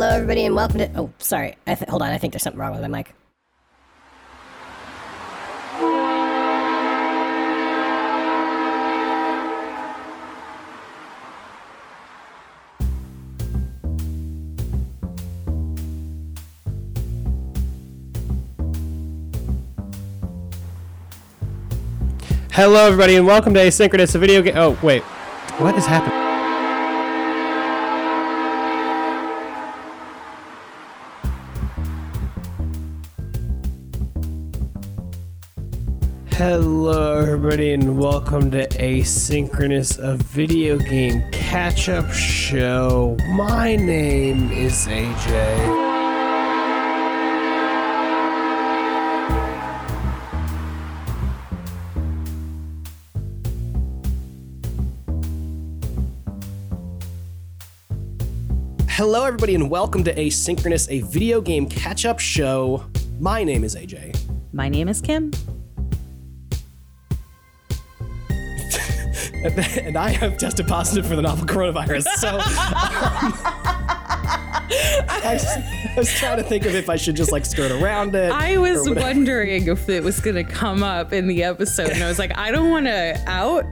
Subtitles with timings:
[0.00, 0.88] Hello, everybody, and welcome to.
[0.94, 1.56] Oh, sorry.
[1.66, 2.10] I th- hold on.
[2.10, 3.12] I think there's something wrong with my mic.
[22.52, 24.54] Hello, everybody, and welcome to Asynchronous, a video game.
[24.56, 25.02] Oh, wait.
[25.58, 26.27] What is happening?
[36.38, 43.16] Hello, everybody, and welcome to Asynchronous, a video game catch up show.
[43.30, 45.34] My name is AJ.
[58.90, 62.84] Hello, everybody, and welcome to Asynchronous, a video game catch up show.
[63.18, 64.16] My name is AJ.
[64.52, 65.32] My name is Kim.
[69.56, 72.04] And I have tested positive for the novel coronavirus.
[72.18, 72.42] So um,
[74.70, 78.14] I, was, I was trying to think of if I should just like skirt around
[78.14, 78.30] it.
[78.32, 82.08] I was wondering if it was going to come up in the episode, and I
[82.08, 83.64] was like, I don't want to out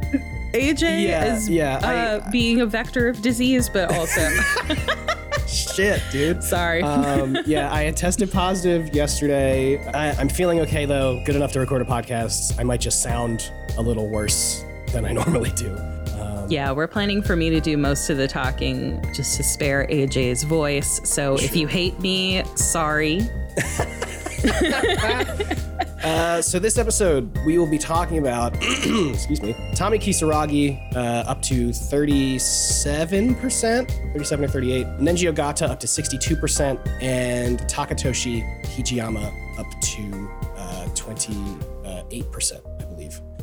[0.52, 4.20] AJ Yeah, as yeah, I- uh, being a vector of disease, but also
[5.46, 6.42] shit, dude.
[6.42, 6.82] sorry.
[6.82, 9.78] um, yeah, I had tested positive yesterday.
[9.92, 12.58] I, I'm feeling okay though, good enough to record a podcast.
[12.58, 15.76] I might just sound a little worse than I normally do.
[16.20, 19.86] Um, yeah, we're planning for me to do most of the talking just to spare
[19.88, 21.00] AJ's voice.
[21.08, 23.22] So if you hate me, sorry.
[26.06, 31.42] Uh, so this episode, we will be talking about, excuse me, Tomi Kisaragi uh, up
[31.42, 40.30] to 37%, 37 or 38, Nenji Ogata up to 62%, and Takatoshi Hijiyama up to
[40.56, 42.30] uh, 28%, I believe.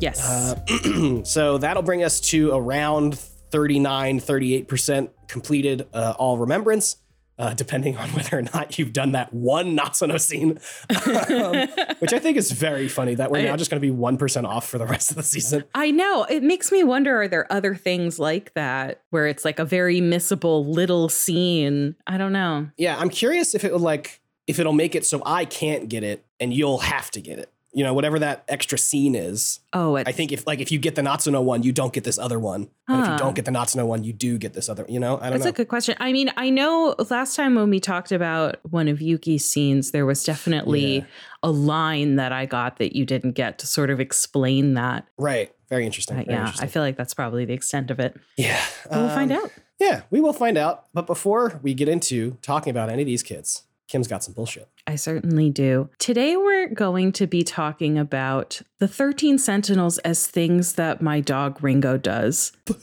[0.00, 0.22] Yes.
[0.22, 6.96] Uh, so that'll bring us to around 39, 38% completed uh, all remembrance.
[7.36, 10.60] Uh, depending on whether or not you've done that one Natsuno scene,
[11.04, 14.44] um, which I think is very funny that we're now just going to be 1%
[14.44, 15.64] off for the rest of the season.
[15.74, 16.22] I know.
[16.30, 20.00] It makes me wonder are there other things like that where it's like a very
[20.00, 21.96] missable little scene?
[22.06, 22.68] I don't know.
[22.76, 26.04] Yeah, I'm curious if it will like, if it'll make it so I can't get
[26.04, 27.50] it and you'll have to get it.
[27.74, 29.60] You know, whatever that extra scene is.
[29.72, 32.04] Oh, it's, I think if like if you get the Natsuno one, you don't get
[32.04, 32.68] this other one.
[32.86, 35.16] And if you don't get the Natsuno one, you do get this other, you know?
[35.16, 35.30] I don't know.
[35.30, 35.50] That's know.
[35.50, 35.96] a good question.
[35.98, 40.06] I mean, I know last time when we talked about one of Yuki's scenes, there
[40.06, 41.04] was definitely Yeah.
[41.42, 45.08] a line that I got that you didn't get to sort of explain that.
[45.18, 45.50] right.
[45.70, 46.16] Very interesting.
[46.16, 48.14] Very yeah, I feel like that's probably the extent of it.
[48.36, 48.62] Yeah.
[48.90, 49.50] We'll find um, out.
[49.80, 50.84] Yeah, we will find out.
[50.92, 54.68] But before we get into talking about any of these kids, Kim's got some bullshit.
[54.86, 55.90] I certainly do.
[55.98, 61.62] Today, we're going to be talking about the 13 Sentinels as things that my dog
[61.62, 62.52] Ringo does.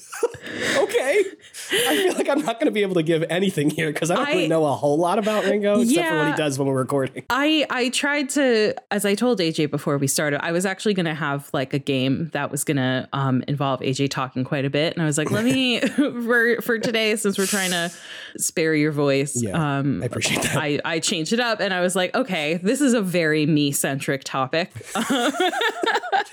[0.78, 1.24] Okay.
[1.72, 4.16] I feel like I'm not going to be able to give anything here because I
[4.16, 6.78] don't really know a whole lot about Ringo except for what he does when we're
[6.78, 7.24] recording.
[7.30, 11.06] I I tried to as I told AJ before we started, I was actually going
[11.06, 14.70] to have like a game that was going to um, involve AJ talking quite a
[14.70, 15.80] bit, and I was like, let me
[16.26, 17.92] for for today since we're trying to
[18.38, 19.42] spare your voice.
[19.42, 20.58] Yeah, um, I appreciate that.
[20.58, 23.72] I I changed it up, and I was like, okay, this is a very me
[23.72, 24.72] centric topic.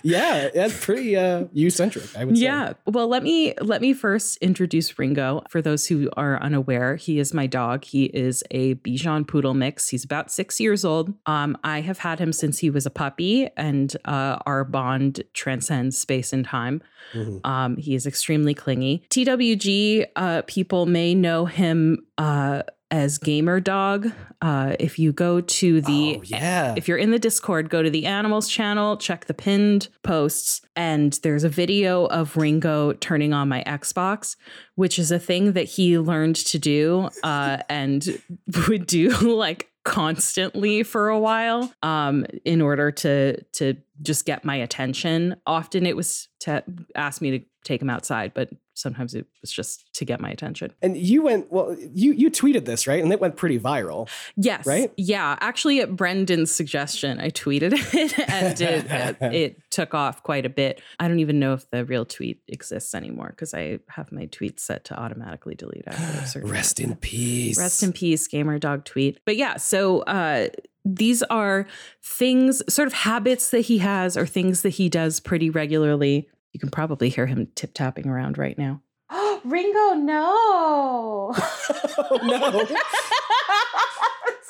[0.02, 2.44] Yeah, that's pretty uh, you centric, I would say.
[2.44, 2.74] Yeah.
[2.86, 5.27] Well, let me let me first introduce Ringo.
[5.48, 7.84] For those who are unaware, he is my dog.
[7.84, 9.88] He is a Bichon Poodle mix.
[9.88, 11.12] He's about six years old.
[11.26, 15.96] Um, I have had him since he was a puppy, and uh, our bond transcends
[15.98, 16.82] space and time.
[17.14, 17.40] Mhm.
[17.44, 19.02] Um, he is extremely clingy.
[19.10, 24.12] TWG uh, people may know him uh, as Gamer Dog.
[24.40, 26.74] Uh, if you go to the oh, yeah.
[26.76, 31.18] if you're in the Discord, go to the animals channel, check the pinned posts, and
[31.22, 34.36] there's a video of Ringo turning on my Xbox,
[34.76, 38.20] which is a thing that he learned to do uh, and
[38.68, 44.56] would do like constantly for a while um, in order to to just get my
[44.56, 45.36] attention.
[45.46, 46.62] Often it was to
[46.94, 50.72] ask me to take him outside, but sometimes it was just to get my attention.
[50.80, 53.02] and you went, well, you, you tweeted this, right?
[53.02, 54.08] And it went pretty viral.
[54.36, 54.66] Yes.
[54.66, 54.92] Right?
[54.96, 55.36] Yeah.
[55.40, 60.80] Actually, at Brendan's suggestion, I tweeted it and it, it took off quite a bit.
[61.00, 64.60] I don't even know if the real tweet exists anymore because I have my tweets
[64.60, 67.58] set to automatically delete after a certain Rest in peace.
[67.58, 69.18] Rest in peace, gamer dog tweet.
[69.24, 70.48] But yeah, so uh,
[70.84, 71.66] these are
[72.02, 76.28] things, sort of habits that he has or things that he does pretty regularly.
[76.52, 78.82] You can probably hear him tip tapping around right now.
[79.44, 81.34] Ringo, no.
[81.98, 82.64] oh no.
[82.64, 82.70] this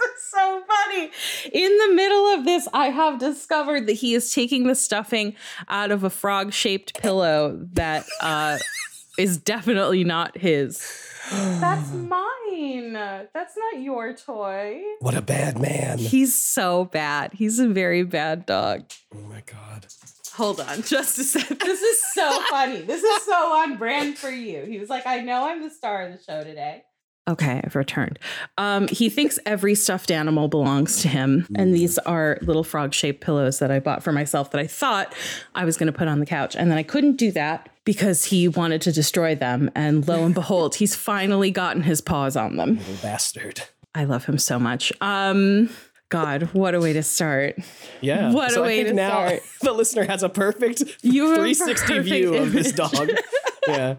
[0.01, 1.11] is so funny.
[1.53, 5.35] In the middle of this, I have discovered that he is taking the stuffing
[5.69, 8.59] out of a frog shaped pillow that uh,
[9.19, 10.83] is definitely not his.
[11.31, 12.93] That's mine.
[12.93, 14.81] That's not your toy.
[15.01, 15.99] What a bad man.
[15.99, 17.33] He's so bad.
[17.35, 18.85] He's a very bad dog.
[19.15, 19.87] Oh my god.
[20.35, 21.59] Hold on, just a sec.
[21.59, 22.83] This is so funny.
[22.83, 24.65] This is so on brand for you.
[24.65, 26.85] He was like, I know I'm the star of the show today.
[27.29, 28.19] Okay, I've returned.
[28.57, 31.47] Um, he thinks every stuffed animal belongs to him.
[31.55, 35.15] And these are little frog shaped pillows that I bought for myself that I thought
[35.55, 36.57] I was going to put on the couch.
[36.57, 39.71] And then I couldn't do that because he wanted to destroy them.
[39.75, 42.79] And lo and behold, he's finally gotten his paws on them.
[42.79, 43.63] Little bastard.
[43.95, 44.91] I love him so much.
[45.03, 45.69] Um,
[46.09, 47.57] God, what a way to start.
[48.01, 48.33] Yeah.
[48.33, 49.43] What a so I way to now start.
[49.61, 53.11] the listener has a perfect You have a 360 view perfect of this dog.
[53.69, 53.97] yeah.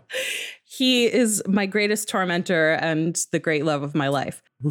[0.71, 4.41] He is my greatest tormentor and the great love of my life.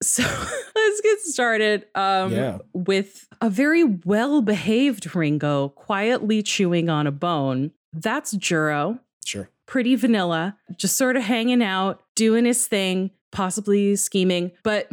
[0.00, 0.22] So
[0.76, 2.58] let's get started um, Yeah.
[2.72, 7.72] with a very well behaved Ringo quietly chewing on a bone.
[7.92, 9.50] That's Juro, Sure.
[9.66, 14.88] pretty vanilla, just sort of hanging out, doing his thing, possibly scheming, but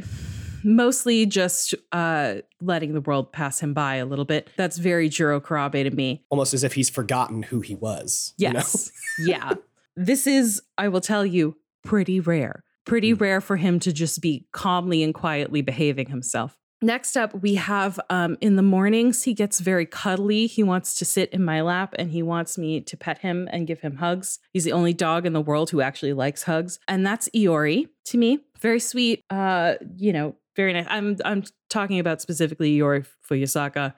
[0.64, 4.50] mostly just uh, letting the world pass him by a little bit.
[4.58, 6.26] That's very Juro Kurabe to me.
[6.32, 8.34] Almost as if he's forgotten who he was.
[8.40, 8.54] you know?
[8.58, 8.92] Yes.
[9.20, 9.54] yeah.
[9.96, 12.64] This is, I will tell you, pretty rare.
[12.86, 13.18] Pretty Hmm.
[13.24, 16.58] rare for him to just be calmly and quietly behaving himself.
[16.82, 20.46] Next up, we have um, in the mornings, he gets very cuddly.
[20.46, 23.66] He wants to sit in my lap and he wants me to pet him and
[23.66, 24.40] give him hugs.
[24.52, 26.78] He's the only dog in the world who actually likes hugs.
[26.88, 28.40] And that's Iori to me.
[28.60, 30.86] Very sweet, uh, you know, very nice.
[30.90, 33.94] I'm I'm talking about specifically Iori Fuyusaka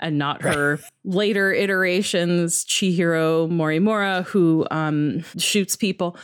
[0.00, 6.16] and not her later iterations, Chihiro Morimura, who um, shoots people.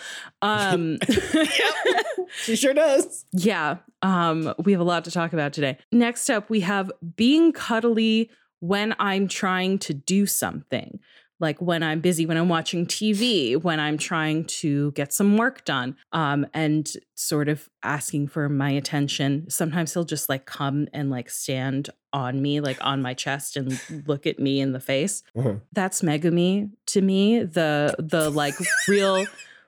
[0.42, 0.98] Um,
[2.42, 3.24] She sure does.
[3.32, 5.78] yeah, um, we have a lot to talk about today.
[5.92, 10.98] Next up, we have being cuddly when I'm trying to do something.
[11.40, 15.64] Like when I'm busy, when I'm watching TV, when I'm trying to get some work
[15.64, 19.46] done, um, and sort of asking for my attention.
[19.50, 23.78] Sometimes he'll just like come and like stand on me, like on my chest, and
[24.06, 25.22] look at me in the face.
[25.36, 25.60] Mhm.
[25.72, 27.42] That's Megumi to me.
[27.42, 28.54] The the like
[28.88, 29.26] real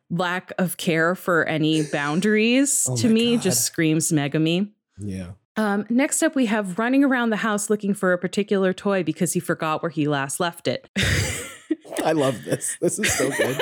[0.09, 3.43] lack of care for any boundaries Oh to me God.
[3.43, 4.71] just screams Megumi.
[5.01, 5.33] Yeah.
[5.57, 9.33] Um, next up, we have running around the house looking for a particular toy because
[9.33, 10.89] he forgot where he last left it.
[12.05, 12.77] I love this.
[12.81, 13.61] This is so good.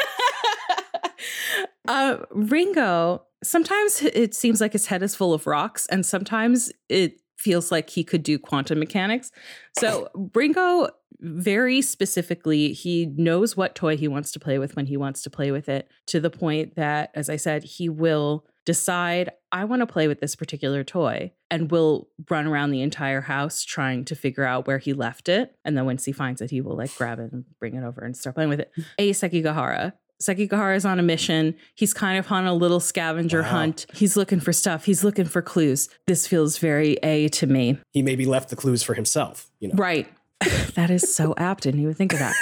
[1.88, 7.20] uh, Ringo, sometimes it seems like his head is full of rocks, and sometimes it
[7.38, 9.30] feels like he could do quantum mechanics.
[9.78, 10.88] So, Ringo,
[11.20, 15.30] very specifically, he knows what toy he wants to play with when he wants to
[15.30, 19.80] play with it, to the point that, as I said, he will decide, I want
[19.80, 24.14] to play with this particular toy, and will run around the entire house trying to
[24.16, 25.54] figure out where he left it.
[25.64, 28.00] And then once he finds it, he will like grab it and bring it over
[28.00, 28.70] and start playing with it.
[28.78, 28.84] Mm.
[28.98, 29.92] Ei Sekigahara.
[30.22, 31.54] Sekigahara is on a mission.
[31.74, 33.48] He's kind of on a little scavenger Wow.
[33.48, 33.86] hunt.
[33.92, 34.84] He's looking for stuff.
[34.84, 35.88] He's looking for clues.
[36.06, 37.78] This feels very A to me.
[37.92, 39.74] He maybe left the clues for himself, you know.
[39.76, 40.06] Right.
[40.74, 41.64] that is so apt.
[41.64, 42.34] Didn't even think of that.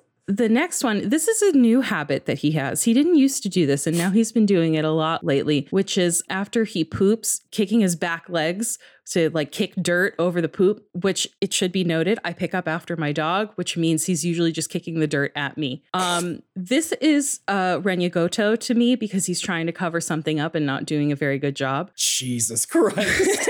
[0.30, 2.84] the next one, this is a new habit that he has.
[2.84, 5.66] He didn't used to do this, and now he's been doing it a lot lately,
[5.70, 8.78] which is after he poops, kicking his back legs
[9.10, 12.68] to like kick dirt over the poop, which it should be noted, I pick up
[12.68, 15.82] after my dog, which means he's usually just kicking the dirt at me.
[15.94, 20.54] Um, this is uh Renya Goto to me because he's trying to cover something up
[20.54, 21.90] and not doing a very good job.
[21.96, 23.49] Jesus Christ.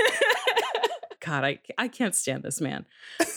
[1.31, 2.85] God, I I can't stand this man.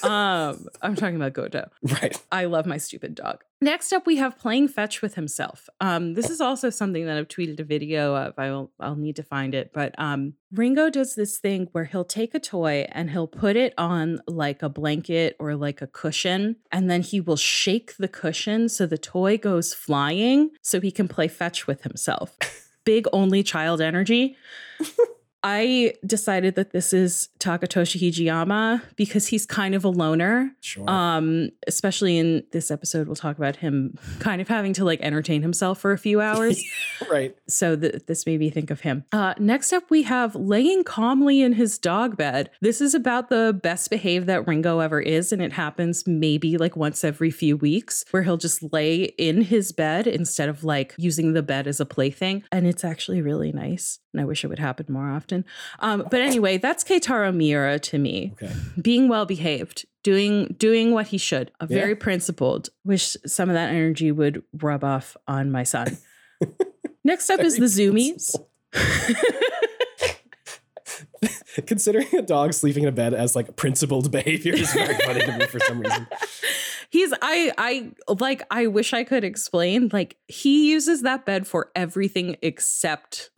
[0.02, 1.70] Um, I'm talking about Goto.
[1.82, 2.20] right.
[2.32, 3.44] I love my stupid dog.
[3.60, 5.68] Next up, we have playing fetch with himself.
[5.80, 8.34] Um, this is also something that I've tweeted a video of.
[8.36, 12.34] I'll I'll need to find it, but um, Ringo does this thing where he'll take
[12.34, 16.90] a toy and he'll put it on like a blanket or like a cushion, and
[16.90, 21.28] then he will shake the cushion so the toy goes flying, so he can play
[21.28, 22.36] fetch with himself.
[22.84, 24.36] Big only child energy.
[25.46, 30.50] I decided that this is Takatoshi Hijiyama because he's kind of a loner.
[30.62, 30.88] Sure.
[30.88, 35.42] Um, especially in this episode, we'll talk about him kind of having to like entertain
[35.42, 36.64] himself for a few hours.
[37.10, 37.36] right.
[37.46, 39.04] so th- this made me think of him.
[39.12, 42.48] Uh, next up, we have laying calmly in his dog bed.
[42.62, 46.74] This is about the best behaved that Ringo ever is, and it happens maybe like
[46.74, 51.34] once every few weeks, where he'll just lay in his bed instead of like using
[51.34, 53.98] the bed as a plaything, and it's actually really nice.
[54.14, 55.34] And I wish it would happen more often.
[55.81, 58.53] Um, but anyway, that's Keitaro Miura to me Okay.
[58.81, 61.67] being well behaved doing doing what he should Yeah.
[61.67, 65.97] very principled wish some of that energy would rub off on my son
[67.07, 68.35] Next up is the Zoomies.
[71.67, 75.38] Considering a dog sleeping in a bed as like principled behavior is very funny to
[75.38, 76.07] me for some reason.
[76.91, 79.88] He's I I like I wish I could explain.
[79.93, 83.31] Like he uses that bed for everything except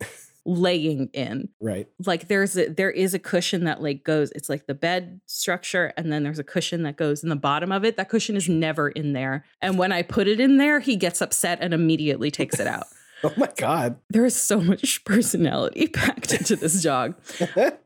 [0.47, 1.49] laying in.
[1.59, 1.87] Right.
[2.05, 5.93] Like there's a there is a cushion that like goes it's like the bed structure
[5.97, 7.97] and then there's a cushion that goes in the bottom of it.
[7.97, 9.45] That cushion is never in there.
[9.61, 12.87] And when I put it in there, he gets upset and immediately takes it out.
[13.23, 13.97] Oh my god.
[14.11, 17.15] There is so much personality packed into this dog.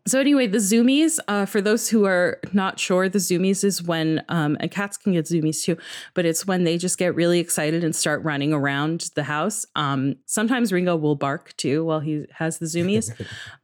[0.05, 1.19] so anyway, the zoomies.
[1.27, 5.13] Uh, for those who are not sure, the zoomies is when um, and cats can
[5.13, 5.77] get zoomies too,
[6.15, 9.65] but it's when they just get really excited and start running around the house.
[9.75, 13.09] Um, sometimes Ringo will bark too while he has the zoomies.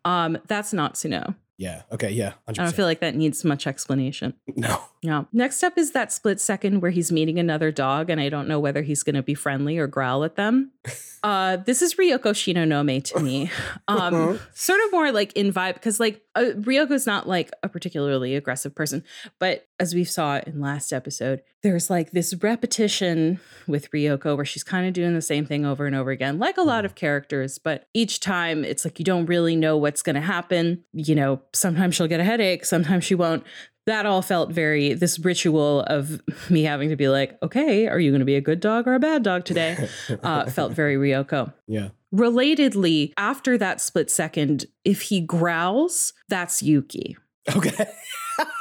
[0.06, 1.36] um, that's Natsuno.
[1.58, 1.82] Yeah.
[1.92, 2.12] Okay.
[2.12, 2.34] Yeah.
[2.48, 2.60] 100%.
[2.60, 4.34] I don't feel like that needs much explanation.
[4.56, 4.80] no.
[5.02, 5.24] Yeah.
[5.32, 8.60] Next up is that split second where he's meeting another dog, and I don't know
[8.60, 10.72] whether he's going to be friendly or growl at them.
[11.24, 13.50] Uh, this is Ryoko Shinonome to me.
[13.88, 18.36] Um, sort of more like in vibe because like uh, Ryoko's not like a particularly
[18.36, 19.04] aggressive person,
[19.40, 24.64] but as we saw in last episode, there's like this repetition with Ryoko where she's
[24.64, 27.58] kind of doing the same thing over and over again, like a lot of characters.
[27.60, 30.84] But each time it's like you don't really know what's going to happen.
[30.94, 33.44] You know, sometimes she'll get a headache, sometimes she won't
[33.86, 38.12] that all felt very this ritual of me having to be like okay are you
[38.12, 39.88] going to be a good dog or a bad dog today
[40.24, 41.90] uh, felt very ryoko Yeah.
[42.14, 47.16] relatedly after that split second if he growls that's yuki
[47.56, 47.86] Okay.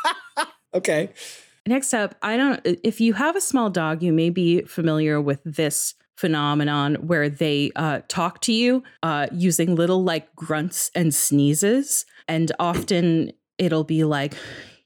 [0.75, 1.11] okay.
[1.67, 5.41] Next up i don't if you have a small dog you may be familiar with
[5.45, 12.07] this phenomenon where they uh, talk to you uh, using little like grunts and sneezes
[12.27, 14.35] and often it'll be like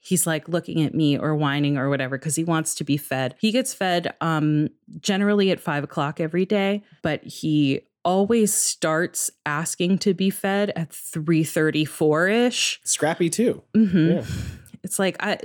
[0.01, 3.33] he's like looking at me or whining or whatever because he wants to be fed
[3.39, 4.67] he gets fed um
[4.99, 10.89] generally at five o'clock every day but he always starts asking to be fed at
[10.89, 13.61] 3.34ish Scrappy too.
[13.73, 14.23] hmm Yeah.
[14.83, 15.37] It's like I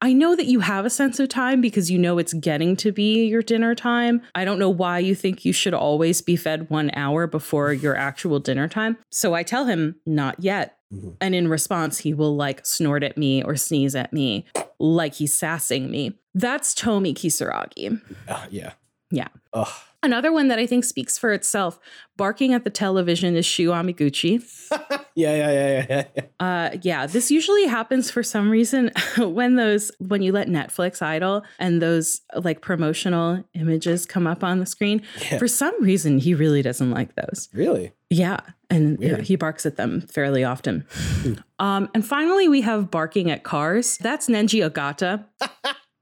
[0.00, 2.92] I know that you have a sense of time because you know it's getting to
[2.92, 4.22] be your dinner time.
[4.34, 7.96] I don't know why you think you should always be fed 1 hour before your
[7.96, 8.96] actual dinner time.
[9.10, 10.78] So I tell him not yet.
[10.92, 11.16] Mhm.
[11.20, 14.44] And in response he will like snort at me or sneeze at me
[14.78, 16.18] like he's sassing me.
[16.34, 18.00] That's Tomi Kisaragi.
[18.28, 18.72] Uh, yeah.
[19.10, 19.28] Yeah.
[19.52, 19.68] Ugh.
[20.04, 21.80] Another one that I think speaks for itself,
[22.18, 24.42] barking at the television is Shu Amiguchi.
[25.16, 25.36] Yeah.
[25.36, 25.50] Yeah.
[25.52, 25.86] Yeah.
[25.88, 26.04] Yeah.
[26.16, 26.22] yeah.
[26.40, 31.44] Uh, yeah, this usually happens for some reason when those when you let Netflix idle
[31.60, 35.02] and those like promotional images come up on the screen.
[35.22, 35.38] Yeah.
[35.38, 37.48] For some reason, he really doesn't like those.
[37.52, 37.92] Really?
[38.10, 39.22] Yeah, and Weird.
[39.22, 40.84] he barks at them fairly often.
[41.60, 43.98] um, and finally, we have barking at cars.
[43.98, 45.24] That's Nenji Ogata.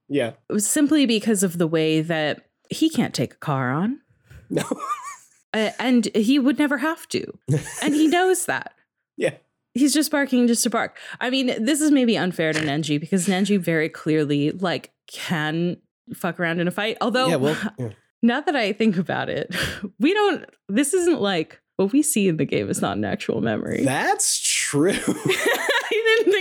[0.08, 0.32] Yeah.
[0.56, 4.00] Simply because of the way that he can't take a car on,
[4.50, 4.62] No.
[5.54, 7.24] uh, and he would never have to,
[7.82, 8.74] and he knows that.
[9.16, 9.34] yeah.
[9.74, 10.98] he's just barking just to bark.
[11.20, 15.76] I mean, this is maybe unfair to Nenji because Nenji very clearly like can
[16.14, 16.96] fuck around in a fight.
[17.00, 17.36] Although yeah.
[17.36, 17.56] Well.
[17.78, 17.88] Yeah.
[18.22, 19.54] now that I think about it,
[19.98, 23.40] we don't this isn't like what we see in the game is not an actual
[23.40, 23.82] memory.
[23.84, 24.92] That's true.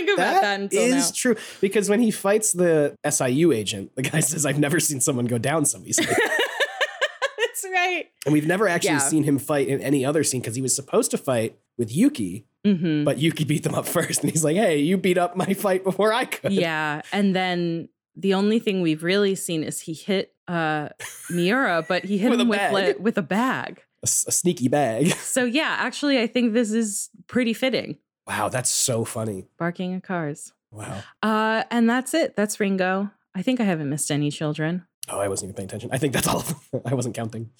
[0.06, 1.12] Think about that, That until is now.
[1.14, 5.26] true because when he fights the SIU agent, the guy says, "I've never seen someone
[5.26, 6.08] go down so easily,"
[7.38, 8.06] That's right.
[8.24, 8.98] and we've never actually Yeah.
[8.98, 12.46] seen him fight in any other scene because he was supposed to fight with Yuki,
[12.64, 15.52] hmm but Yuki beat them up first, and he's like, "Hey, you beat up my
[15.54, 19.94] fight before I could." Yeah, and then the only thing we've really seen is he
[19.94, 20.88] hit uh
[21.30, 22.98] Miura, but he hit With him a with bag.
[23.00, 23.82] with a bag.
[24.02, 25.08] a sneaky bag.
[25.14, 27.98] So yeah, actually, I think this is pretty fitting.
[28.26, 29.46] Wow, that's so funny.
[29.58, 30.52] Barking at cars.
[30.70, 31.02] Wow.
[31.22, 32.36] Uh, and that's it.
[32.36, 33.10] That's Ringo.
[33.34, 34.86] I think I haven't missed any children.
[35.08, 35.90] Oh, I wasn't even paying attention.
[35.92, 36.38] I think that's all.
[36.40, 36.82] of them.
[36.86, 37.50] I wasn't counting.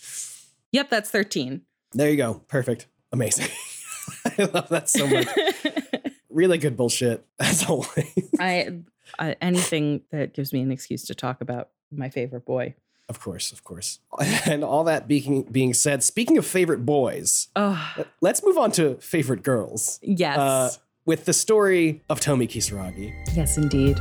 [0.73, 1.63] Yep, that's 13.
[1.93, 2.43] There you go.
[2.49, 2.87] Perfect.
[3.13, 3.49] Amazing.
[4.39, 5.29] I love that so much.
[6.31, 8.31] Really good bullshit, as always.
[8.41, 8.79] I,
[9.19, 12.75] I anything that gives me an excuse to talk about my favorite boy.
[13.09, 13.99] Of course, of course.
[14.47, 18.95] And all that being being said, speaking of favorite boys, Oh, let's move on to
[18.97, 19.99] favorite girls.
[20.03, 20.39] yes.
[20.39, 20.71] Uh,
[21.05, 23.13] with the story of Tomi Kisaragi.
[23.35, 23.99] yes, indeed.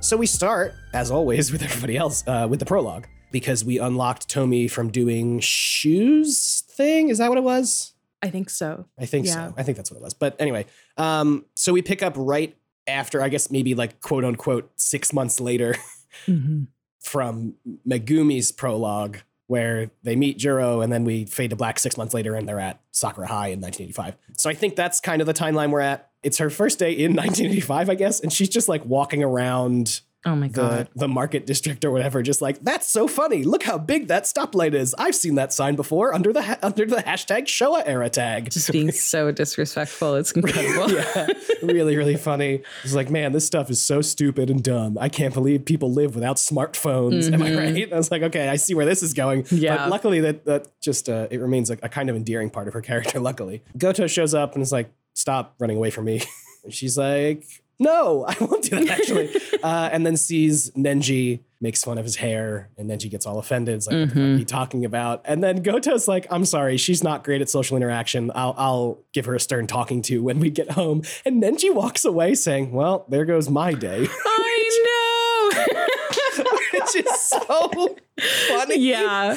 [0.00, 4.28] So we start, as always, with everybody else, uh, with the prologue because we unlocked
[4.28, 7.10] Tomi from doing Shu's thing.
[7.10, 7.92] Is that what it was?
[8.22, 8.86] I think so.
[8.98, 9.48] I think Yeah.
[9.48, 9.54] so.
[9.56, 10.14] I think that's what it was.
[10.14, 14.70] But anyway, um, so we pick up right after, I guess maybe like quote unquote
[14.76, 15.74] six months later
[16.26, 16.66] Mhm.
[17.00, 17.54] from
[17.88, 22.34] Megumi's prologue, where they meet Juro and then we fade to black six months later
[22.34, 24.16] and they're at Sakura High in 1985.
[24.36, 26.10] So I think that's kind of the timeline we're at.
[26.22, 30.36] It's her first day in 1985, I guess, and she's just like walking around Oh
[30.36, 30.88] my god.
[30.94, 33.42] the market district or whatever, just like that's so funny.
[33.42, 34.94] Look how big that stoplight is.
[34.98, 38.50] I've seen that sign before under the ha- under the hashtag Showa era tag.
[38.50, 40.16] Just being so disrespectful.
[40.16, 40.90] It's incredible.
[40.92, 41.26] yeah,
[41.62, 42.62] really, really funny.
[42.84, 44.98] It's like, man, this stuff is so stupid and dumb.
[44.98, 47.32] I can't believe people live without smartphones.
[47.32, 47.90] Am I right?
[47.90, 49.46] I was like, okay, I see where this is going.
[49.50, 49.76] Yeah.
[49.76, 52.74] But luckily, that that just uh, it remains a, a kind of endearing part of
[52.74, 53.20] her character.
[53.20, 56.22] Luckily, Goto shows up and is like, stop running away from me.
[56.64, 57.46] and she's like,
[57.80, 59.34] no, I won't do that actually.
[59.62, 63.74] uh, and then sees Nenji makes fun of his hair, and Nenji gets all offended.
[63.74, 65.20] It's like, what the fuck are you talking about?
[65.26, 68.30] And then Goto's like, I'm sorry, she's not great at social interaction.
[68.34, 71.02] I'll, I'll give her a stern talking to when we get home.
[71.26, 76.44] And Nenji walks away saying, well, there goes my day, I know.
[76.72, 77.96] which is so
[78.48, 78.78] funny.
[78.78, 79.36] yeah.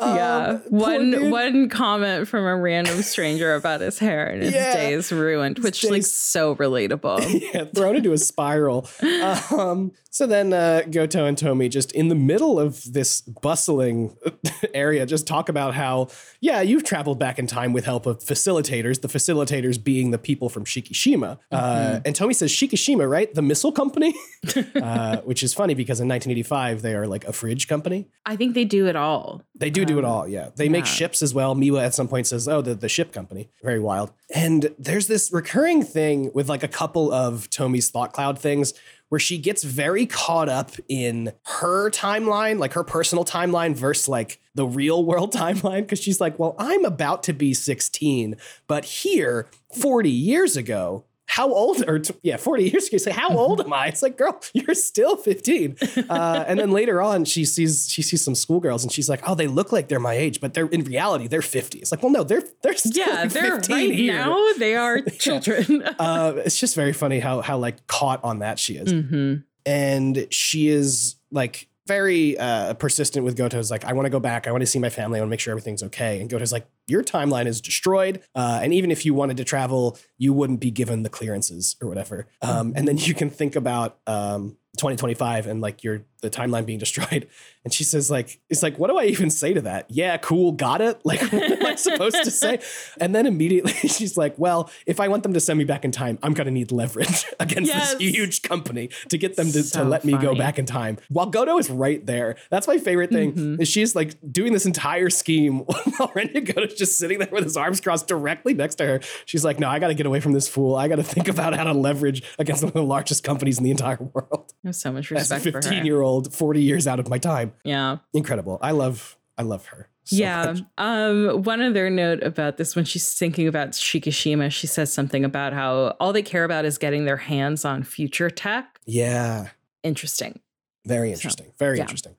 [0.00, 0.36] Yeah.
[0.46, 1.30] Um, poor One dude.
[1.32, 4.74] one comment from a random stranger about his hair and his Yeah.
[4.74, 7.50] day is ruined, which His like so relatable.
[7.54, 8.88] yeah, thrown into a spiral.
[9.50, 14.16] Um, so then uh, Goto and Tomi just in the middle of this bustling
[14.74, 16.06] area just talk about how,
[16.40, 20.48] yeah, you've traveled back in time with help of facilitators, the facilitators being the people
[20.48, 21.40] from Shikishima.
[21.50, 23.34] Uh, and Tomi says, Shikishima, right?
[23.34, 24.14] The missile company?
[24.76, 28.06] uh, which is funny because in 1985, they are like a fridge company.
[28.24, 29.42] I think they do it all.
[29.56, 30.50] They do do it all, yeah.
[30.54, 31.56] They make ships as well.
[31.56, 34.12] Miwa at some point says, "Oh, the, the ship company." Very wild.
[34.34, 38.74] And there's this recurring thing with like a couple of Tomi's thought cloud things
[39.08, 44.40] where she gets very caught up in her timeline, like her personal timeline versus like
[44.54, 49.48] the real world timeline because she's like, "Well, I'm about to be 16, but here
[49.72, 51.04] 40 years ago,
[51.36, 54.16] how old or yeah 40 years ago you say how old am i it's like
[54.16, 55.76] girl you're still 15
[56.08, 59.34] uh, and then later on she sees she sees some schoolgirls and she's like oh
[59.34, 62.12] they look like they're my age but they're in reality they're 50 it's like well
[62.12, 64.12] no they're they're still Yeah, like they're 15 right here.
[64.14, 64.52] now.
[64.58, 65.82] They are children.
[65.98, 69.34] uh, it's just very funny how how like caught on that she is hmm
[69.66, 74.46] and she is like very uh, persistent with Goto's like, I want to go back.
[74.46, 75.18] I want to see my family.
[75.18, 76.20] I want to make sure everything's okay.
[76.20, 78.22] And Goto's like, your timeline is destroyed.
[78.34, 81.88] Uh, and even if you wanted to travel, you wouldn't be given the clearances or
[81.88, 82.26] whatever.
[82.42, 86.78] Um, and then you can think about um, 2025 and like your the timeline being
[86.86, 87.28] destroyed.
[87.64, 89.86] And she says like, it's like, what do I even say to that?
[89.90, 91.00] Yeah, cool, got it.
[91.04, 92.58] Like, what am I supposed to say?
[93.00, 95.90] And then immediately she's like, well, if I want them to send me back in
[95.92, 97.92] time, I'm gonna need leverage against Yes.
[97.94, 100.98] this huge company to get them to, to So let me go back in time.
[101.08, 102.36] While Goto is right there.
[102.50, 103.32] That's my favorite thing.
[103.32, 103.62] Mm-hmm.
[103.62, 107.56] Is she's like doing this entire scheme while Renya Goto's just sitting there with his
[107.56, 109.00] arms crossed directly next to her.
[109.26, 110.76] She's like, no, I gotta get away from this fool.
[110.76, 113.70] I gotta think about how to leverage against one of the largest companies in the
[113.70, 114.52] entire world.
[114.64, 115.84] I have so much As a respect for 15 her.
[115.84, 117.52] year old, 40 years out of my time.
[117.64, 117.98] Yeah.
[118.12, 118.58] Incredible.
[118.62, 119.88] I love I love her.
[120.04, 120.54] so yeah.
[120.78, 125.52] Um, one other note about this when she's thinking about Shikishima, she says something about
[125.52, 128.80] how all they care about is getting their hands on future tech.
[128.86, 129.48] Yeah.
[129.82, 130.40] Interesting.
[130.86, 131.52] Very interesting.
[131.58, 131.82] Very yeah.
[131.82, 132.16] interesting.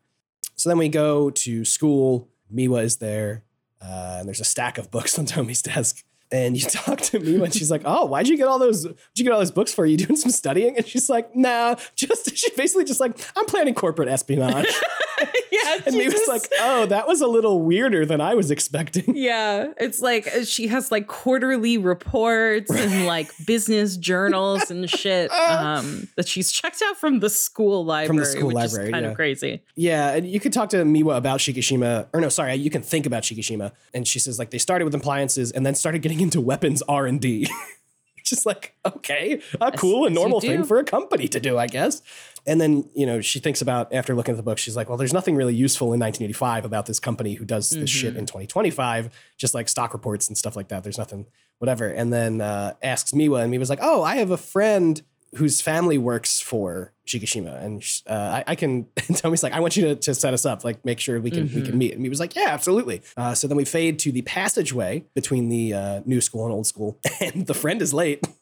[0.56, 2.30] So then we go to school.
[2.54, 3.44] Miwa is there,
[3.82, 6.04] uh, and there's a stack of books on Tomi's desk.
[6.32, 8.86] And you talk to me and she's like, "Oh, why'd you get all those?
[8.86, 9.86] What'd you get all those books for?
[9.86, 13.74] you doing some studying?" And she's like, "Nah, just." She's basically just like, "I'm planning
[13.74, 14.66] corporate espionage."
[15.52, 15.80] yeah.
[15.86, 20.02] and Miwa's like, "Oh, that was a little weirder than I was expecting." Yeah, it's
[20.02, 26.28] like uh, she has like quarterly reports and like business journals and shit um, that
[26.28, 29.12] she's checked out from the school library, school which library, is kind yeah.
[29.12, 29.64] of crazy.
[29.76, 33.06] Yeah, and you could talk to Miwa about Shikishima, or no, sorry, you can think
[33.06, 36.42] about Shikishima, and she says like they started with appliances and then started getting into
[36.42, 37.48] weapons R and D.
[38.24, 42.02] Just like okay, a cool and normal thing for a company to do, I guess.
[42.48, 44.98] And then you know she thinks about after looking at the book, she's like, well,
[44.98, 49.12] there's nothing really useful in 1985 about this company who does this shit in 2025,
[49.38, 50.82] just like stock reports and stuff like that.
[50.82, 51.28] There's nothing,
[51.60, 51.88] whatever.
[51.88, 55.04] And then uh, asks Miwa, and Miwa's like, oh, I have a friend
[55.36, 58.88] whose family works for Shikishima, and uh, I, I can.
[59.16, 61.54] Tomi's like, I want you to, to set us up, like make sure we can
[61.54, 61.94] we can meet.
[61.94, 63.02] And he was like, Yeah, absolutely.
[63.16, 66.68] Uh, so then we fade to the passageway between the uh, new school and old
[66.68, 68.26] school, and the friend is late.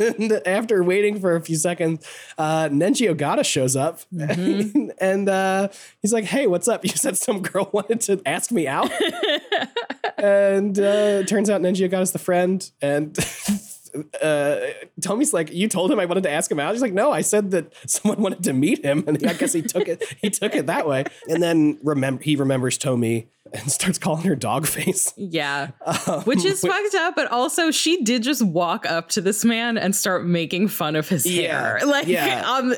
[0.00, 2.04] And after waiting for a few seconds,
[2.36, 4.00] uh, Nenji Ogata shows up
[4.98, 5.68] and uh,
[6.02, 6.84] he's like, Hey, what's up?
[6.84, 8.90] You said some girl wanted to ask me out.
[10.18, 12.68] and uh, it turns out Nenji Ogata's the friend.
[12.82, 13.16] And
[14.22, 14.56] uh,
[15.00, 16.72] Tomi's like, you told him I wanted to ask him out.
[16.72, 19.62] He's like, no, I said that someone wanted to meet him, and I guess he
[19.62, 20.02] took it.
[20.20, 21.04] He took it that way.
[21.28, 25.14] And then remember, he remembers Tomi and starts calling her dog face.
[25.16, 25.68] Yeah.
[26.24, 29.94] Which is fucked up, but also she did just walk up to this man and
[29.94, 31.60] start making fun of his Yeah.
[31.78, 31.80] hair.
[31.86, 32.42] Like Yeah.
[32.44, 32.74] on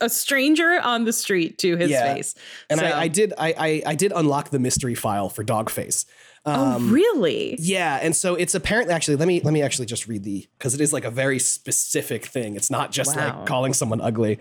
[0.00, 2.14] a stranger on the street to his Yeah.
[2.14, 2.36] face.
[2.70, 5.68] And So- I, I did, I, I, I did unlock the mystery file for dog
[5.68, 6.06] face.
[6.46, 7.56] Oh, really?
[7.58, 10.74] Yeah, and so it's apparently actually let me let me actually just read the because
[10.74, 12.56] it is like a very specific thing.
[12.56, 13.36] It's not just Wow.
[13.38, 14.38] like calling someone ugly.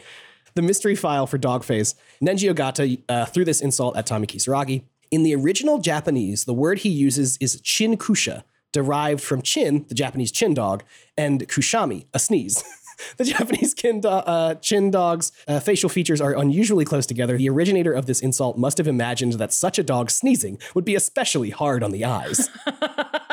[0.56, 1.96] The mystery file for Dogface.
[2.22, 4.84] Nenji Ogata uh, threw this insult at Tomi Kisaragi.
[5.12, 9.96] In the original Japanese, the word he uses is chin kusha, derived from chin, the
[9.96, 10.84] Japanese chin dog,
[11.18, 12.64] and kushami, a sneeze.
[13.18, 17.38] the Japanese kin do- uh, chin dog's uh, facial features are unusually close together.
[17.38, 20.96] The originator of this insult must have imagined that such a dog sneezing would be
[20.96, 22.50] especially hard on the eyes.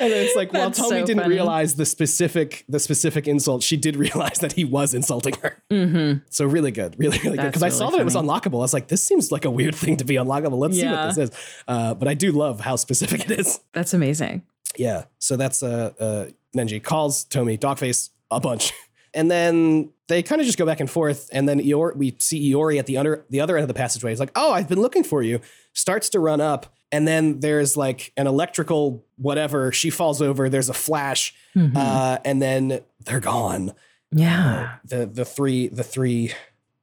[0.00, 1.34] And then it's like, well, That's Tomi so didn't funny.
[1.34, 3.62] realize the specific the specific insult.
[3.62, 5.60] She did realize that he was insulting her.
[5.70, 6.20] Mm-hmm.
[6.30, 7.46] So really good, really really good.
[7.46, 8.54] That's Because I saw really that it was unlockable.
[8.54, 10.58] I was like, this seems like a weird thing to be unlockable.
[10.58, 11.62] Let's see what this is.
[11.66, 13.60] Uh, but I do love how specific it is.
[13.72, 14.42] That's amazing.
[14.76, 15.04] Yeah.
[15.18, 18.72] So that's uh, uh Nenji calls Tomi Dogface a bunch.
[19.14, 21.30] And then they kind of just go back and forth.
[21.32, 24.10] And then Iori, we see Iori at the under the other end of the passageway.
[24.10, 25.40] He's like, Oh, I've been looking for you.
[25.72, 26.74] Starts to run up.
[26.92, 29.72] And then there's like an electrical whatever.
[29.72, 30.48] She falls over.
[30.48, 31.34] There's a flash.
[31.74, 33.72] Uh, and then they're gone.
[34.12, 34.76] Yeah.
[34.84, 36.32] The the three the three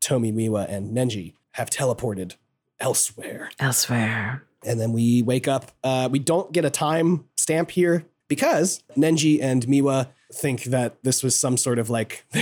[0.02, 2.36] Tomi, Miwa, and Nenji have teleported
[2.80, 3.50] elsewhere.
[3.60, 4.44] Elsewhere.
[4.66, 5.72] And then we wake up.
[5.84, 11.24] Uh, we don't get a time stamp here because Nenji and Miwa think that this
[11.24, 12.26] was some sort of like.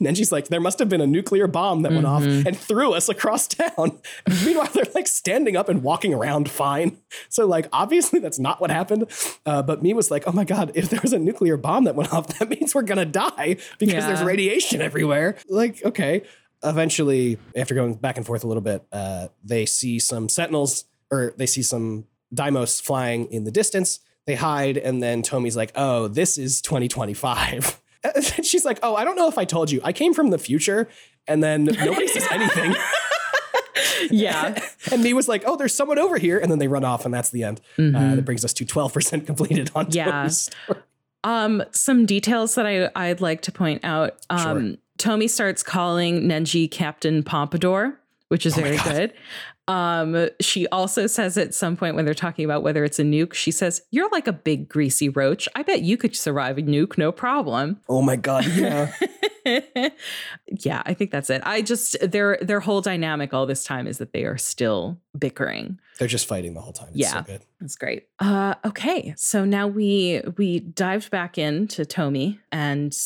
[0.00, 3.08] Nenji's like, there must have been a nuclear bomb that went off and threw us
[3.08, 4.00] across town.
[4.44, 6.98] Meanwhile, they're like standing up and walking around fine.
[7.28, 9.10] So, like, obviously that's not what happened.
[9.44, 12.12] Uh, but Miwa's like, oh my God, if there was a nuclear bomb that went
[12.12, 15.36] off, that means we're going to die because there's radiation everywhere.
[15.48, 16.22] Like, okay.
[16.64, 21.34] Eventually, after going back and forth a little bit, uh, they see some sentinels or
[21.36, 24.00] they see some Deimos flying in the distance.
[24.26, 29.04] They hide, and then Tomi's like, "Oh, this is 2025." And She's like, "Oh, I
[29.04, 29.80] don't know if I told you.
[29.82, 30.88] I came from the future."
[31.26, 32.74] And then nobody says anything.
[34.10, 34.58] Yeah.
[34.92, 37.12] and me was like, "Oh, there's someone over here," and then they run off, and
[37.12, 37.60] that's the end.
[37.78, 40.28] Uh, that brings us to 12% completed on Yeah.
[41.24, 44.14] Um, some details that I I'd like to point out.
[44.30, 49.12] Um, Tomi starts calling Nenji Captain Pompadour, which is Oh very good.
[49.68, 53.34] Um, she also says at some point when they're talking about whether it's a nuke,
[53.34, 55.48] she says, "You're like a big greasy roach.
[55.56, 58.92] I bet you could survive a nuke, no problem." Oh my god, yeah.
[60.64, 61.42] yeah, I think that's it.
[61.44, 65.78] I just their their whole dynamic all this time is that they are still bickering.
[65.98, 66.88] They're just fighting the whole time.
[66.90, 67.12] It's Yeah.
[67.14, 67.42] so good.
[67.60, 68.06] That's great.
[68.18, 72.96] Uh, okay, so now we we dived back into Tomi, and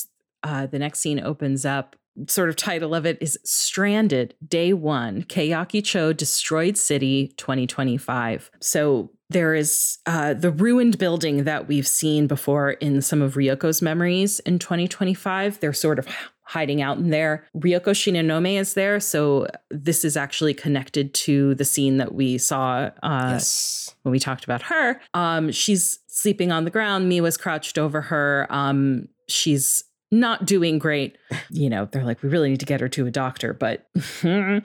[0.43, 1.97] uh, the next scene opens up.
[2.27, 9.11] Sort of title of it is "Stranded Day One: Kayaki Cho Destroyed City 2025." So
[9.31, 14.41] there is uh, the ruined building that we've seen before in some of Ryoko's memories
[14.41, 15.61] in 2025.
[15.61, 16.09] They're sort of
[16.43, 17.47] hiding out in there.
[17.57, 22.91] Ryoko Shinonome is there, so this is actually connected to the scene that we saw
[23.05, 23.95] uh, yes.
[24.03, 25.01] when we talked about her.
[25.15, 27.11] Um, she's sleeping on the ground.
[27.11, 28.49] Miwa's crouched over her.
[28.51, 31.17] Um, she's not doing great.
[31.51, 33.89] You know, they're like, we really need to get her to a doctor, but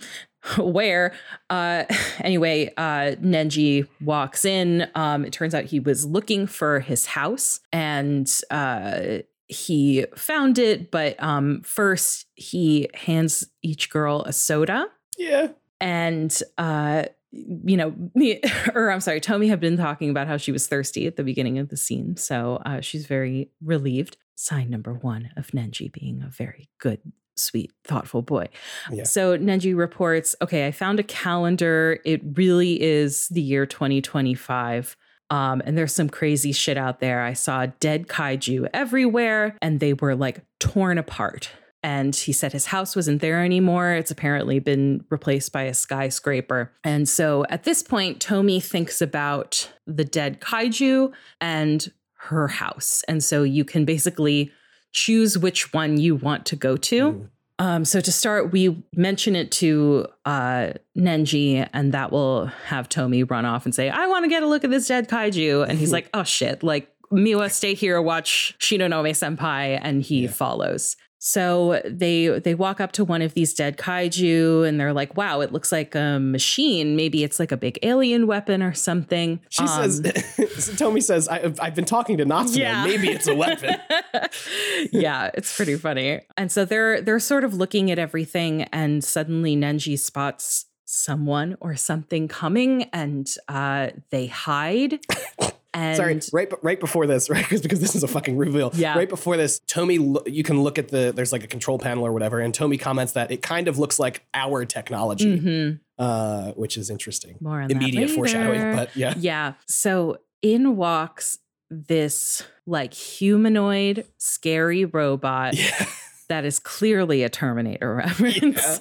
[0.58, 1.14] where?
[1.50, 1.84] Uh,
[2.20, 4.88] anyway, uh, Nenji walks in.
[4.96, 10.92] Um, it turns out he was looking for his house and uh, he found it,
[10.92, 15.50] but um, first he hands each girl a soda Yeah.
[15.80, 18.40] and uh you know me
[18.76, 21.60] or i'm sorry tommy had been talking about how she was thirsty at the beginning
[21.60, 26.30] of the scene so uh, she's very relieved sign number one of nenji being a
[26.30, 27.00] very good
[27.38, 28.48] sweet thoughtful boy
[28.92, 29.04] Yeah.
[29.04, 34.96] so nenji reports okay i found a calendar it really is the year 2025
[35.32, 37.24] um, and there's some crazy shit out there.
[37.24, 41.50] I saw dead kaiju everywhere, and they were like torn apart.
[41.82, 43.94] And he said his house wasn't there anymore.
[43.94, 46.72] It's apparently been replaced by a skyscraper.
[46.84, 51.92] And so at this point, Tomi thinks about the dead kaiju and
[52.30, 53.04] her house.
[53.08, 54.52] And so you can basically
[54.92, 57.02] choose which one you want to go to.
[57.12, 57.30] Mm.
[57.58, 63.24] Um, so to start, we mention it to uh, Nenji, and that will have Tomi
[63.24, 65.80] run off and say, "I want to get a look at this dead kaiju," and
[65.80, 70.32] he's like, "Oh shit!" Like Miwa, stay here, watch Shinonome Senpai, and he Yeah.
[70.32, 70.98] follows.
[71.28, 75.42] So they they walk up to one of these dead kaiju and they're like, "Wow,
[75.42, 76.96] it looks like a machine.
[76.96, 81.52] Maybe it's like a big alien weapon or something." She Um, says, Tomi says, I,
[81.60, 82.62] I've been talking to Natsume.
[82.62, 82.86] Yeah.
[82.86, 83.76] Maybe it's a weapon.
[84.92, 86.22] yeah, it's pretty funny.
[86.38, 91.76] And so they're they're sort of looking at everything, and suddenly Nenji spots someone or
[91.76, 95.00] something coming, and uh, they hide.
[95.76, 97.44] And Sorry, right, right before this, right?
[97.44, 98.72] Because because this is a fucking reveal.
[98.74, 98.98] Yeah.
[98.98, 102.14] Right before this, Tomi, you can look at the there's like a control panel or
[102.14, 105.80] whatever, and Tomi comments that it kind of looks like our technology, Mhm.
[106.00, 107.38] uh, which is interesting.
[107.42, 109.14] more on Immediate foreshadowing, but yeah.
[109.20, 109.54] Yeah.
[109.68, 115.86] So in walks this like humanoid, scary robot Yeah.
[116.26, 118.80] That is clearly a Terminator reference.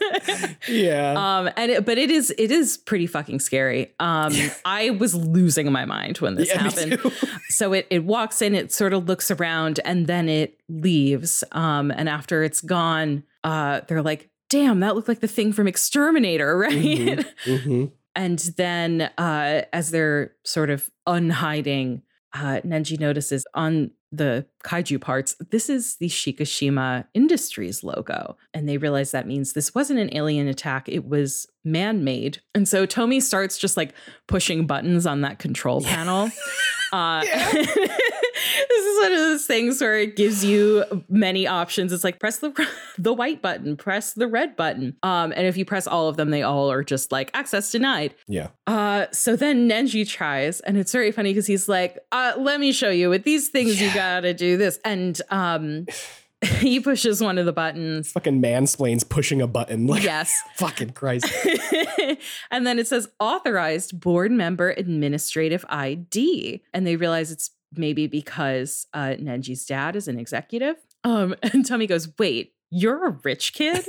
[0.68, 1.14] Yeah.
[1.16, 3.92] um, and it, but it is it is pretty fucking scary.
[4.00, 4.32] Um,
[4.64, 7.00] I was losing my mind when this yeah, happened.
[7.50, 11.44] So it it walks in, it sort of looks around, and then it leaves.
[11.52, 15.68] Um, and after it's gone, uh, they're like, "Damn, that looked like the thing from
[15.68, 17.26] Exterminator, right?" Mhm.
[17.44, 17.92] Mhm.
[18.16, 22.02] And then, uh, as they're sort of unhiding,
[22.32, 28.36] uh, Nenji notices on the kaiju parts, this is the Shikishima Industries logo.
[28.52, 32.40] And they realize that means this wasn't an alien attack, it was man made.
[32.54, 33.94] And so Tomi starts just like
[34.26, 36.30] pushing buttons on that control panel.
[36.92, 37.96] Uh, Yeah.
[38.68, 41.92] this is one of those things where it gives you many options.
[41.92, 42.52] It's like press the
[42.98, 44.96] the white button, press the red button.
[45.02, 48.14] Um, and if you press all of them, they all are just like access denied.
[48.28, 48.48] Yeah.
[48.66, 52.72] Uh, so then Nenji tries, and it's very funny because he's like, uh, "Let me
[52.72, 53.10] show you.
[53.10, 55.86] With these things, you gotta do this." And um,
[56.58, 58.12] he pushes one of the buttons.
[58.12, 59.86] Fucking mansplains pushing a button.
[59.86, 60.38] Like, Yes.
[60.56, 61.26] fucking Christ.
[62.50, 66.62] and then it says authorized board member administrative ID.
[66.72, 70.76] And they realize it's maybe because uh, Nenji's dad is an executive.
[71.04, 73.84] Um, and Tomi goes, Wait, you're a rich kid?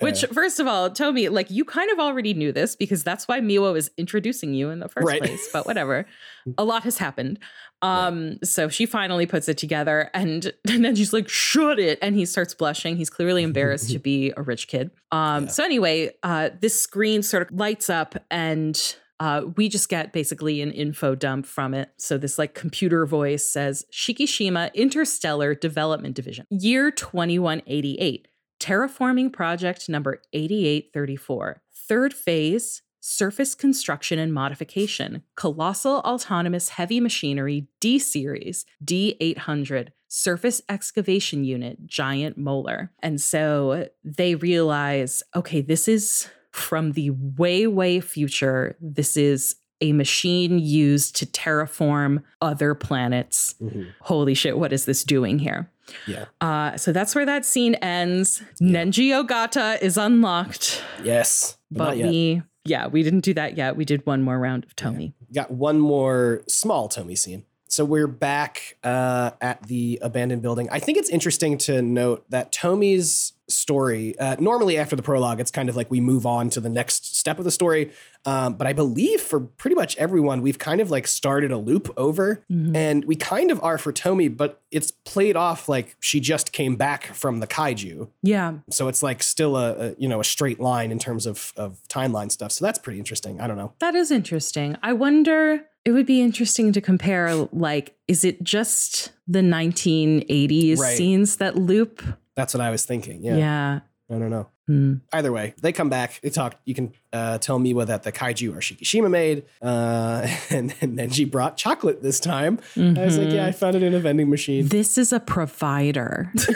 [0.00, 3.40] Which, first of all, Tomi, like you kind of already knew this because that's why
[3.40, 5.20] Miwa was introducing you in the first Right.
[5.20, 5.48] place.
[5.52, 6.06] But whatever,
[6.58, 7.38] a lot has happened.
[7.82, 12.14] Um, so she finally puts it together, and, and then she's like, "Shut it!" And
[12.14, 12.96] he starts blushing.
[12.98, 14.90] He's clearly embarrassed to be a rich kid.
[15.10, 15.48] Um, Yeah.
[15.50, 20.62] so anyway, uh, this screen sort of lights up, and uh, we just get basically
[20.62, 21.90] an info dump from it.
[21.98, 28.28] So this like computer voice says Shikishima Interstellar Development Division, year 2188,
[28.58, 32.82] terraforming project number 8834, third phase.
[33.02, 42.36] Surface construction and modification, colossal autonomous heavy machinery D series D800, surface excavation unit, giant
[42.36, 42.92] molar.
[43.02, 48.76] And so they realize okay, this is from the way, way future.
[48.80, 53.54] This is a machine used to terraform other planets.
[53.62, 53.88] Mhm.
[54.02, 55.70] Holy shit, what is this doing here?
[56.06, 56.26] Yeah.
[56.40, 58.42] Uh, so that's where that scene ends.
[58.60, 61.56] Nenji Ogata is unlocked, Yes.
[61.70, 63.74] But, but we, yeah, we didn't do that yet.
[63.76, 65.14] We did one more round of Tomi.
[65.34, 67.44] got one more small Tomi scene.
[67.68, 70.68] So we're back uh, at the abandoned building.
[70.72, 75.50] I think it's interesting to note that Tomi's story, uh, normally after the prologue, it's
[75.50, 77.90] kind of like we move on to the next step of the story.
[78.26, 81.90] Um, but I believe for pretty much everyone, we've kind of like started a loop
[81.96, 82.76] over, Mhm.
[82.76, 86.76] and we kind of are for Tomi, but it's played off like she just came
[86.76, 88.08] back from the kaiju.
[88.22, 91.52] Yeah, So it's like still a, a you know a straight line in terms of
[91.56, 92.52] of timeline stuff.
[92.52, 93.40] So that's pretty interesting.
[93.40, 93.72] I don't know.
[93.80, 94.76] that is interesting.
[94.82, 95.64] I wonder.
[95.86, 97.34] It would be interesting to compare.
[97.54, 100.94] Like, is it just the 1980s Right.
[100.96, 102.02] scenes that loop?
[102.40, 103.22] That's what I was thinking.
[103.22, 103.36] Yeah.
[103.36, 103.80] Yeah.
[104.12, 104.48] I don't know.
[104.66, 104.94] Hmm.
[105.12, 106.20] Either way, they come back.
[106.22, 106.56] They talk.
[106.64, 111.10] You can uh, tell Miwa that the kaiju are Shikishima made, uh, and, and then
[111.10, 112.58] she brought chocolate this time.
[112.76, 113.34] I was like, Mhm.
[113.34, 114.66] yeah, I found it in a vending machine.
[114.68, 116.32] This is a provider.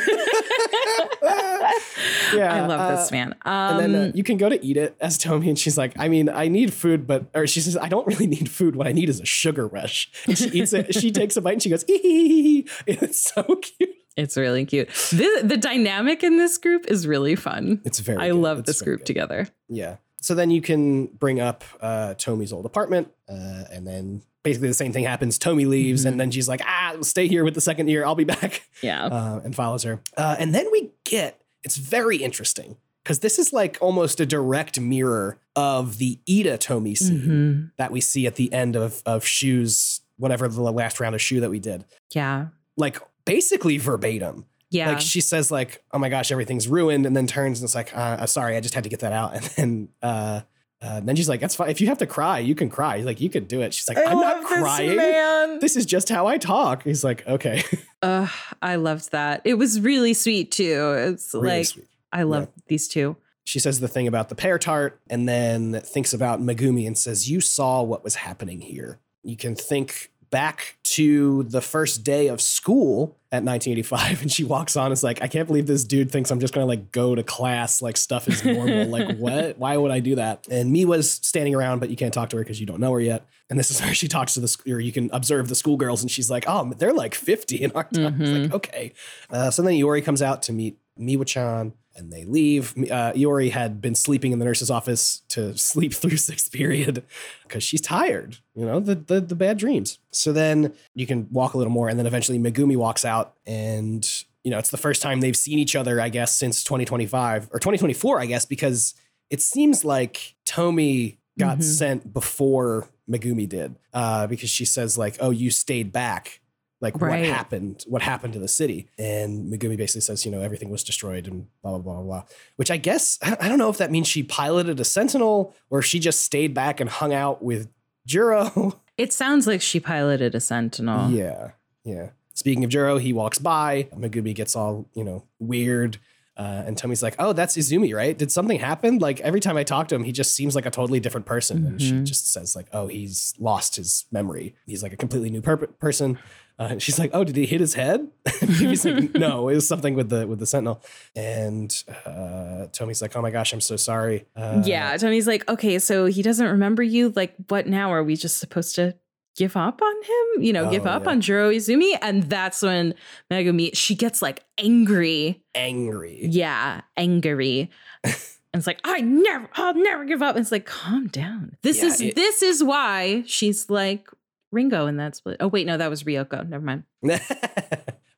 [2.35, 3.35] yeah, I love uh, this man.
[3.45, 5.93] Um, And then uh, you can go to eat it as Tomi, and she's like,
[5.99, 8.77] I mean, I need food, but or she says, I don't really need food.
[8.77, 10.11] What I need is a sugar rush.
[10.27, 10.95] And she eats it.
[10.95, 11.85] she takes a bite and she goes.
[11.89, 13.91] It's so cute.
[14.17, 14.89] It's really cute.
[15.11, 17.81] The, the dynamic in this group is really fun.
[17.85, 18.19] It's very.
[18.19, 18.37] I good.
[18.37, 19.07] love It's this group good.
[19.07, 19.49] together.
[19.69, 19.97] Yeah.
[20.21, 24.75] So then you can bring up uh, Tomi's old apartment, uh, and then basically the
[24.75, 25.37] same thing happens.
[25.39, 26.09] Tomi leaves, Mm-hmm.
[26.13, 28.05] and then she's like, "Ah, stay here with the second year.
[28.07, 29.05] I'll be back," Yeah.
[29.13, 30.01] uh, and follows her.
[30.17, 34.79] Uh, and then we get it's very interesting because this is like almost a direct
[34.81, 37.71] mirror of the Ida Tomi scene Mhm.
[37.77, 41.41] that we see at the end of of Shu's, whatever the last round of Shu
[41.41, 41.85] that we did.
[42.15, 42.47] Yeah.
[42.79, 44.47] Like basically verbatim.
[44.71, 44.89] Yeah.
[44.89, 47.97] Like she says, like, "Oh my gosh, everything's ruined," and then turns and it's like,
[47.97, 50.41] uh, uh, "Sorry, I just had to get that out." And then, uh,
[50.83, 51.71] uh, then she's like, "That's fine.
[51.71, 53.89] If you have to cry, you can cry." He's like, "You could do it." She's
[53.89, 54.97] like, "I'm not crying.
[54.97, 55.59] man.
[55.61, 57.63] This is just how I talk." He's like, "Okay."
[58.03, 58.29] Uh,
[58.61, 59.41] I loved that.
[59.47, 60.93] It was really sweet too.
[60.99, 61.87] It's Really like sweet.
[62.13, 63.17] I love these two.
[63.45, 67.31] She says the thing about the pear tart and then thinks about Megumi and says,
[67.31, 68.99] You saw what was happening here.
[69.23, 74.77] You can think back to the first day of school at 1985 and she walks
[74.77, 77.23] on is like i can't believe this dude thinks i'm just gonna like go to
[77.23, 78.85] class like stuff is normal.
[78.95, 79.59] Like what?
[79.59, 80.49] Why would i do that?
[80.51, 82.91] And me was standing around but you can't talk to her because you don't know
[82.95, 83.27] her yet.
[83.49, 86.11] And this is where she talks to the or you can observe the schoolgirls and
[86.11, 88.21] she's like oh they're like 50 in our time.
[88.21, 88.93] It's like okay.
[89.31, 92.75] Uh, so then iori comes out to meet miwa-chan and they leave.
[92.77, 97.03] Uh, Iori had been sleeping in the nurse's office to sleep through sixth period
[97.45, 99.99] because she's tired, you know, the, the the bad dreams.
[100.11, 104.09] So then you can walk a little more, and then eventually Megumi walks out, and
[104.43, 107.59] you know, it's the first time they've seen each other, I guess, since 2025 or
[107.59, 108.95] 2024, I guess, because
[109.31, 111.63] it seems like Tomi got Mhm.
[111.63, 116.41] sent before Megumi did, uh, because she says like, "Oh, you stayed back."
[116.85, 117.21] Like Right.
[117.23, 117.85] what happened?
[117.89, 118.87] What happened to the city?
[118.99, 122.23] And Megumi basically says, you know, everything was destroyed and blah blah blah blah.
[122.57, 125.85] Which I guess I don't know if that means she piloted a Sentinel or if
[125.87, 127.69] she just stayed back and hung out with
[128.09, 128.79] Juro.
[128.97, 131.11] It sounds like she piloted a sentinel.
[131.11, 131.51] Yeah,
[131.83, 132.11] yeah.
[132.35, 133.89] Speaking of Juro, he walks by.
[133.93, 135.99] Megumi gets all you know weird,
[136.37, 138.17] uh, and Tomi's like, "Oh, that's Izumi, right?
[138.17, 138.99] Did something happen?
[139.01, 141.67] Like every time I talk to him, he just seems like a totally different person."
[141.67, 142.05] And she Mhm.
[142.05, 144.55] just says like, "Oh, he's lost his memory.
[144.65, 146.17] He's like a completely new per- person."
[146.59, 148.07] Uh, and she's like, "Oh, did he hit his head?"
[148.41, 150.81] He's like, "No, it was something with the with the Sentinel."
[151.17, 151.75] And
[152.07, 154.95] uh, Tomi's like, "Oh my gosh, I'm so sorry." Uh, yeah.
[154.97, 157.13] Tomi's like, okay, so he doesn't remember you.
[157.17, 157.93] Like, what now?
[157.93, 158.95] Are we just supposed to
[159.37, 160.43] give up on him?
[160.45, 161.11] You know, give Oh, up yeah.
[161.11, 161.99] on Juro Izumi?
[162.01, 162.95] And that's when
[163.33, 165.43] Megumi, she gets like angry.
[165.57, 166.21] angry.
[166.23, 167.69] Yeah, angry.
[168.05, 168.15] and
[168.55, 170.37] it's like, I never, I'll never give up.
[170.37, 171.57] And it's like, calm down.
[171.63, 174.09] This Yeah, is it- this is why she's like
[174.55, 175.37] Ringo in that split.
[175.41, 176.49] Oh, wait, no, that was Ryoko.
[176.49, 176.85] Never mind.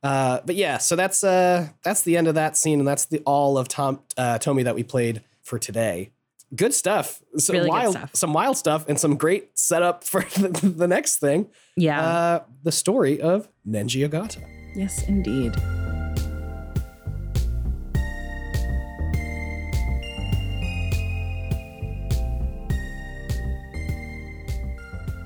[0.02, 3.20] uh, but yeah, so that's uh, that's the end of that scene, and that's the
[3.26, 6.10] all of Tom uh, Tomi that we played for today.
[6.54, 7.20] Good stuff.
[7.38, 8.10] Some Really good wild, stuff.
[8.14, 11.48] some wild stuff, and some great setup for the, the next thing.
[11.76, 12.00] Yeah.
[12.00, 14.44] Uh, the story of Nenji Ogata.
[14.76, 15.54] yes, indeed.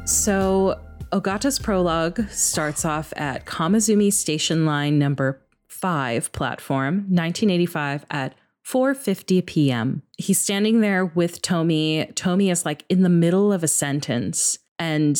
[0.04, 0.78] So,
[1.12, 8.34] Ogata's prologue starts off at Kamazumi Station Line number 5 platform, 1985 at
[8.66, 10.02] 4:50 p.m.
[10.18, 12.06] He's standing there with Tomi.
[12.14, 15.16] Tomi is like in the middle of a sentence and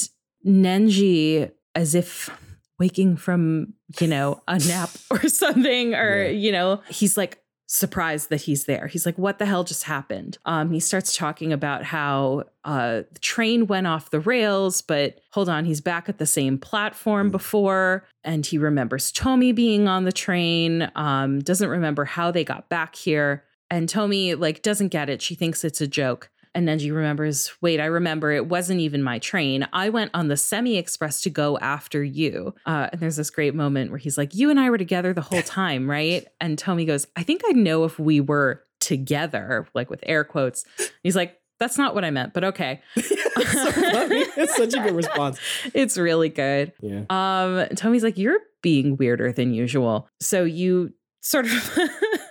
[0.47, 2.31] Nenji as if
[2.79, 6.31] waking from, you know, a nap or something or Yeah.
[6.31, 8.89] you know, he's like surprised that he's there.
[8.89, 10.39] He's like, what the hell just happened?
[10.45, 15.49] Um, he starts talking about how uh, the train went off the rails, but hold
[15.49, 17.33] on, he's back at the same platform Mm.
[17.33, 20.91] before, and he remembers Tomi being on the train.
[20.97, 25.23] Um, doesn't remember how they got back here, and Tomi like doesn't get it.
[25.23, 26.29] She thinks it's a joke.
[26.55, 29.69] And Nenji remembers, wait, I remember it wasn't even my train.
[29.73, 32.55] I went on the semi express to go after you.
[32.67, 35.21] Uh, and there's this great moment where he's like, You and I were together the
[35.21, 36.27] whole time, right?
[36.41, 40.65] And Tomi goes, I think I'd know if we were together, like with air quotes.
[41.03, 42.81] He's like, That's not what I meant, but okay.
[42.97, 44.25] it's so funny.
[44.37, 45.39] It's such a good response.
[45.75, 46.73] It's really good.
[46.81, 47.05] Yeah.
[47.11, 50.09] Um, Tomi's like, You're being weirder than usual.
[50.21, 51.79] So you sort of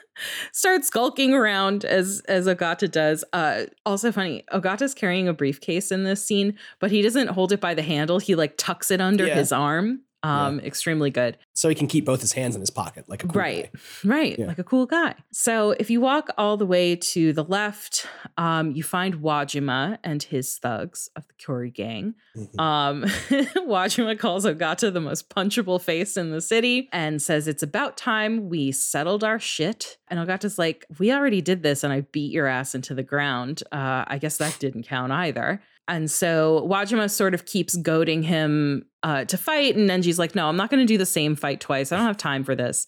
[0.51, 3.23] start skulking around as as Ogata does.
[3.33, 7.59] Uh also funny, Ogata's carrying a briefcase in this scene, but he doesn't hold it
[7.61, 8.19] by the handle.
[8.19, 9.35] He like tucks it under Yeah.
[9.35, 10.01] his arm.
[10.21, 11.37] Um, extremely good.
[11.53, 13.79] So he can keep both his hands in his pocket, like a cool right guy.
[14.03, 14.47] right Yeah.
[14.47, 18.05] like a cool guy so if you walk all the way to the left
[18.37, 22.59] um, you find wajima and his thugs of the Kyori gang Mhm.
[22.59, 23.03] um,
[23.67, 28.49] wajima calls ogata the most punchable face in the city and says it's about time
[28.49, 32.47] we settled our shit and ogata's like we already did this and i beat your
[32.47, 37.33] ass into the ground uh, i guess that didn't count either and so Wajima sort
[37.33, 39.75] of keeps goading him uh, to fight.
[39.75, 41.91] And Nenji's like, no, I'm not going to do the same fight twice.
[41.91, 42.85] I don't have time for this.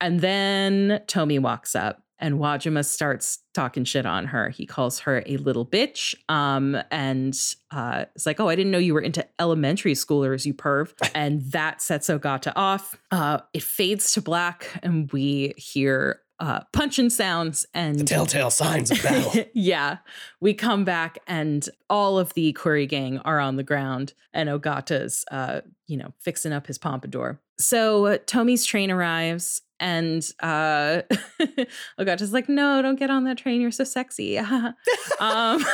[0.00, 4.50] And then Tomi walks up and Wajima starts talking shit on her.
[4.50, 6.14] He calls her a little bitch.
[6.28, 7.36] Um, and
[7.72, 10.92] uh, it's like, oh, I didn't know you were into elementary schoolers, you perv.
[11.14, 12.96] And that sets Ogata off.
[13.10, 18.90] Uh, it fades to black and we hear uh, punching sounds and The telltale signs
[18.90, 19.44] of battle.
[19.54, 19.98] yeah.
[20.40, 25.24] We come back and all of the Curry gang are on the ground and Ogata's
[25.30, 27.40] uh, you know, fixing up his pompadour.
[27.58, 31.02] So uh, Tomi's train arrives and uh
[32.00, 33.60] Ogata's like, "No, don't get on that train.
[33.60, 34.38] You're so sexy."
[35.20, 35.64] um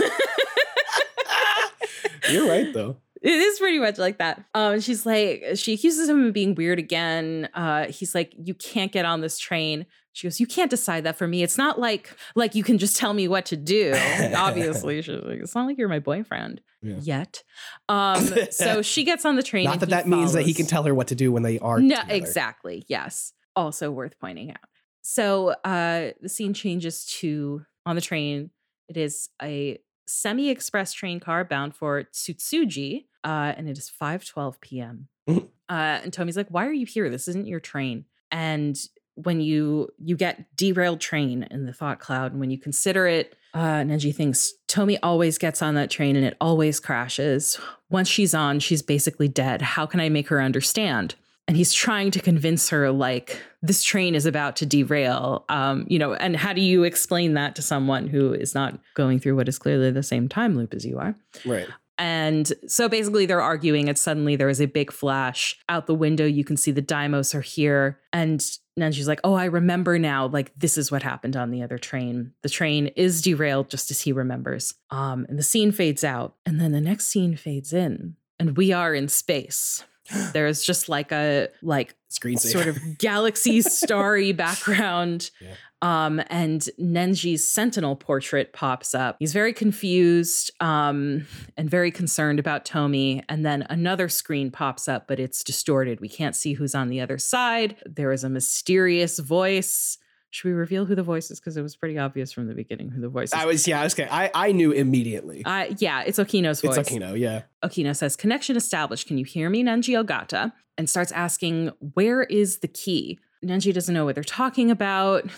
[2.30, 2.96] You're right, though.
[3.22, 4.44] It is pretty much like that.
[4.54, 7.50] Um, she's like, she accuses him of being weird again.
[7.52, 9.84] Uh, he's like, you can't get on this train.
[10.20, 11.42] She goes, you can't decide that for me.
[11.42, 13.94] It's not like like you can just tell me what to do.
[14.36, 16.96] Obviously, she's like, it's not like you're my boyfriend Yeah.
[17.00, 17.42] yet.
[17.88, 19.64] Um, so she gets on the train.
[19.64, 21.80] Not that that means that he can tell her what to do when they are.
[21.80, 22.14] No, together.
[22.14, 22.84] exactly.
[22.86, 23.32] Yes.
[23.56, 24.58] Also worth pointing out.
[25.00, 28.50] So uh the scene changes to on the train.
[28.88, 35.08] It is a semi-express train car bound for Tsutsuji, uh, and it is 5:12 p.m.
[35.28, 35.44] Mhm.
[35.68, 37.08] Uh, and Tomi's like, "Why are you here?
[37.08, 38.76] This isn't your train." And
[39.14, 43.36] when you you get derailed train in the thought cloud, and when you consider it,
[43.54, 47.58] uh, Nenji thinks Tomi always gets on that train and it always crashes.
[47.90, 49.61] Once she's on, she's basically dead.
[49.61, 51.16] How can I make her understand?
[51.48, 55.44] And he's trying to convince her, like, this train is about to derail.
[55.48, 59.18] Um, you know, and how do you explain that to someone who is not going
[59.18, 61.16] through what is clearly the same time loop as you are?
[61.44, 61.66] Right.
[62.01, 66.24] And so basically, they're arguing, and suddenly there is a big flash out the window.
[66.24, 68.01] You can see the Deimos are here.
[68.11, 68.40] And
[68.78, 70.26] Nenji's like, Oh, I remember now.
[70.26, 72.32] Like, this is what happened on the other train.
[72.42, 74.72] The train is derailed just as he remembers.
[74.90, 76.36] Um, and the scene fades out.
[76.46, 79.84] And then the next scene fades in, and we are in space.
[80.32, 82.52] There's just like a, like, Screensaver.
[82.52, 85.30] sort of galaxy starry background.
[85.40, 85.54] Yeah.
[85.82, 89.16] Um, and Nenji's sentinel portrait pops up.
[89.18, 93.22] He's very confused um, and very concerned about Tomi.
[93.28, 96.00] And then another screen pops up, but it's distorted.
[96.00, 97.76] We can't see who's on the other side.
[97.86, 99.96] There is a mysterious voice.
[100.30, 101.40] Should we reveal who the voice is?
[101.40, 103.34] Because it was pretty obvious from the beginning who the voice is.
[103.34, 103.80] I was yeah.
[103.80, 104.08] I was okay.
[104.10, 105.42] I I knew immediately.
[105.44, 106.76] uh, yeah, it's Okino's voice.
[106.76, 107.18] It's Okino.
[107.18, 107.42] Yeah.
[107.64, 109.06] Okino says, Connection established.
[109.08, 110.52] Can you hear me, Nenji Ogata?
[110.78, 113.18] And starts asking, Where is the key?
[113.44, 115.28] Nenji doesn't know what they're talking about.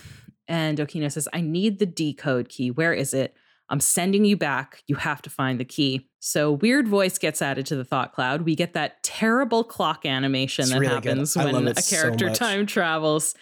[0.48, 2.70] And Okino says, I need the decode key.
[2.70, 3.34] Where is it?
[3.68, 4.82] I'm sending you back.
[4.86, 6.08] You have to find the key.
[6.18, 8.42] So weird voice gets added to the thought cloud.
[8.42, 11.96] We get that terrible clock animation It's that really happens I when a it so
[11.96, 13.34] character time travels.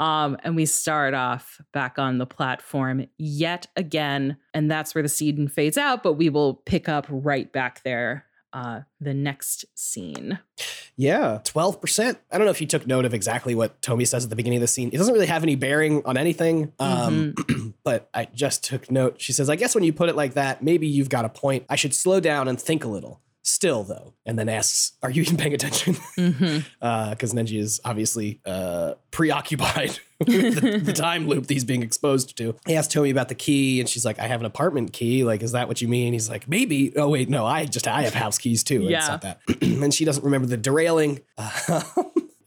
[0.00, 4.38] Um, and we start off back on the platform yet again.
[4.54, 8.24] And that's where the scene fades out, but we will pick up right back there
[8.52, 10.40] uh the next scene.
[10.96, 12.18] Yeah, twelve percent.
[12.32, 14.56] I don't know if you took note of exactly what Tomi says at the beginning
[14.56, 14.88] of the scene.
[14.92, 17.34] It doesn't really have any bearing on anything, um,
[17.84, 19.20] but I just took note.
[19.20, 21.64] She says, "I guess when you put it like that, maybe you've got a point.
[21.68, 25.22] I should slow down and think a little." Still, though, and then asks, "Are you
[25.22, 25.96] even paying attention?"
[26.80, 32.36] Because Nenji is obviously uh, preoccupied with the, the time loop that he's being exposed
[32.36, 32.54] to.
[32.66, 35.24] He asks Tomi about the key, and she's like, "I have an apartment key.
[35.24, 38.02] Like, is that what you mean?" He's like, "Maybe." Oh wait, no, I just I
[38.02, 38.82] have house keys too.
[38.82, 39.06] It's Yeah.
[39.06, 39.40] not that.
[39.62, 41.20] and she doesn't remember the derailing.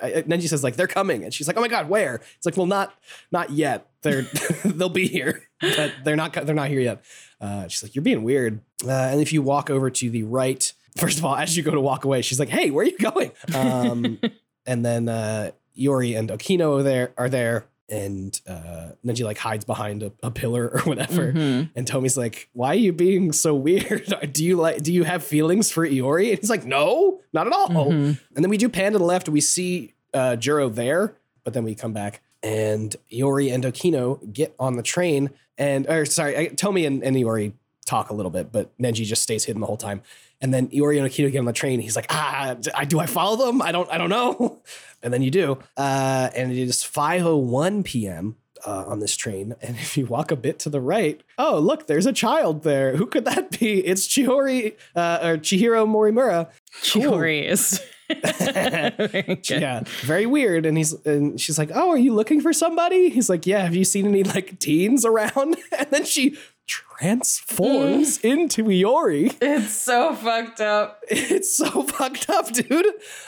[0.02, 2.46] Uh, then she says like, "They're coming," and she's like, "Oh my god, where?" It's
[2.46, 2.94] like, "Well, not
[3.32, 3.88] not yet.
[4.02, 4.24] They're
[4.66, 7.06] they'll be here, but they're not they're not here yet."
[7.40, 10.74] Uh, she's like, "You're being weird." Uh, and if you walk over to the right,
[10.98, 12.98] first of all, as you go to walk away, she's like, "Hey, where are you
[12.98, 14.20] going?" Um,
[14.66, 19.66] and then uh, Iori and Okino are there are there, and uh, Nenji like hides
[19.66, 21.34] behind a, a pillar or whatever.
[21.34, 21.70] Mhm.
[21.76, 24.14] And Tomi's like, "Why are you being so weird?
[24.32, 24.82] Do you like?
[24.84, 28.20] Do you have feelings for Iori?" And he's like, "No, not at all." Mhm.
[28.36, 29.28] And then we do pan to the left.
[29.30, 34.56] We see uh, Juro there, but then we come back, and Iori and Okino get
[34.60, 35.30] on the train.
[35.58, 37.54] And or sorry, Tomi and, and Iori
[37.86, 40.02] talk a little bit, but Nenji just stays hidden the whole time.
[40.44, 41.80] And then Iori and Okino get on the train.
[41.80, 43.62] He's like, "Ah, do I follow them?
[43.62, 43.90] I don't.
[43.90, 44.62] I don't know."
[45.06, 45.60] And then you do.
[45.76, 48.38] Uh, and it is 5:01 p.m.
[48.66, 49.54] Uh, on this train.
[49.62, 52.96] And if you walk a bit to the right, oh look, there's a child there.
[52.96, 53.86] Who could that be?
[53.86, 56.50] It's Chihori uh, or Chihiro Morimura.
[56.94, 57.22] Cool.
[57.22, 59.40] Is Very.
[59.50, 60.66] Yeah, very weird.
[60.66, 63.64] And he's and she's like, "Oh, are you looking for somebody?" He's like, "Yeah.
[63.64, 66.38] Have you seen any like teens around?" And then she
[66.68, 69.36] transforms into Iori.
[69.42, 71.04] It's so fucked up.
[71.10, 72.86] It's so fucked up, dude.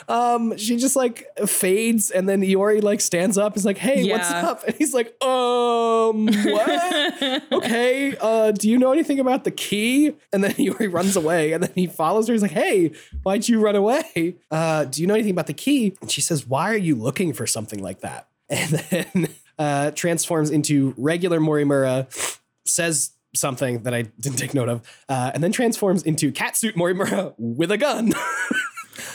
[0.08, 3.52] Um, she just like fades, and then Iori like stands up.
[3.52, 8.78] And is like, "Hey, what's up?" And he's like, "Um, what?" okay, uh, do you
[8.78, 10.14] know anything about the key?
[10.32, 12.34] And then Iori runs away, and then he follows her.
[12.34, 14.36] He's like, hey, why'd you run away?
[14.50, 15.96] Uh, do you know anything about the key?
[16.00, 18.28] And she says, why are you looking for something like that?
[18.48, 19.28] And then
[19.58, 22.06] uh, transforms into regular Morimura,
[22.64, 26.74] says something that I didn't take note of, uh, and then transforms into cat catsuit
[26.74, 28.12] Morimura with a gun.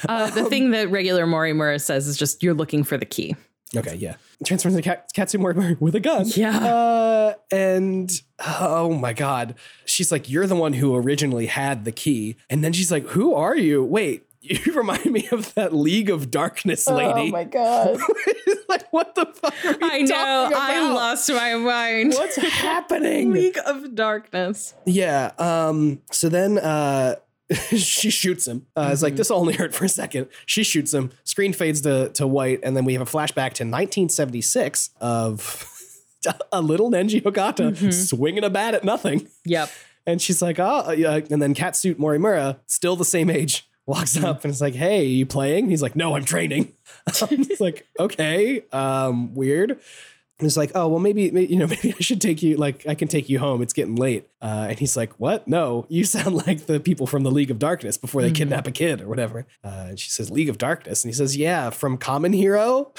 [0.08, 3.36] Uh, the thing that regular Morimura says is just you're looking for the key.
[3.76, 4.16] Okay, yeah.
[4.46, 6.26] Transforms into cat, catsuit Morimura with a gun.
[6.28, 6.58] Yeah.
[6.58, 8.12] Uh, and
[8.60, 9.56] oh my God.
[9.86, 12.36] She's like, You're the one who originally had the key.
[12.50, 13.84] And then she's like, Who are you?
[13.84, 17.30] Wait, you remind me of that League of Darkness lady.
[17.30, 18.00] Oh my god.
[18.70, 20.08] like, what the fuck are you I know.
[20.50, 22.14] talking I lost my mind.
[22.14, 23.32] What's happening?
[23.32, 24.74] League of Darkness.
[24.86, 25.32] Yeah.
[25.38, 27.16] Um, so then uh
[27.70, 28.66] she shoots him.
[28.78, 29.18] Uh, It's like Mhm.
[29.18, 30.28] this only hurt for a second.
[30.46, 31.12] She shoots him.
[31.26, 35.68] Screen fades to to white, and then we have a flashback to 1976 of
[36.52, 37.92] a little Nenji Ogata Mhm.
[38.08, 39.28] swinging a bat at nothing.
[39.46, 39.70] Yep.
[40.06, 41.20] And she's like, oh, yeah.
[41.30, 44.26] And then Catsuit Morimura, still the same age, walks Mm-hmm.
[44.26, 45.70] up and is like, hey, you playing?
[45.70, 46.74] He's like, no, I'm training.
[47.08, 49.72] It's like, okay, um, weird.
[49.72, 52.88] And it's like, oh, well, maybe, may- you know, maybe I should take you, like,
[52.88, 53.62] I can take you home.
[53.62, 54.28] It's getting late.
[54.42, 55.48] Uh, and he's like, what?
[55.48, 58.36] No, you sound like the people from the League of Darkness before they Mhm.
[58.36, 59.46] kidnap a kid or whatever.
[59.64, 61.04] Uh, and she says, League of Darkness.
[61.04, 62.92] And he says, yeah, from Common Hero.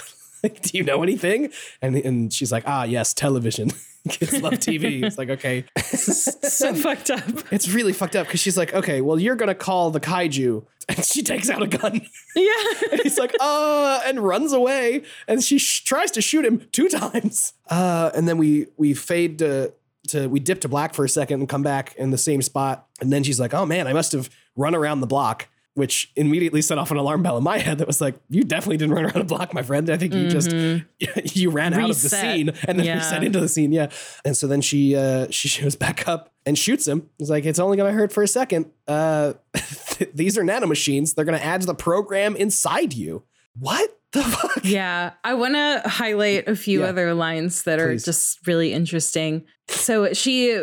[0.45, 1.51] like, do you know anything?
[1.81, 3.71] And, and she's like, ah, yes, television.
[4.09, 5.03] Kids love TV.
[5.05, 5.65] It's like, okay.
[5.79, 7.23] so fucked up.
[7.53, 11.05] It's really fucked up because she's like, okay, well, you're gonna call the kaiju, and
[11.05, 12.01] she takes out a gun.
[12.35, 12.53] Yeah.
[12.91, 16.89] and he's like, uh, and runs away, and she sh- tries to shoot him two
[16.89, 17.53] times.
[17.69, 19.73] Uh, and then we we fade to
[20.09, 22.89] to we dip to black for a second and come back in the same spot,
[23.01, 25.49] and then she's like, oh man, I must have run around the block.
[25.75, 28.77] Which immediately set off an alarm bell in my head that was like, "You definitely
[28.77, 29.89] didn't run around a block, my friend.
[29.89, 30.85] I think you just Mhm.
[31.35, 32.97] you ran out of the scene and then Yeah.
[32.99, 33.73] reset into the scene.
[33.73, 33.89] Yeah.
[34.25, 37.09] And so then she uh she shows back up and shoots him.
[37.19, 38.67] It's like it's only gonna hurt for a second.
[38.87, 39.33] Uh
[40.15, 41.15] these are nanomachines.
[41.15, 43.23] They're gonna add to the program inside you.
[43.59, 44.63] What the fuck?
[44.65, 46.89] Yeah, I want to highlight a few Yeah.
[46.89, 49.45] other lines that are just really interesting.
[49.69, 50.59] So she,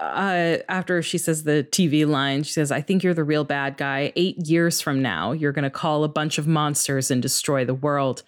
[0.00, 3.76] uh, after she says the TV line, she says, "I think you're the real bad
[3.76, 4.12] guy.
[4.16, 7.74] Eight years from now, you're going to call a bunch of monsters and destroy the
[7.74, 8.22] world."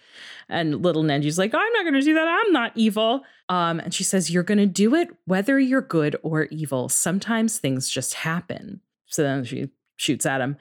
[0.49, 2.27] And little Nenji's like, "I'm not going to do that.
[2.27, 6.15] I'm not evil." Um, and she says, "You're going to do it whether you're good
[6.21, 6.89] or evil.
[6.89, 10.57] Sometimes things just happen." So then she shoots at him.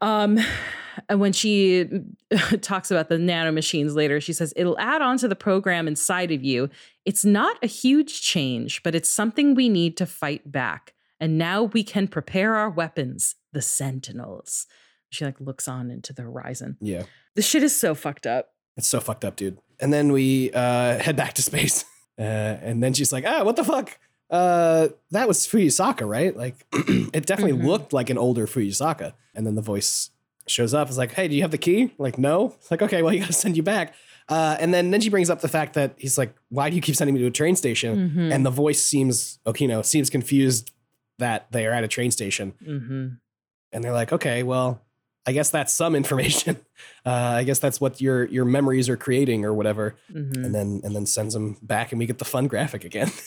[0.00, 0.38] Um,
[1.08, 1.88] and when she
[2.60, 6.44] talks about the nanomachines later, she says it'll add on to the program inside of
[6.44, 6.70] you.
[7.04, 10.94] It's not a huge change, but it's something we need to fight back.
[11.20, 14.66] And now we can prepare our weapons, the Sentinels.
[15.10, 16.76] She like looks on into the horizon.
[16.80, 17.04] Yeah.
[17.34, 18.50] The shit is so fucked up.
[18.76, 19.58] It's so fucked up, dude.
[19.80, 21.84] And then we uh head back to space.
[22.20, 23.96] Uh and then she's like, ah, what the fuck?
[24.30, 26.36] Uh that was Fuyusaka, right?
[26.36, 27.64] Like it definitely Mhm.
[27.66, 29.14] looked like an older Fuyusaka.
[29.34, 30.10] And then the voice
[30.46, 30.88] shows up.
[30.88, 31.92] It's like, hey, do you have the key?
[31.98, 32.54] Like, no.
[32.58, 33.94] It's like, okay, well, you gotta send you back.
[34.28, 36.96] Uh, and then Nenji brings up the fact that he's like, why do you keep
[36.96, 38.10] sending me to a train station?
[38.14, 38.32] Mhm.
[38.34, 40.72] And the voice seems, Okino seems confused
[41.18, 42.52] that they are at a train station.
[42.66, 43.18] Mhm.
[43.72, 44.82] And they're like, okay, well,
[45.26, 46.56] I guess that's some information.
[47.04, 47.10] Uh,
[47.40, 49.96] I guess that's what your your memories are creating or whatever.
[50.12, 50.44] Mhm.
[50.44, 53.10] And then and then sends them back, and we get the fun graphic again.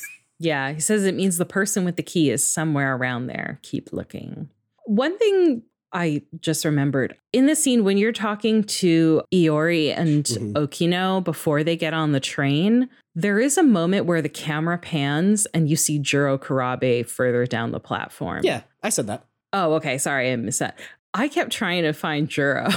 [0.43, 3.59] Yeah, he says it means the person with the key is somewhere around there.
[3.61, 4.49] Keep looking.
[4.85, 5.61] One thing
[5.93, 10.53] I just remembered in the scene when you're talking to Iori and Mhm.
[10.53, 15.45] Okino before they get on the train, there is a moment where the camera pans
[15.53, 18.41] and you see Juro Kurabe further down the platform.
[18.43, 19.25] yeah, I said that.
[19.53, 19.97] Oh, okay.
[19.97, 20.79] Sorry, I missed that.
[21.13, 22.67] I kept trying to find Juro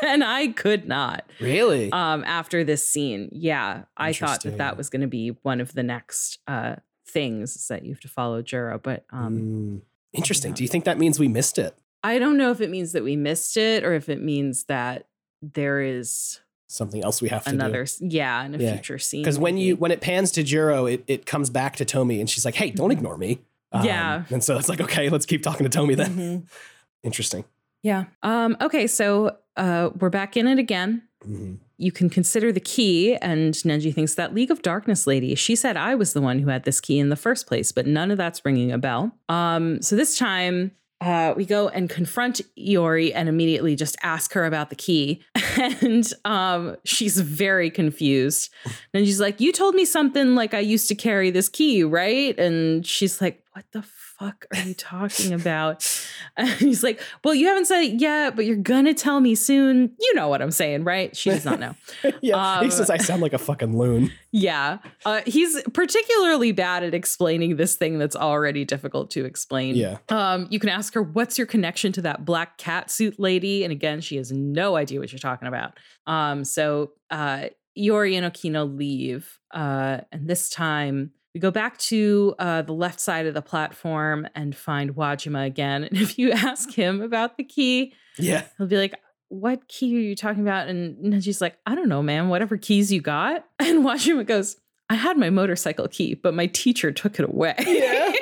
[0.02, 1.92] and I could not Really?
[1.92, 5.72] um after this scene yeah i thought that that was going to be one of
[5.74, 6.76] the next uh
[7.06, 9.80] things is that you have to follow juro but um Mm,
[10.12, 10.54] interesting.
[10.54, 11.74] Do you think that means we missed it?
[12.02, 15.06] i don't know if it means that we missed it or if it means that
[15.42, 18.72] there is Something else we have to another s- yeah in a Yeah.
[18.74, 21.84] future scene Because when you when it pans to Juro, it, it comes back to
[21.84, 22.92] Tomi, and she's like, "Hey, don't Mhm.
[22.98, 23.40] ignore me."
[23.72, 24.24] Um, Yeah.
[24.30, 26.16] And so it's like, okay, let's keep talking to Tomi then.
[26.16, 26.42] Mhm.
[27.02, 27.44] Interesting.
[27.82, 31.58] yeah um okay so uh we're back in it again Mhm.
[31.78, 33.14] you can consider the key.
[33.14, 36.48] And Nenji thinks that League of Darkness lady, she said I was the one who
[36.48, 39.12] had this key in the first place, but none of that's ringing a bell.
[39.28, 44.44] Um, so this time uh, we go and confront Iori and immediately just ask her
[44.46, 45.22] about the key.
[45.58, 48.50] And um, she's very confused.
[48.94, 52.36] And she's like, You told me something like I used to carry this key, right?
[52.38, 53.82] And she's like, What the
[54.22, 55.88] fuck are you talking about?
[56.34, 59.94] And he's like, Well, you haven't said it yet, but you're gonna tell me soon.
[60.00, 61.14] You know what I'm saying, right?
[61.14, 61.74] She does not know.
[62.22, 64.10] yeah, he Um, says I sound like a fucking loon.
[64.34, 64.78] Yeah.
[65.04, 69.74] Uh, he's particularly bad at explaining this thing that's already difficult to explain.
[69.74, 69.98] Yeah.
[70.08, 73.62] Um, you can ask her, what's your connection to that black cat suit lady?
[73.62, 75.78] And again, she has no idea what you're talking about.
[76.06, 77.48] Um, so uh,
[77.78, 79.38] Iori and Okino leave.
[79.52, 84.26] Uh, and this time we go back to uh, the left side of the platform
[84.34, 85.84] and find Wajima again.
[85.84, 88.44] And if you ask him about the key, Yeah.
[88.58, 88.94] he'll be like,
[89.28, 90.68] what key are you talking about?
[90.68, 93.46] And Nenji's like, I don't know, man, whatever keys you got.
[93.58, 94.56] And Wajima goes,
[94.90, 97.54] I had my motorcycle key, but my teacher took it away.
[97.66, 98.12] Yeah.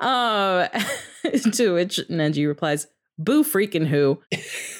[0.00, 0.68] um,
[1.52, 2.86] to which Neji replies,
[3.24, 4.20] Boo freaking who.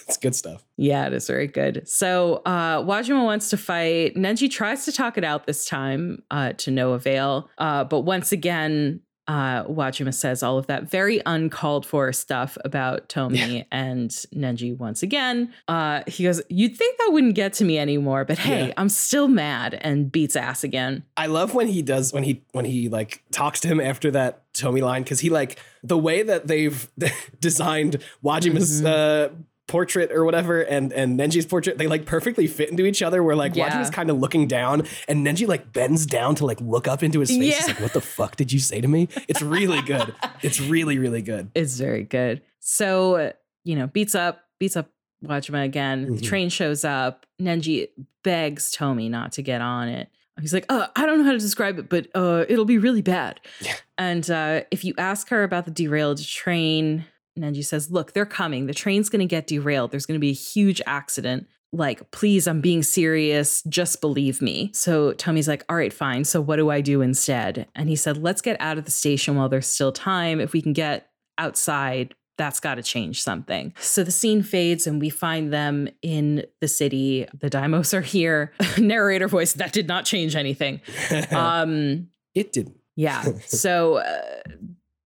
[0.09, 0.65] It's good stuff.
[0.77, 1.89] Yeah, it is very good.
[1.89, 4.17] So uh, Wajima wants to fight.
[4.17, 7.49] Nenji tries to talk it out this time uh, to no avail.
[7.59, 13.09] Uh, but once again, uh, Wajima says all of that very uncalled for stuff about
[13.09, 13.63] Tomi Yeah.
[13.71, 15.53] and Nenji once again.
[15.69, 18.75] Uh, he goes, You'd think that wouldn't get to me anymore, but hey, Yeah.
[18.77, 21.05] I'm still mad and beats ass again.
[21.17, 24.43] I love when he does when he when he like talks to him after that
[24.53, 26.91] Tomi line because he like the way that they've
[27.41, 28.87] designed Wajima's Mm-hmm.
[28.87, 29.37] uh,
[29.71, 33.37] portrait or whatever and and Nenji's portrait they like perfectly fit into each other where
[33.37, 33.71] like Yeah.
[33.71, 37.21] Wajima's kind of looking down and Nenji like bends down to like look up into
[37.21, 37.55] his face Yeah.
[37.57, 40.99] He's like what the fuck did you say to me it's really good it's really
[40.99, 42.43] really good It's very good.
[42.59, 43.33] So,
[43.65, 44.91] you know, beats up, beats up
[45.25, 46.07] Wajima again.
[46.07, 46.23] The Mhm.
[46.23, 47.27] train shows up.
[47.41, 47.89] Nenji
[48.23, 50.09] begs Tomi not to get on it.
[50.41, 53.03] He's like, uh, I don't know how to describe it, but uh, it'll be really
[53.03, 53.41] bad.
[53.61, 53.75] Yeah.
[53.99, 57.05] And uh, if you ask her about the derailed train,
[57.39, 58.67] Nenji says, Look, they're coming.
[58.67, 59.91] The train's going to get derailed.
[59.91, 61.47] There's going to be a huge accident.
[61.73, 63.63] Like, please, I'm being serious.
[63.69, 64.71] Just believe me.
[64.75, 66.25] So Tomi's like, All right, fine.
[66.25, 67.69] So what do I do instead?
[67.75, 70.41] And he said, Let's get out of the station while there's still time.
[70.41, 73.75] If we can get outside, that's got to change something.
[73.81, 77.27] So the scene fades and we find them in the city.
[77.39, 78.53] The Deimos are here.
[78.79, 80.81] Narrator voice, that did not change anything.
[81.31, 83.25] Um, it didn't yeah.
[83.47, 84.43] So uh,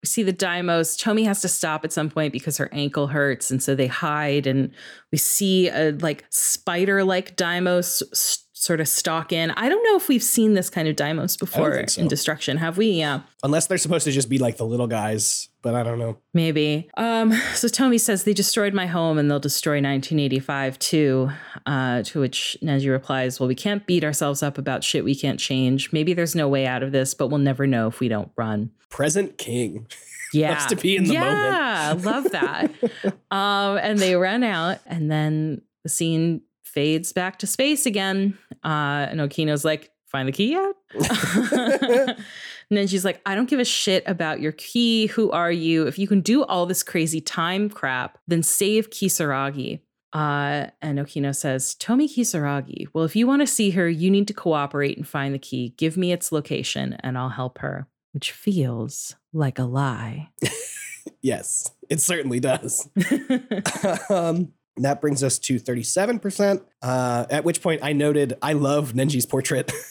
[0.06, 0.96] see the Deimos.
[0.98, 3.52] Tomi has to stop at some point because her ankle hurts.
[3.52, 4.48] And so they hide.
[4.48, 4.72] And
[5.12, 9.52] we see a like spider like Deimos sort of stalk in.
[9.52, 12.02] I don't know if we've seen this kind of Deimos before so.
[12.02, 12.58] in Destruction.
[12.58, 12.88] Have we?
[12.88, 13.22] Yeah.
[13.44, 16.92] unless they're supposed to just be like the little guys but I don't know Maybe.
[16.96, 21.32] Um, so Tomi says they destroyed my home and they'll destroy 1985 too.
[21.66, 25.40] Uh, to which Nenji replies, Well, we can't beat ourselves up about shit we can't
[25.40, 25.92] change.
[25.92, 28.70] Maybe there's no way out of this, but we'll never know if we don't run.
[28.90, 29.88] present king
[30.34, 30.52] Yeah.
[30.52, 31.34] Loves to be in the moment.
[31.34, 32.06] yeah, moment.
[32.06, 32.72] love that.
[33.32, 36.42] um, and they run out, and then the scene
[36.76, 38.38] fades back to space again.
[38.64, 40.76] Uh, and Okino's like, find the key yet?
[42.14, 42.18] and
[42.70, 45.08] then she's like, I don't give a shit about your key.
[45.08, 45.88] Who are you?
[45.88, 49.80] If you can do all this crazy time crap, then save Kisaragi.
[50.14, 52.88] Uh, and Okino says, Tomi Kisaragi.
[52.94, 55.74] Well, if you want to see her, you need to cooperate and find the key.
[55.78, 57.88] Give me its location and I'll help her.
[58.14, 60.30] Which feels like a lie.
[61.22, 62.88] yes it certainly does
[64.10, 66.62] um, that brings us to 37%.
[66.82, 69.72] Uh, at which point I noted I love Nenji's portrait.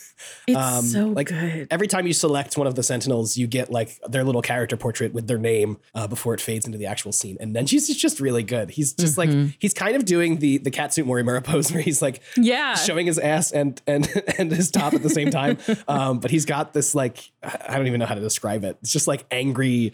[0.47, 1.67] It's Um, so like, good.
[1.69, 5.13] Every time you select one of the Sentinels, you get like their little character portrait
[5.13, 7.35] with their name uh, before it fades into the actual scene.
[7.41, 8.69] And Nenji's is just really good.
[8.69, 9.53] He's just like Mhm.
[9.59, 12.75] he's kind of doing the the Catsuit Morimura pose where he's like Yeah.
[12.75, 14.07] showing his ass and and
[14.37, 15.57] and his top at the same time.
[15.85, 18.77] Um, but he's got this like I don't even know how to describe it.
[18.81, 19.91] It's just like angry,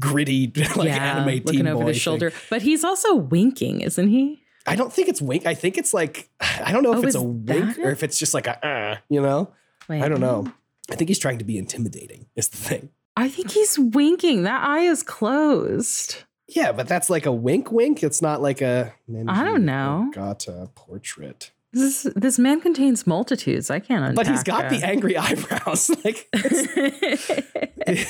[0.00, 2.00] gritty like yeah, anime looking teen over boy the thing.
[2.00, 2.32] shoulder.
[2.50, 4.42] But he's also winking, isn't he?
[4.66, 5.46] I don't think it's wink.
[5.46, 8.18] I think it's like I don't know if Oh, it's a wink or if it's
[8.18, 9.52] just like a uh, you know.
[9.88, 10.46] Wait, I don't know.
[10.90, 12.26] I think he's trying to be intimidating.
[12.36, 12.90] Is the thing.
[13.16, 14.42] I think he's winking.
[14.42, 16.24] That eye is closed.
[16.48, 18.02] Yeah, but that's like a wink, wink.
[18.02, 18.92] It's not like a.
[19.28, 20.10] I don't know.
[20.12, 23.70] Got a portrait, This this man contains multitudes.
[23.70, 25.90] I can't unpack but he's got the angry eyebrows.
[26.04, 26.28] like.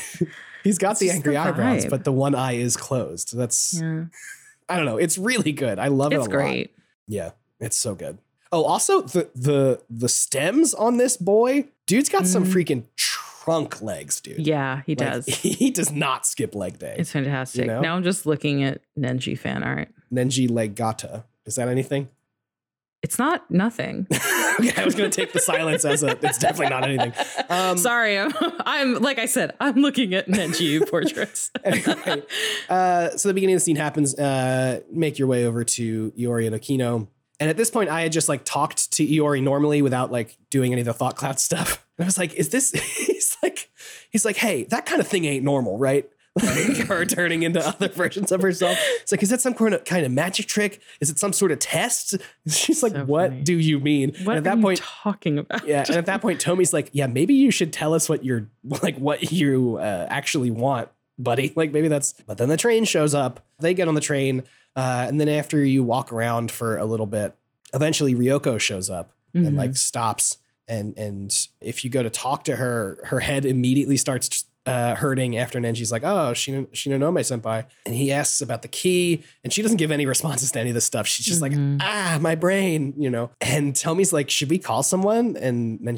[0.64, 3.36] he's got the angry the eyebrows, but the one eye is closed.
[3.36, 4.06] That's yeah,
[4.68, 4.96] I don't know.
[4.96, 5.78] It's really good.
[5.78, 6.16] I love it.
[6.16, 6.36] it's a lot.
[6.36, 6.74] great.
[7.06, 8.18] Yeah, it's so good.
[8.50, 12.52] Oh, also the the the stems on this boy, dude's got some Mhm.
[12.52, 14.46] freaking trunk legs, dude.
[14.46, 15.26] Yeah, he Like, does.
[15.42, 16.96] He does not skip leg day.
[16.98, 17.66] It's fantastic.
[17.66, 17.80] know?
[17.80, 19.88] Now I'm just looking at Nenji fan art.
[20.12, 21.24] Nenji Legata.
[21.44, 22.08] Is that anything?
[23.02, 24.06] It's not nothing.
[24.60, 26.18] okay, I was gonna take the silence as a.
[26.22, 27.12] It's definitely not anything.
[27.48, 31.50] Um, Sorry, I'm, I'm like I said, I'm looking at Nenji portraits.
[31.64, 32.22] Anyway,
[32.68, 34.14] uh, so the beginning of the scene happens.
[34.18, 37.08] Uh, make your way over to Iori and Okino.
[37.40, 40.72] And at this point, I had just like talked to Iori normally without like doing
[40.72, 41.86] any of the thought cloud stuff.
[41.96, 43.70] And I was like, "Is this?" He's like,
[44.10, 46.08] "He's like, hey, that kind of thing ain't normal, right?"
[46.42, 48.76] Like her turning into other versions of herself.
[49.02, 50.80] It's like, is that some kind of kind of magic trick?
[51.00, 52.16] Is it some sort of test?
[52.48, 53.42] She's like, So "What funny.
[53.42, 55.66] do you mean?" What and at are that you point, talking about?
[55.66, 58.48] yeah, and at that point, Tomi's like, "Yeah, maybe you should tell us what you're
[58.82, 61.52] like, what you uh, actually want, buddy.
[61.54, 63.44] Like, maybe that's." But then the train shows up.
[63.60, 64.42] They get on the train,
[64.74, 67.36] uh, and then after you walk around for a little bit,
[67.72, 69.56] eventually Ryoko shows up and Mhm.
[69.56, 70.38] like stops.
[70.66, 75.36] And and if you go to talk to her, her head immediately starts uh, hurting
[75.36, 79.60] after Nenji's like, "Oh, Shino, Shinonome senpai," and he asks about the key, and she
[79.62, 81.06] doesn't give any responses to any of this stuff.
[81.06, 81.78] She's just Mhm.
[81.78, 83.30] like, "Ah, my brain," you know.
[83.40, 85.96] And Tomi's like, "Should we call someone?" And then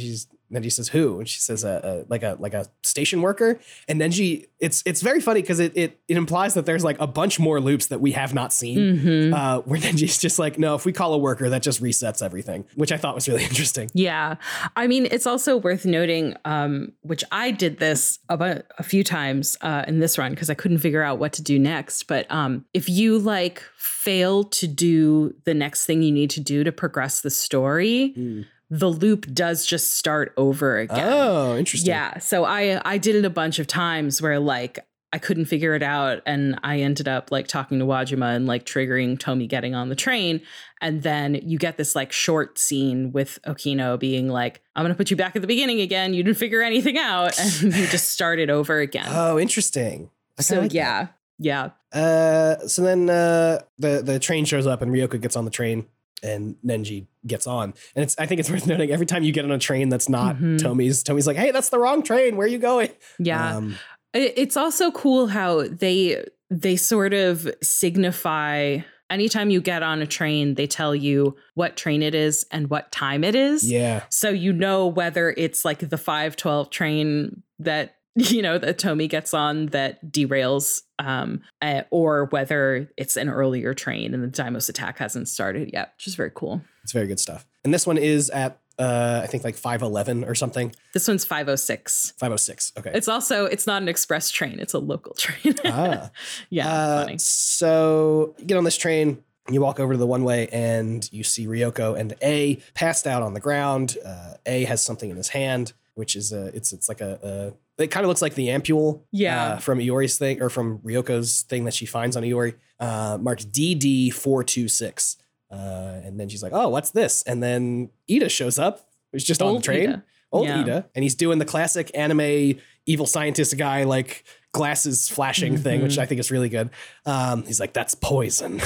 [0.50, 3.58] she's Nenji says, "Who?" And she says, uh, uh, "Like a like a station worker."
[3.88, 7.06] And Nenji, it's it's very funny because it, it it implies that there's like a
[7.06, 8.78] bunch more loops that we have not seen.
[8.78, 9.34] Mhm.
[9.34, 12.64] Uh, where Nenji's just like, "No, if we call a worker, that just resets everything,"
[12.74, 13.90] which I thought was really interesting.
[13.94, 14.36] Yeah.
[14.76, 19.56] I mean, it's also worth noting, um, which I did this about a few times
[19.60, 22.04] uh, in this run because I couldn't figure out what to do next.
[22.04, 26.64] But um, if you like fail to do the next thing you need to do
[26.64, 31.08] to progress the story, the loop does just start over again.
[31.08, 31.88] Oh, interesting.
[31.88, 32.18] Yeah.
[32.18, 34.80] So I I did it a bunch of times where like
[35.12, 38.66] I couldn't figure it out and I ended up like talking to Wajima and like
[38.66, 40.42] triggering Tomi getting on the train
[40.80, 44.96] and then you get this like short scene with Okino being like I'm going to
[44.96, 46.12] put you back at the beginning again.
[46.12, 49.06] You didn't figure anything out and you just start it over again.
[49.08, 50.10] Oh, interesting.
[50.40, 50.74] So like that.
[50.74, 51.06] yeah.
[51.38, 51.70] Yeah.
[51.92, 55.86] Uh, so then uh, the the train shows up and Ryoko gets on the train
[56.26, 57.72] and Nenji gets on.
[57.94, 60.08] And it's I think it's worth noting every time you get on a train that's
[60.08, 60.58] not Mhm.
[60.60, 62.36] Tomi's, Tomi's like, "Hey, that's the wrong train.
[62.36, 63.56] Where are you going?" Yeah.
[63.56, 63.76] Um,
[64.14, 68.78] It's also cool how they they sort of signify
[69.10, 72.90] anytime you get on a train, they tell you what train it is and what
[72.92, 73.68] time it is.
[73.70, 74.02] yeah.
[74.10, 77.95] So you know whether it's like the 512 train that
[78.30, 83.74] you know that Tomi gets on that derails um uh, or whether it's an earlier
[83.74, 86.62] train and the Deimos attack hasn't started yet, which is very cool.
[86.82, 87.46] It's very good stuff.
[87.64, 90.70] And this one is at uh, I think like 511 or something.
[90.92, 92.12] This one's 506.
[92.18, 92.72] 506.
[92.78, 92.90] Okay.
[92.94, 95.54] It's also it's not an express train, it's a local train.
[95.64, 96.10] ah.
[96.50, 97.18] yeah, Uh.
[97.18, 101.24] So you get on this train, you walk over to the one way, and you
[101.24, 103.96] see Ryoko and Ei passed out on the ground.
[104.04, 107.52] Uh, Ei has something in his hand, which is a it's it's like a, a
[107.78, 109.44] it kind of looks like the ampule, Yeah.
[109.54, 113.50] uh, from Iori's thing or from Ryoko's thing that she finds on Iori, uh, marked
[113.52, 115.16] DD four two six.
[115.50, 119.40] Uh, and then she's like, "Oh, what's this?" And then Ida shows up, who's just
[119.40, 120.04] on the Old train Ida.
[120.32, 120.60] old Yeah.
[120.60, 124.24] Ida, and he's doing the classic anime evil scientist guy, like
[124.56, 126.02] glasses flashing thing, which Mhm.
[126.02, 126.70] I think is really good.
[127.04, 128.60] Um, he's like, "That's poison."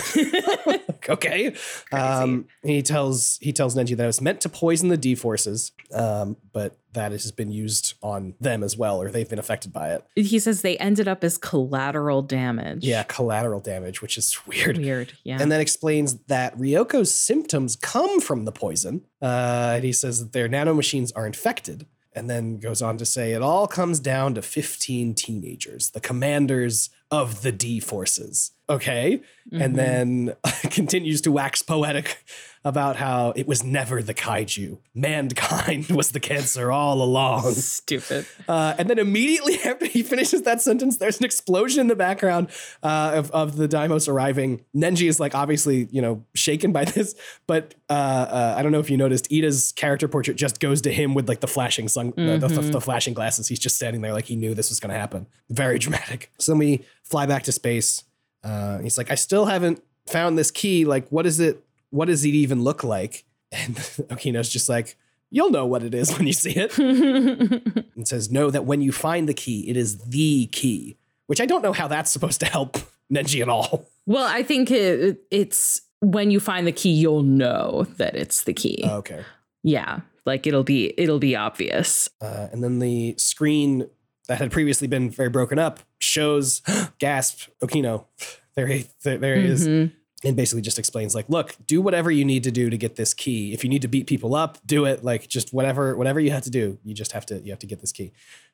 [0.66, 1.54] Like, okay.
[1.92, 5.72] Um, he tells he tells Nenji that it was meant to poison the D forces,
[5.92, 9.72] um, but that it has been used on them as well, or they've been affected
[9.72, 10.04] by it.
[10.16, 12.84] He says they ended up as collateral damage.
[12.84, 14.76] Yeah, collateral damage, which is weird.
[14.78, 15.12] Weird.
[15.22, 15.38] Yeah.
[15.40, 19.02] And then explains that Ryoko's symptoms come from the poison.
[19.22, 21.86] Uh, and he says that their nanomachines are infected.
[22.12, 26.90] And then goes on to say it all comes down to 15 teenagers, the commanders
[27.10, 28.52] of the D forces.
[28.68, 29.20] Okay.
[29.52, 29.64] Mhm.
[29.64, 30.34] And then
[30.70, 32.24] continues to wax poetic
[32.64, 34.78] about how it was never the kaiju.
[34.94, 37.52] Mankind was the cancer all along.
[37.54, 38.26] Stupid.
[38.46, 42.48] Uh, and then immediately after he finishes that sentence, there's an explosion in the background
[42.82, 44.64] uh, of, of the Deimos arriving.
[44.76, 47.14] Nenji is like obviously, you know, shaken by this,
[47.46, 50.92] but uh, uh, I don't know if you noticed, Ida's character portrait just goes to
[50.92, 53.48] him with like the flashing sun, uh, the, the, the flashing glasses.
[53.48, 55.26] He's just standing there like he knew this was going to happen.
[55.48, 56.30] Very dramatic.
[56.38, 58.04] So we fly back to space.
[58.42, 60.84] Uh, he's like, I still haven't found this key.
[60.84, 61.62] Like, what is it?
[61.90, 63.24] What does it even look like?
[63.52, 63.74] And
[64.08, 64.96] Okino's just like,
[65.28, 68.92] you'll know what it is when you see it and says, Know that when you
[68.92, 70.96] find the key, it is the key,
[71.26, 72.78] which I don't know how that's supposed to help
[73.12, 73.88] Nenji at all.
[74.06, 78.52] well, I think it, it's when you find the key, you'll know that it's the
[78.54, 78.84] key.
[78.84, 79.24] okay.
[79.64, 80.00] yeah.
[80.26, 82.08] Like it'll be it'll be obvious.
[82.20, 83.88] Uh, and then the screen
[84.30, 86.62] that had previously been very broken up shows,
[87.00, 88.06] gasp, Okino.
[88.54, 89.66] There he, there, there he is.
[89.68, 89.92] Mhm.
[90.22, 93.12] And basically just explains, like, look, do whatever you need to do to get this
[93.14, 93.52] key.
[93.54, 95.02] If you need to beat people up, do it.
[95.02, 97.66] Like, just whatever, whatever you have to do, you just have to, you have to
[97.66, 98.12] get this key.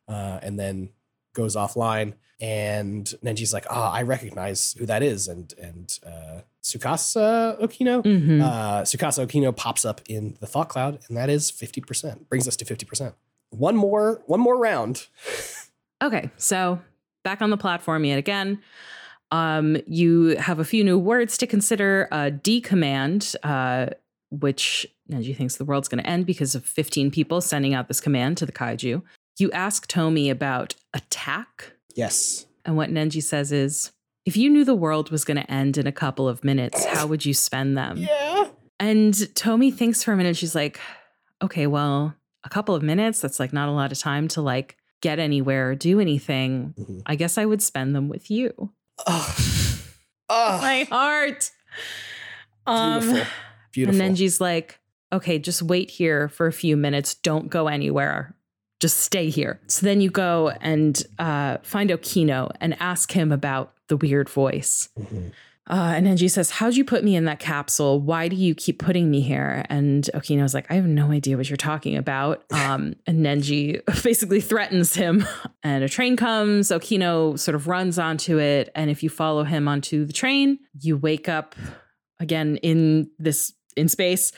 [0.09, 0.91] Uh, and then
[1.35, 2.15] goes offline.
[2.41, 5.27] And Nenji's like, ah, I recognize who that is.
[5.29, 8.43] And and uh, Tsukasa Okino, Mhm.
[8.43, 12.29] uh, Tsukasa Okino pops up in the thought cloud, and that is fifty percent.
[12.29, 13.15] Brings us to fifty percent.
[13.51, 15.07] One more, one more round.
[16.03, 16.81] Okay, so
[17.25, 18.61] back on the platform yet again.
[19.33, 22.09] Um, you have a few new words to consider.
[22.13, 23.87] Uh, D command, uh,
[24.31, 28.01] which Nenji thinks the world's going to end because of 15 people sending out this
[28.01, 29.03] command to the kaiju.
[29.39, 32.47] You ask Tomi about attack, Yes.
[32.65, 33.93] and what Nenji says is,
[34.25, 37.07] if you knew the world was going to end in a couple of minutes, how
[37.07, 37.99] would you spend them?
[37.99, 38.49] Yeah.
[38.81, 40.37] And Tomi thinks for a minute.
[40.37, 40.81] She's like,
[41.43, 44.77] okay, well, a couple of minutes, that's like not a lot of time to like
[45.03, 46.75] get anywhere, or do anything.
[46.79, 47.03] Mhm.
[47.07, 48.73] I guess I would spend them with you.
[49.07, 49.37] Oh.
[50.29, 50.59] Oh.
[50.63, 51.51] My heart.
[52.67, 53.27] Um, Beautiful.
[53.73, 54.01] Beautiful.
[54.03, 54.81] And Nenji's like,
[55.13, 57.15] okay, just wait here for a few minutes.
[57.15, 58.35] Don't go anywhere.
[58.81, 59.61] Just stay here.
[59.69, 64.89] So then you go and uh, find Okino and ask him about the weird voice.
[64.99, 65.33] Mhm.
[65.69, 68.01] Uh, and Nenji says, How'd you put me in that capsule?
[68.01, 69.65] Why do you keep putting me here?
[69.69, 72.45] And Okino's like, I have no idea what you're talking about.
[72.67, 75.25] Um, and Nenji basically threatens him.
[75.63, 76.71] And a train comes.
[76.71, 78.71] Okino sort of runs onto it.
[78.75, 81.55] And if you follow him onto the train, you wake up
[82.19, 84.33] again in this in space.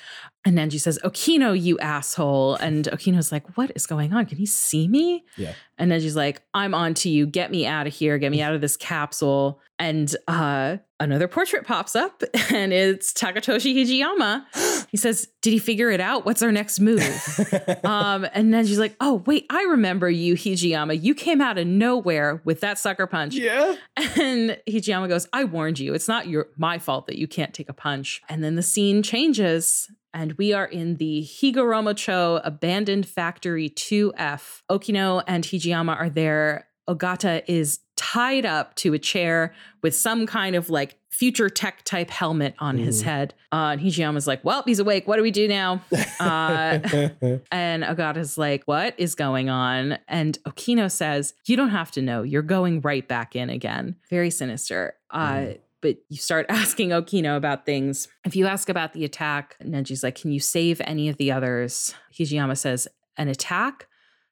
[0.45, 2.57] And Nenji says, Okino, you asshole.
[2.57, 4.27] And Okino's like, What is going on?
[4.27, 5.25] Can he see me?
[5.37, 5.53] Yeah.
[5.79, 7.27] And Nenji's like, I'm on to you.
[7.27, 8.19] Get me out of here.
[8.19, 9.61] Get me out of this capsule.
[9.81, 14.45] And uh, another portrait pops up and it's Takatoshi Hijiyama.
[14.91, 16.25] He says, Did he figure it out?
[16.25, 17.03] What's our next move?
[17.85, 21.03] um, and Nenji's like, Oh, wait, I remember you, Hijiyama.
[21.03, 23.35] You came out of nowhere with that sucker punch.
[23.35, 23.75] yeah.
[23.97, 25.93] And Hijiyama goes, I warned you.
[25.93, 28.23] It's not your my fault that you can't take a punch.
[28.31, 29.91] And then the scene changes.
[30.15, 34.63] And we are in the Higoromocho Abandoned Factory 2F.
[34.71, 36.67] Okino and Hijiyama are there.
[36.89, 42.11] Ogata is tied up to a chair with some kind of like future tech type
[42.11, 43.35] helmet on his head.
[43.51, 45.09] Uh, and Hijiyama's like, Well, he's awake.
[45.09, 45.83] What do we do now?
[46.21, 46.79] Uh,
[47.53, 49.99] and Ogata's like, What is going on?
[50.09, 52.23] And Okino says, You don't have to know.
[52.23, 53.97] You're going right back in again.
[54.09, 54.95] Very sinister.
[55.11, 55.59] Uh, Mm.
[55.81, 58.09] But you start asking Okino about things.
[58.25, 61.95] If you ask about the attack, Nenji's like, Can you save any of the others?
[62.17, 62.87] Hijiyama says,
[63.17, 63.88] An attack?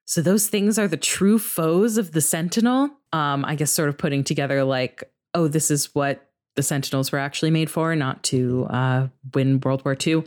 [0.06, 2.90] So those things are the true foes of the Sentinel?
[3.12, 5.04] Um, I guess sort of putting together like,
[5.34, 9.84] oh, this is what the Sentinels were actually made for, not to uh, win World
[9.84, 10.24] War II.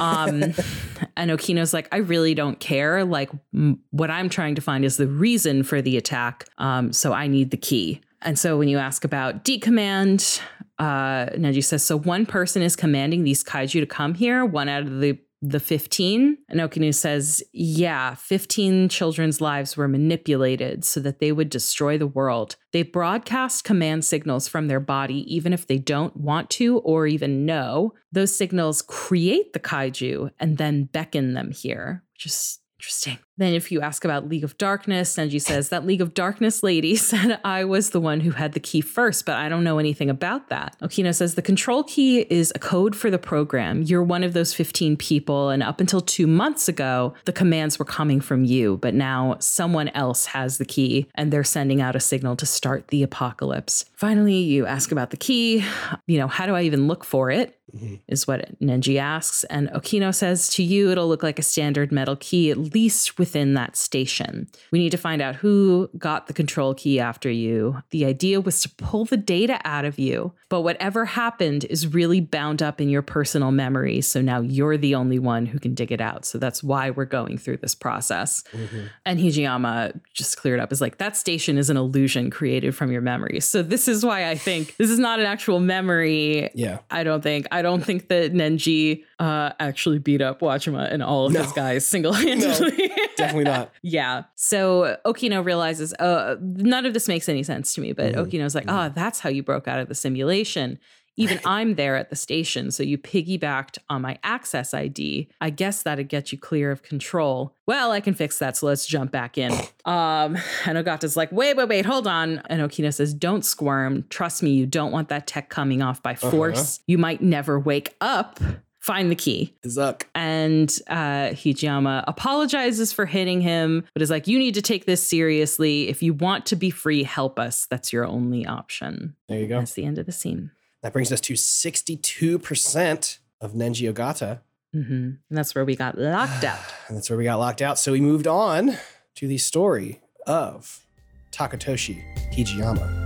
[0.00, 0.42] Um,
[1.16, 3.04] and Okino's like, I really don't care.
[3.04, 6.46] Like, m- what I'm trying to find is the reason for the attack.
[6.58, 8.02] Um, so I need the key.
[8.20, 10.40] And so when you ask about D command,
[10.78, 14.82] uh, Nenji says, so one person is commanding these kaiju to come here, one out
[14.82, 21.32] of the the 15 and says yeah 15 children's lives were manipulated so that they
[21.32, 22.56] would destroy the world.
[22.72, 27.44] They broadcast command signals from their body even if they don't want to or even
[27.44, 27.92] know.
[28.12, 33.72] Those signals create the kaiju and then beckon them here which is interesting then if
[33.72, 37.64] you ask about league of darkness nenji says that league of darkness lady said i
[37.64, 40.76] was the one who had the key first but i don't know anything about that.
[40.80, 43.82] Okino says the control key is a code for the program.
[43.82, 47.84] You're one of those 15 people and up until two months ago the commands were
[47.84, 52.00] coming from you but now someone else has the key and they're sending out a
[52.00, 53.84] signal to start the apocalypse.
[53.94, 55.64] Finally you ask about the key.
[56.06, 57.58] You know how do i even look for it?
[57.74, 57.94] Mm-hmm.
[58.08, 59.44] Is what Nenji asks.
[59.44, 63.54] And Okino says, To you, it'll look like a standard metal key, at least within
[63.54, 64.48] that station.
[64.72, 67.80] We need to find out who got the control key after you.
[67.90, 72.20] The idea was to pull the data out of you, but whatever happened is really
[72.20, 74.00] bound up in your personal memory.
[74.00, 76.24] So now you're the only one who can dig it out.
[76.24, 78.42] So that's why we're going through this process.
[78.50, 78.86] Mm-hmm.
[79.06, 83.02] And Hijiyama just cleared up is like, That station is an illusion created from your
[83.02, 83.38] memory.
[83.38, 86.50] So this is why I think this is not an actual memory.
[86.56, 86.80] Yeah.
[86.90, 87.46] I don't think.
[87.52, 91.42] I don't think that Nenji uh, actually beat up Wajima and all of No.
[91.44, 92.90] his guys single handedly.
[93.16, 93.70] Definitely not.
[93.82, 94.24] yeah.
[94.34, 97.92] So Okino realizes, uh, none of this makes any sense to me.
[97.92, 98.26] But Mhm.
[98.26, 100.78] Okino's like, oh, that's how you broke out of the simulation.
[101.16, 102.70] Even I'm there at the station.
[102.72, 105.28] So you piggybacked on my access ID.
[105.40, 107.54] I guess that'd get you clear of control.
[107.66, 108.56] Well, I can fix that.
[108.56, 109.52] So let's jump back in.
[109.84, 112.38] Um, and Ogata's like, wait, wait, wait, hold on.
[112.46, 114.04] And Okino says, don't squirm.
[114.08, 116.80] Trust me, you don't want that tech coming off by force.
[116.88, 118.40] You might never wake up.
[118.82, 119.54] Find the key.
[119.64, 120.02] Zuck.
[120.12, 125.00] And uh, Hijiyama apologizes for hitting him, but is like, you need to take this
[125.06, 125.88] seriously.
[125.88, 127.66] If you want to be free, help us.
[127.70, 129.14] That's your only option.
[129.28, 129.60] There you go.
[129.60, 130.50] That's the end of the scene.
[130.82, 134.40] That brings us to 62% of Nenji Ogata.
[134.72, 136.58] hmm And that's where we got locked out.
[136.88, 137.78] And that's where we got locked out.
[137.78, 138.76] So we moved on
[139.14, 140.84] to the story of
[141.30, 142.02] Takatoshi
[142.34, 143.01] Hijiyama.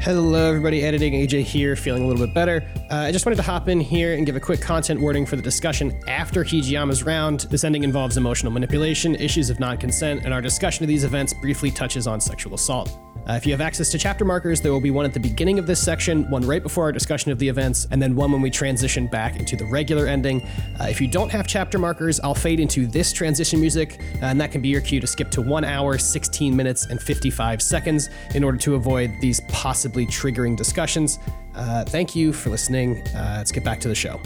[0.00, 0.84] Hello, everybody.
[0.84, 2.64] Editing AJ here, feeling a little bit better.
[2.88, 5.34] Uh, I just wanted to hop in here and give a quick content warning for
[5.34, 7.40] the discussion after Hijiyama's round.
[7.50, 11.34] This ending involves emotional manipulation, issues of non consent, and our discussion of these events
[11.34, 12.96] briefly touches on sexual assault.
[13.28, 15.58] Uh, if you have access to chapter markers, there will be one at the beginning
[15.58, 18.40] of this section, one right before our discussion of the events, and then one when
[18.40, 20.40] we transition back into the regular ending.
[20.80, 24.40] Uh, if you don't have chapter markers, I'll fade into this transition music, uh, and
[24.40, 28.08] that can be your cue to skip to 1 hour, 16 minutes, and 55 seconds
[28.34, 31.18] in order to avoid these possibly triggering discussions.
[31.54, 32.96] Uh, thank you for listening.
[33.08, 34.18] Uh, let's get back to the show.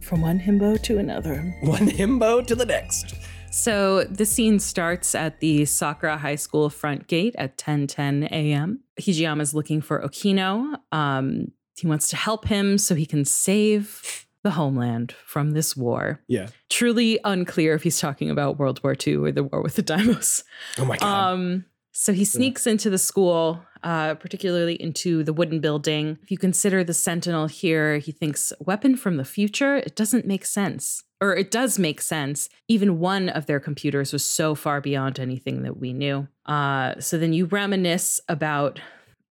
[0.00, 1.38] From one himbo to another.
[1.62, 3.16] One himbo to the next.
[3.52, 8.80] So the scene starts at the Sakura High School front gate at 10:10 a.m.
[8.98, 10.76] Hijiyama's looking for Okino.
[10.90, 16.20] Um, he wants to help him so he can save the homeland from this war.
[16.28, 16.48] Yeah.
[16.70, 20.44] Truly unclear if he's talking about World War II or the war with the Deimos.
[20.78, 21.32] Oh my God.
[21.32, 26.18] Um, So he sneaks into the school, uh, particularly into the wooden building.
[26.22, 29.76] If you consider the Sentinel here, he thinks weapon from the future.
[29.76, 32.48] It doesn't make sense, or it does make sense.
[32.68, 36.28] Even one of their computers was so far beyond anything that we knew.
[36.46, 38.80] Uh, so then you reminisce about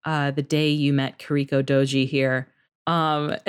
[0.05, 2.49] uh, the day you met Kariko Doji here.
[2.87, 3.37] Um,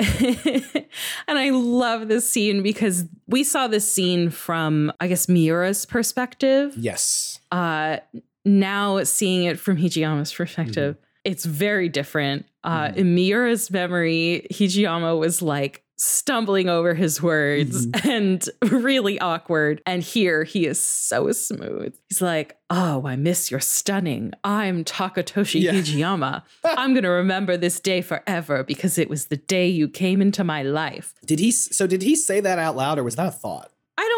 [1.26, 6.74] and I love this scene because we saw this scene from, I guess, Miura's perspective.
[6.76, 7.40] Yes.
[7.50, 7.98] Uh,
[8.44, 12.46] now seeing it from Hijiyama's perspective, it's very different.
[12.64, 12.96] Uh, Mhm.
[12.96, 19.80] In Miura's memory, Hijiyama was like stumbling over his words and really awkward.
[19.86, 21.94] And here he is so smooth.
[22.08, 24.32] He's like, Oh, I miss your stunning.
[24.42, 25.72] I'm Takatoshi Yeah.
[25.74, 26.42] Hijiyama.
[26.64, 30.42] I'm going to remember this day forever because it was the day you came into
[30.42, 31.14] my life.
[31.24, 31.52] Did he?
[31.52, 33.70] So did he say that out loud, or was that a thought?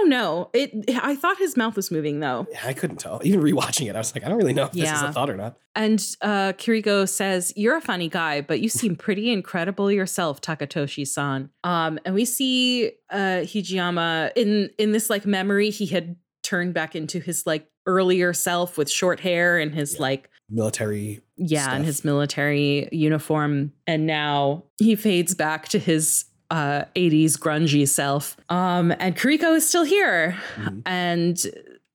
[0.05, 0.50] Don't know.
[0.52, 0.90] It.
[1.02, 2.46] I thought his mouth was moving though.
[2.52, 3.22] Yeah, I couldn't tell.
[3.24, 5.30] Even rewatching it, I was like, I don't really know if this is a thought
[5.30, 5.57] or not.
[5.74, 11.48] And uh, Kiriko says, "You're a funny guy, but you seem pretty incredible yourself, Takatoshi-san."
[11.64, 16.94] Um, and we see uh, Hijiyama in in this like memory he had turned back
[16.94, 20.02] into his like earlier self with short hair and his Yeah.
[20.02, 21.22] like Military.
[21.38, 27.86] yeah and his military uniform, and now he fades back to his uh 80s grungy
[27.88, 28.36] self.
[28.48, 30.82] Um, and Kiriko is still here Mhm.
[30.86, 31.36] and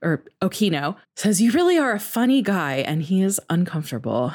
[0.02, 2.76] or Okino says, You really are a funny guy.
[2.90, 4.34] And he is uncomfortable.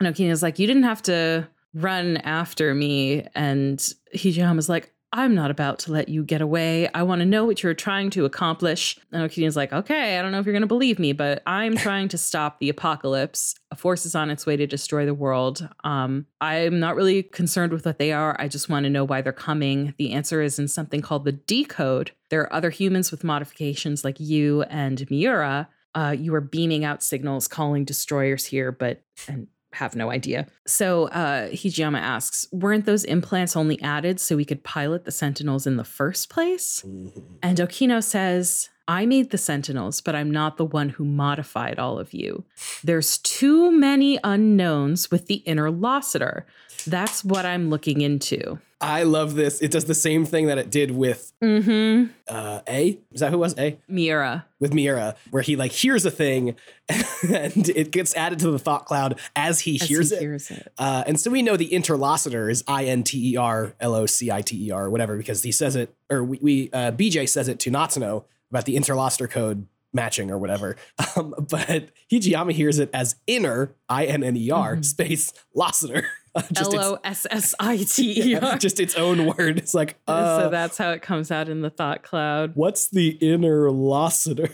[0.00, 3.26] And Okino's like, You didn't have to run after me.
[3.34, 3.78] And
[4.14, 6.88] Hijiyama's like, I'm not about to let you get away.
[6.92, 8.98] I want to know what you're trying to accomplish.
[9.12, 11.76] And Okino's like, Okay, I don't know if you're going to believe me, but I'm
[11.76, 13.54] trying to stop the apocalypse.
[13.70, 15.68] A force is on its way to destroy the world.
[15.84, 18.36] Um, I'm not really concerned with what they are.
[18.38, 19.94] I just want to know why they're coming.
[19.96, 22.10] The answer is in something called the decode.
[22.30, 25.68] There are other humans with modifications like you and Miura.
[25.94, 29.46] Uh, you are beaming out signals calling destroyers here, but and
[29.76, 30.46] have no idea.
[30.66, 35.66] So uh, Hijiyama asks, weren't those implants only added so we could pilot the Sentinels
[35.66, 36.82] in the first place?
[36.86, 37.38] Mhm.
[37.42, 41.98] And Okino says, I made the Sentinels, but I'm not the one who modified all
[41.98, 42.44] of you.
[42.84, 46.46] There's too many unknowns with the interlocutor.
[46.86, 48.58] That's what I'm looking into.
[48.80, 49.62] I love this.
[49.62, 52.12] It does the same thing that it did with Mm-hmm.
[52.28, 52.98] uh, A.
[53.10, 53.58] Is that who it was?
[53.58, 54.44] A Miura.
[54.60, 56.56] with Miura, where he like hears a thing,
[56.88, 60.20] and it gets added to the thought cloud as he as hears he it.
[60.20, 60.70] hears it.
[60.78, 64.04] Uh, and so we know the interlocutor is I N T E R L O
[64.06, 66.92] C I T E R or whatever because he says it, or we, we uh,
[66.92, 70.76] BJ says it to Natsuno about the interloster code matching or whatever.
[71.16, 74.84] Um, but Hijiyama hears it as inner I N N E R Mhm.
[74.84, 76.06] space locutor.
[76.52, 78.56] just, its, S S I T E R.
[78.58, 79.56] just its own word.
[79.56, 82.52] It's like, uh, so that's how it comes out in the thought cloud.
[82.54, 84.50] what's the interlocutor?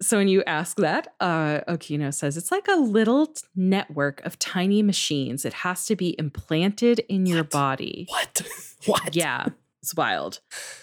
[0.00, 4.38] So when you ask that, uh, Okino says it's like a little t- network of
[4.38, 5.44] tiny machines.
[5.44, 7.50] It has to be implanted in your What?
[7.50, 8.06] body.
[8.08, 8.42] what?
[8.86, 9.16] what?
[9.16, 9.46] Yeah,
[9.82, 10.40] it's wild.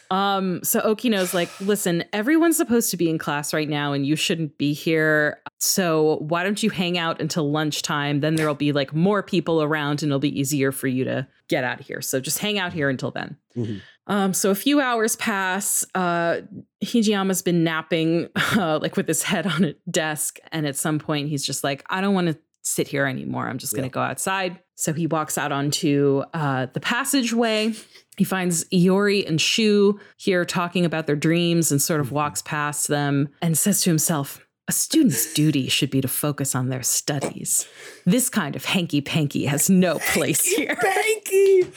[0.10, 4.16] Um, so Okino's like, listen, everyone's supposed to be in class right now, and you
[4.16, 5.42] shouldn't be here.
[5.60, 8.22] So why don't you hang out until lunchtime?
[8.22, 11.64] Then there'll be like more people around, and it'll be easier for you to get
[11.64, 12.02] out of here.
[12.02, 13.38] So just hang out here until then.
[13.58, 13.82] Mhm.
[14.08, 15.84] Um, so a few hours pass.
[15.96, 16.42] Uh,
[16.84, 21.30] Hijiyama's been napping, uh, like with his head on a desk, and at some point
[21.30, 23.48] he's just like, I don't want to sit here anymore.
[23.48, 23.94] I'm just going to Yeah.
[23.94, 24.60] go outside.
[24.76, 27.74] So he walks out onto uh, the passageway.
[28.18, 32.88] He finds Iori and Shu here talking about their dreams and sort of walks past
[32.88, 37.68] them and says to himself, a student's duty should be to focus on their studies.
[38.06, 40.76] This kind of hanky panky has no place here.
[40.76, 41.72] Banky.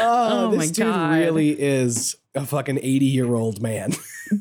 [0.00, 1.18] Oh, Oh this dude God.
[1.18, 3.92] really is a fucking 80 year old man.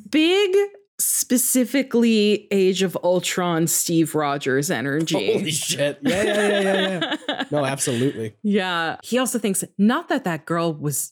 [0.10, 0.54] Big,
[1.00, 5.34] specifically Age of Ultron Steve Rogers energy.
[5.34, 6.00] Holy shit.
[6.02, 7.44] Yeah, yeah, yeah, yeah, yeah.
[7.52, 8.36] No, absolutely.
[8.44, 8.98] Yeah.
[9.04, 11.12] He also thinks not that that girl was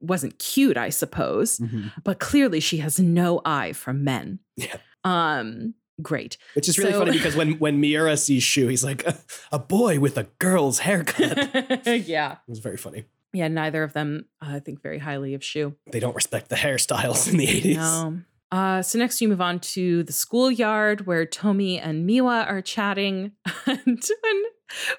[0.00, 1.60] wasn't cute, I suppose,
[2.04, 4.38] but clearly she has no eye for men.
[4.56, 4.76] Yeah.
[5.04, 6.36] Um great.
[6.54, 9.16] Which is really So- funny because when when Miura sees Shu, he's like, a,
[9.50, 11.86] a boy with a girl's haircut.
[11.86, 12.32] Yeah.
[12.32, 13.04] It was very funny.
[13.32, 15.74] Yeah, neither of them uh, I think very highly of Shu.
[15.90, 17.76] They don't respect the hairstyles in the 80s.
[17.76, 18.20] No.
[18.50, 23.32] Uh, so next you move on to the schoolyard where Tomi and Miwa are chatting.
[23.66, 24.42] and when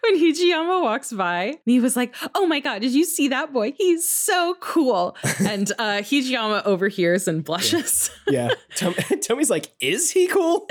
[0.01, 3.73] when Hijiyama walks by, Miwa's like, "Oh my god, did you see that boy?
[3.77, 8.09] He's so cool." and uh, Hijiyama overhears and blushes.
[8.27, 8.49] Yeah.
[8.75, 10.67] Tom, Tomi's like, is he cool?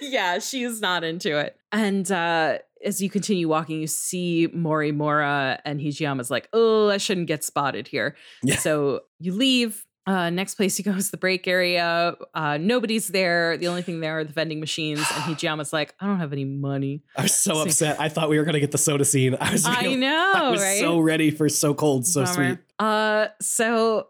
[0.00, 1.56] yeah, she's not into it.
[1.72, 7.26] And uh, as you continue walking, you see Morimura, and Hijiyama's like, "Oh, I shouldn't
[7.26, 8.56] get spotted here." Yeah.
[8.56, 9.84] So you leave.
[10.08, 12.16] Uh, next place he goes, the break area.
[12.34, 13.56] Uh, nobody's there.
[13.58, 15.00] The only thing there are the vending machines.
[15.00, 17.02] And Hijiyama's like, I don't have any money.
[17.16, 18.00] I was so So- upset.
[18.00, 19.36] I thought we were gonna get the soda scene.
[19.40, 19.66] I was.
[19.66, 20.80] I really- know, I was right?
[20.80, 22.34] so ready for so cold, so Bummer.
[22.34, 22.58] sweet.
[22.78, 24.08] Uh, so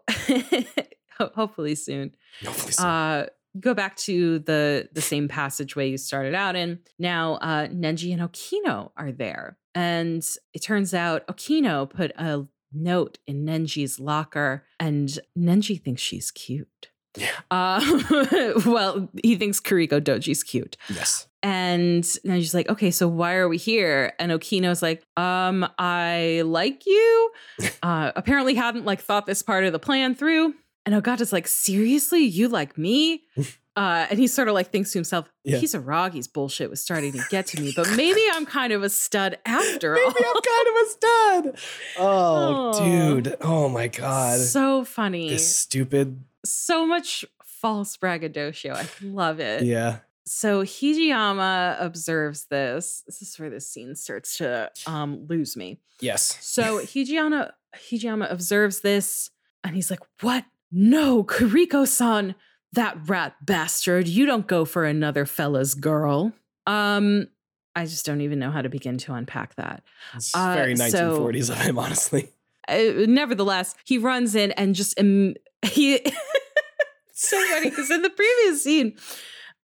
[1.19, 2.11] hopefully soon.
[2.45, 2.87] Hopefully so.
[2.87, 3.25] Uh,
[3.59, 6.79] go back to the the same passageway you started out in.
[6.97, 10.23] Now, uh, Nenji and Okino are there, and
[10.53, 16.89] it turns out Okino put a note in Nenji's locker, and Nenji thinks she's cute.
[17.17, 17.31] Yeah.
[17.49, 20.77] Uh, well, he thinks Kuriko Doji's cute.
[20.89, 21.27] yes.
[21.41, 24.13] And Nenji's like, okay, so why are we here?
[24.19, 27.31] And Okino's like, um, I like you.
[27.81, 30.53] Uh, apparently hadn't like thought this part of the plan through.
[30.85, 33.23] And Ogata's like, seriously, you like me?
[33.75, 35.57] Uh, and he sort of like thinks to himself, Yeah.
[35.59, 39.37] Kisaragi's bullshit was starting to get to me, but maybe I'm kind of a stud
[39.45, 40.07] after all.
[40.07, 41.59] Maybe I'm kind of a stud.
[41.97, 42.83] Oh, Oh.
[42.83, 43.37] dude.
[43.41, 44.39] Oh my god.
[44.39, 45.29] So funny.
[45.29, 46.21] this stupid.
[46.43, 48.73] so much false braggadocio.
[48.73, 49.63] I love it.
[49.63, 49.99] Yeah.
[50.25, 53.03] So Hijiyama observes this.
[53.07, 55.79] This is where this scene starts to um, lose me.
[56.01, 56.37] Yes.
[56.41, 57.51] So Hijiyama
[57.91, 59.29] Hijiyama observes this
[59.63, 60.45] and he's like, What?
[60.71, 62.35] No, Kuriko-san,
[62.73, 64.07] that rat bastard.
[64.07, 66.33] You don't go for another fella's girl.
[66.67, 67.27] Um,
[67.75, 69.83] I just don't even know how to begin to unpack that.
[70.15, 70.83] It's Uh, very so-
[71.19, 72.29] 1940s of him, honestly.
[72.67, 75.99] Uh, nevertheless, he runs in and just Im- he
[77.13, 78.95] so funny because in the previous scene,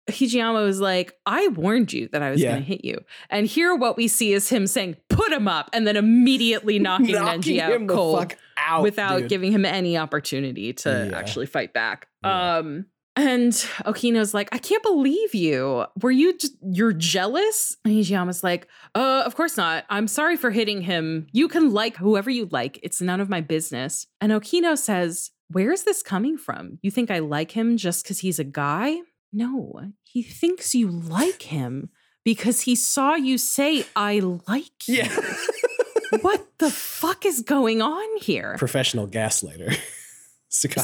[0.08, 2.52] Hijiyama was like, I warned you that I was Yeah.
[2.52, 3.02] going to hit you.
[3.30, 7.14] And here, what we see is him saying, put him up, and then immediately knocking,
[7.14, 9.28] Nenji out cold out without dude.
[9.28, 11.18] giving him any opportunity to Yeah.
[11.18, 12.08] actually fight back.
[12.22, 12.56] Yeah.
[12.58, 12.86] Um,
[13.16, 15.86] and Okino's like, I can't believe you.
[16.02, 17.76] Were you just, you're jealous?
[17.84, 19.84] And Hijiyama's like, uh, of course not.
[19.88, 21.28] I'm sorry for hitting him.
[21.32, 22.80] You can like whoever you like.
[22.82, 24.06] It's none of my business.
[24.20, 26.78] And Okino says, Where is this coming from?
[26.82, 28.96] You think I like him just because he's a guy?
[29.32, 31.90] No, he thinks you like him
[32.24, 34.96] because he saw you say, I like you.
[34.96, 35.16] Yeah.
[36.20, 38.56] what the fuck is going on here?
[38.58, 39.76] Professional gaslighter.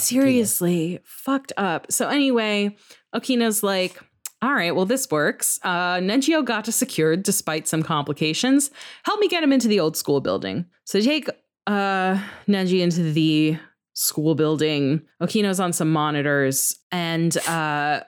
[0.00, 1.90] Seriously, fucked up.
[1.90, 2.76] So anyway,
[3.14, 4.00] Okino's like,
[4.42, 5.58] all right, well, this works.
[5.62, 8.70] Uh, Nenji Ogata secured despite some complications.
[9.04, 10.64] Help me get him into the old school building.
[10.84, 11.28] So take
[11.66, 13.58] uh, Nenji into the
[13.92, 15.02] school building.
[15.22, 18.00] Okino's on some monitors, and uh,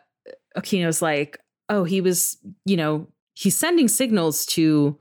[0.57, 1.39] Okino's like,
[1.69, 4.99] oh, he was, you know, he's sending signals to,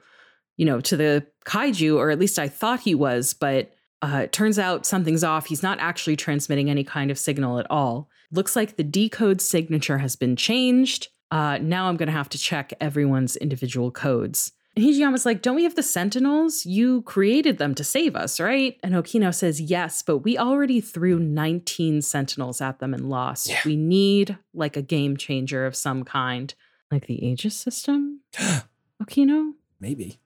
[0.57, 4.31] you know, to the kaiju, or at least I thought he was, but uh, it
[4.31, 5.45] turns out something's off.
[5.45, 8.09] He's not actually transmitting any kind of signal at all.
[8.31, 11.09] Looks like the decode signature has been changed.
[11.29, 14.51] Uh, now I'm going to have to check everyone's individual codes.
[14.75, 16.65] And Hijiyama's like, Don't we have the Sentinels?
[16.65, 18.77] You created them to save us, right?
[18.83, 23.49] And Okino says, Yes, but we already threw 19 Sentinels at them and lost.
[23.49, 23.59] Yeah.
[23.65, 26.53] We need like a game changer of some kind,
[26.89, 28.21] like the Aegis system.
[29.03, 29.51] Okino?
[29.79, 30.19] Maybe.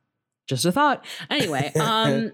[0.47, 1.03] just a thought.
[1.29, 2.31] Anyway, um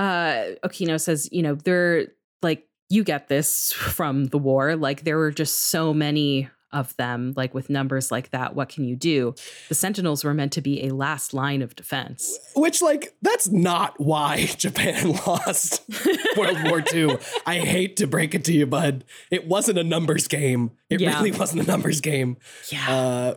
[0.00, 2.06] uh Okino says, you know, they're
[2.42, 7.32] like you get this from the war, like there were just so many of them
[7.36, 9.34] like with numbers like that what can you do
[9.68, 13.98] the sentinels were meant to be a last line of defense Which, like, that's not
[13.98, 15.82] why Japan lost
[16.36, 17.18] World War II.
[17.44, 19.02] I hate to break it to you, bud.
[19.32, 20.70] It wasn't a numbers game.
[20.88, 21.16] It Yeah.
[21.16, 22.36] really wasn't a numbers game.
[22.70, 23.34] yeah Uh,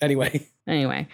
[0.00, 1.08] anyway, Anyway.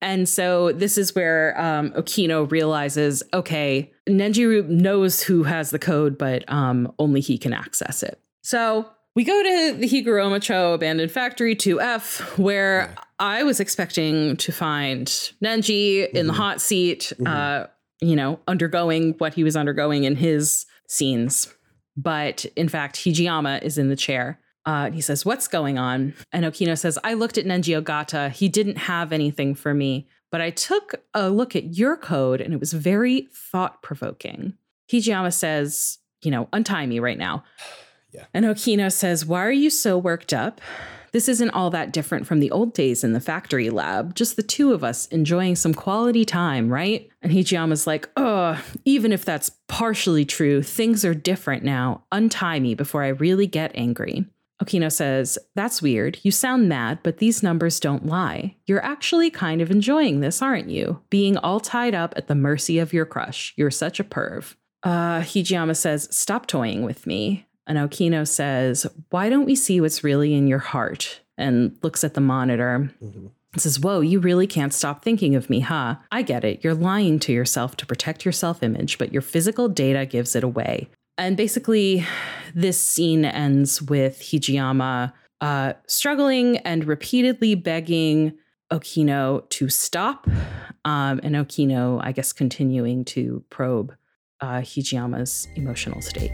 [0.00, 6.16] And so this is where um, Okino realizes, okay, Nenjiru knows who has the code,
[6.16, 8.20] but um, only he can access it.
[8.42, 15.08] So we go to the Higuromacho Abandoned Factory 2F, where I was expecting to find
[15.44, 16.36] Nenji in the Mhm.
[16.36, 17.66] hot seat, uh,
[18.00, 21.52] you know, undergoing what he was undergoing in his scenes.
[21.96, 24.38] But in fact, Hijiyama is in the chair.
[24.68, 26.12] Uh, and he says, What's going on?
[26.30, 28.30] And Okino says, I looked at Nenji Ogata.
[28.30, 32.52] He didn't have anything for me, but I took a look at your code and
[32.52, 34.52] it was very thought provoking.
[34.92, 37.44] Hijiyama says, You know, untie me right now.
[38.10, 38.24] Yeah.
[38.32, 40.62] And Okino says, Why are you so worked up?
[41.12, 44.42] This isn't all that different from the old days in the factory lab, just the
[44.42, 47.10] two of us enjoying some quality time, right?
[47.20, 52.04] And Hijiyama's like, oh, even if that's partially true, things are different now.
[52.10, 54.24] Untie me before I really get angry.
[54.62, 56.18] Okino says, That's weird.
[56.22, 58.56] You sound mad, but these numbers don't lie.
[58.66, 61.00] You're actually kind of enjoying this, aren't you?
[61.10, 63.54] Being all tied up at the mercy of your crush.
[63.56, 64.54] You're such a perv.
[64.82, 67.46] Uh, Hijiyama says, Stop toying with me.
[67.66, 71.20] And Okino says, Why don't we see what's really in your heart?
[71.36, 73.30] And looks at the monitor Mhm.
[73.52, 75.96] and says, Whoa, you really can't stop thinking of me, huh?
[76.10, 76.64] I get it.
[76.64, 80.42] You're lying to yourself to protect your self image, but your physical data gives it
[80.42, 80.88] away.
[81.18, 82.06] And basically,
[82.54, 88.32] this scene ends with Hijiyama uh, struggling and repeatedly begging
[88.72, 90.28] Okino to stop,
[90.84, 93.94] um, and Okino, I guess, continuing to probe
[94.40, 96.30] uh, Hijiyama's emotional state.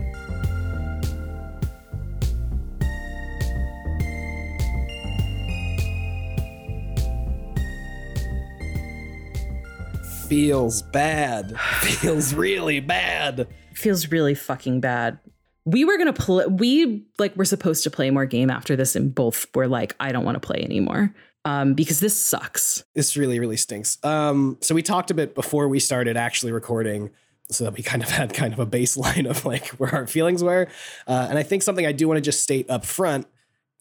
[10.29, 11.59] Feels bad.
[11.61, 13.47] Feels really bad.
[13.75, 15.19] Feels really fucking bad.
[15.65, 16.47] We were gonna play.
[16.47, 20.13] We like were supposed to play more game after this, and both were like, "I
[20.13, 21.15] don't want to play anymore."
[21.47, 22.85] Um, because this sucks.
[22.95, 23.99] This really, really stinks.
[24.03, 27.11] Um, so we talked a bit before we started actually recording
[27.51, 30.43] so that we kind of had kind of a baseline of like where our feelings
[30.43, 30.69] were.
[31.07, 33.27] Uh, and I think something I do want to just state up front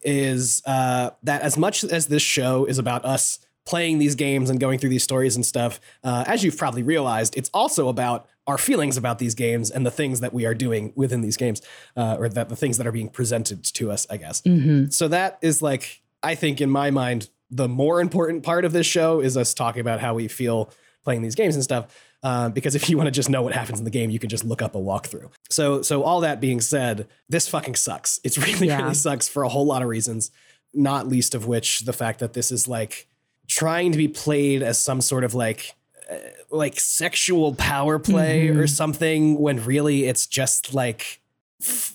[0.01, 4.59] is uh, that as much as this show is about us playing these games and
[4.59, 8.57] going through these stories and stuff, uh, as you've probably realized, it's also about our
[8.57, 11.61] feelings about these games and the things that we are doing within these games,
[11.95, 14.41] uh, or that the things that are being presented to us, I guess.
[14.41, 14.89] Mm-hmm.
[14.89, 18.85] So that is like, I think in my mind, the more important part of this
[18.87, 20.71] show is us talking about how we feel
[21.03, 21.87] playing these games and stuff.
[22.23, 24.29] Uh, because if you want to just know what happens in the game, you can
[24.29, 25.29] just look up a walkthrough.
[25.49, 28.19] So, so all that being said, this fucking sucks.
[28.23, 28.81] It's really, Yeah.
[28.81, 30.31] really sucks for a whole lot of reasons.
[30.73, 33.07] Not least of which the fact that this is like
[33.47, 35.75] trying to be played as some sort of like
[36.51, 38.57] like sexual power play Mhm.
[38.57, 41.21] or something when really it's just like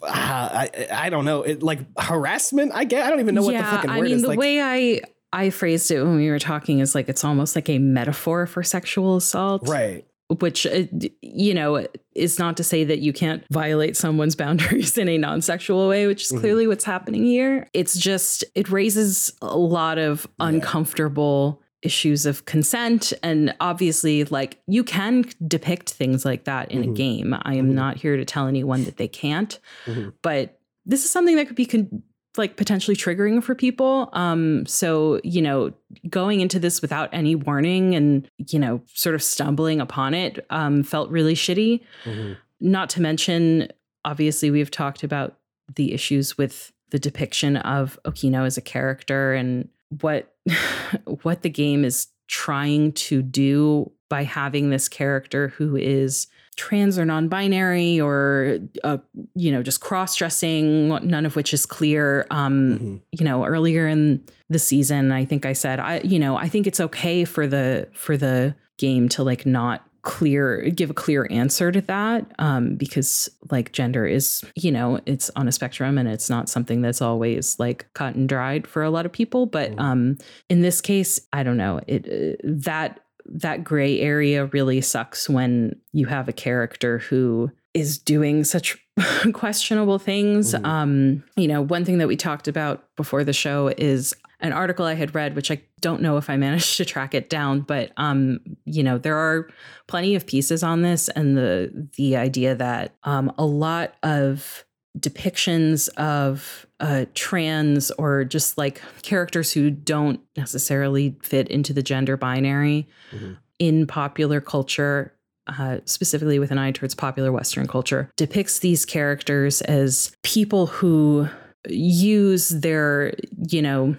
[0.02, 3.56] ah, I I don't know it like harassment I get I don't even know what
[3.56, 5.00] the fucking I word mean, is the like way I
[5.32, 8.62] I phrased it when we were talking is like it's almost like a metaphor for
[8.62, 10.04] sexual assault, right
[10.40, 10.84] Which uh,
[11.22, 15.86] you know is not to say that you can't violate someone's boundaries in a non-sexual
[15.88, 16.40] way, which is Mhm.
[16.40, 17.66] clearly what's happening here.
[17.74, 20.46] It's just it raises a lot of Yeah.
[20.48, 26.86] uncomfortable issues of consent and obviously like you can depict things like that in a
[26.86, 26.96] Mhm.
[27.04, 27.74] game i am Mhm.
[27.82, 30.12] not here to tell anyone that they can't Mhm.
[30.22, 32.02] but this is something that could be con-
[32.36, 35.72] like potentially triggering for people um so you know
[36.18, 38.74] going into this without any warning and you know
[39.04, 42.36] sort of stumbling upon it um felt really shitty Mhm.
[42.60, 43.68] not to mention
[44.04, 45.38] obviously we've talked about
[45.74, 49.68] the issues with the depiction of Okino as a character and
[50.00, 50.34] what
[51.22, 57.04] what the game is trying to do by having this character who is trans or
[57.04, 58.98] non-binary or uh,
[59.34, 63.00] you know just cross-dressing none of which is clear um Mhm.
[63.12, 66.66] you know earlier in the season i think i said i you know i think
[66.66, 71.70] it's okay for the for the game to like not clear give a clear answer
[71.72, 76.30] to that um because like gender is you know it's on a spectrum and it's
[76.30, 79.80] not something that's always like cut and dried for a lot of people but Mhm.
[79.80, 80.18] um
[80.48, 85.74] in this case i don't know it uh, that that gray area really sucks when
[85.92, 88.78] you have a character who is doing such
[89.34, 90.54] questionable things.
[90.54, 90.64] Mhm.
[90.66, 94.84] Um, you know, one thing that we talked about before the show is an article
[94.86, 97.92] I had read, which I don't know if I managed to track it down, but
[97.96, 99.48] um, you know, there are
[99.86, 104.64] plenty of pieces on this, and the the idea that um, a lot of
[104.98, 112.16] depictions of uh, trans or just like characters who don't necessarily fit into the gender
[112.16, 113.36] binary Mhm.
[113.58, 115.12] in popular culture
[115.46, 121.26] uh, specifically with an eye towards popular Western culture, depicts these characters as people who
[121.68, 123.14] use their,
[123.48, 123.96] you know,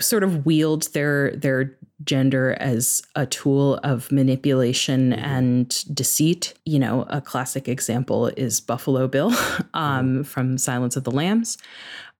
[0.00, 5.18] sort of wield their their gender as a tool of manipulation Mhm.
[5.22, 6.54] and deceit.
[6.64, 9.32] You know, a classic example is Buffalo Bill
[9.74, 11.58] um, from Silence of the Lambs,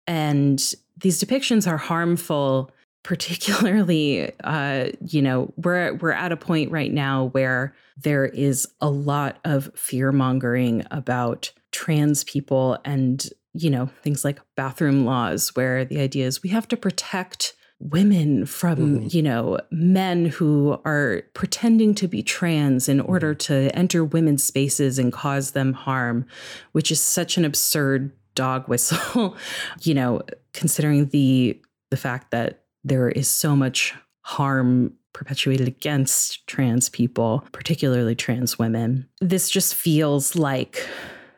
[0.06, 2.70] and these depictions are harmful
[3.04, 8.90] particularly uh you know we're we're at a point right now where there is a
[8.90, 13.30] lot of fear mongering about trans people and
[13.60, 18.44] you know things like bathroom laws where the idea is we have to protect women
[18.44, 19.14] from Mhm.
[19.14, 24.98] you know men who are pretending to be trans in order to enter women's spaces
[24.98, 26.24] and cause them harm
[26.72, 29.36] which is such an absurd dog whistle
[29.82, 30.22] you know
[30.52, 31.60] considering the
[31.90, 39.08] the fact that there is so much harm perpetuated against trans people, particularly trans women.
[39.20, 40.86] This just feels like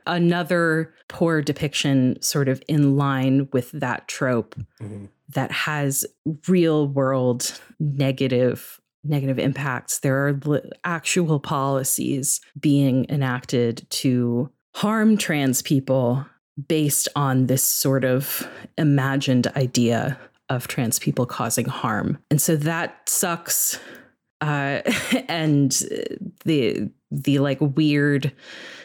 [0.07, 5.09] another poor depiction, sort of in line with that trope Mhm.
[5.35, 6.05] that has
[6.49, 16.27] real world negative negative impacts there are actual policies being enacted to harm trans people
[16.69, 18.47] based on this sort of
[18.77, 20.19] imagined idea
[20.51, 23.79] of trans people causing harm and so that sucks
[24.43, 24.83] uh,
[25.29, 25.83] and
[26.45, 28.31] the the like weird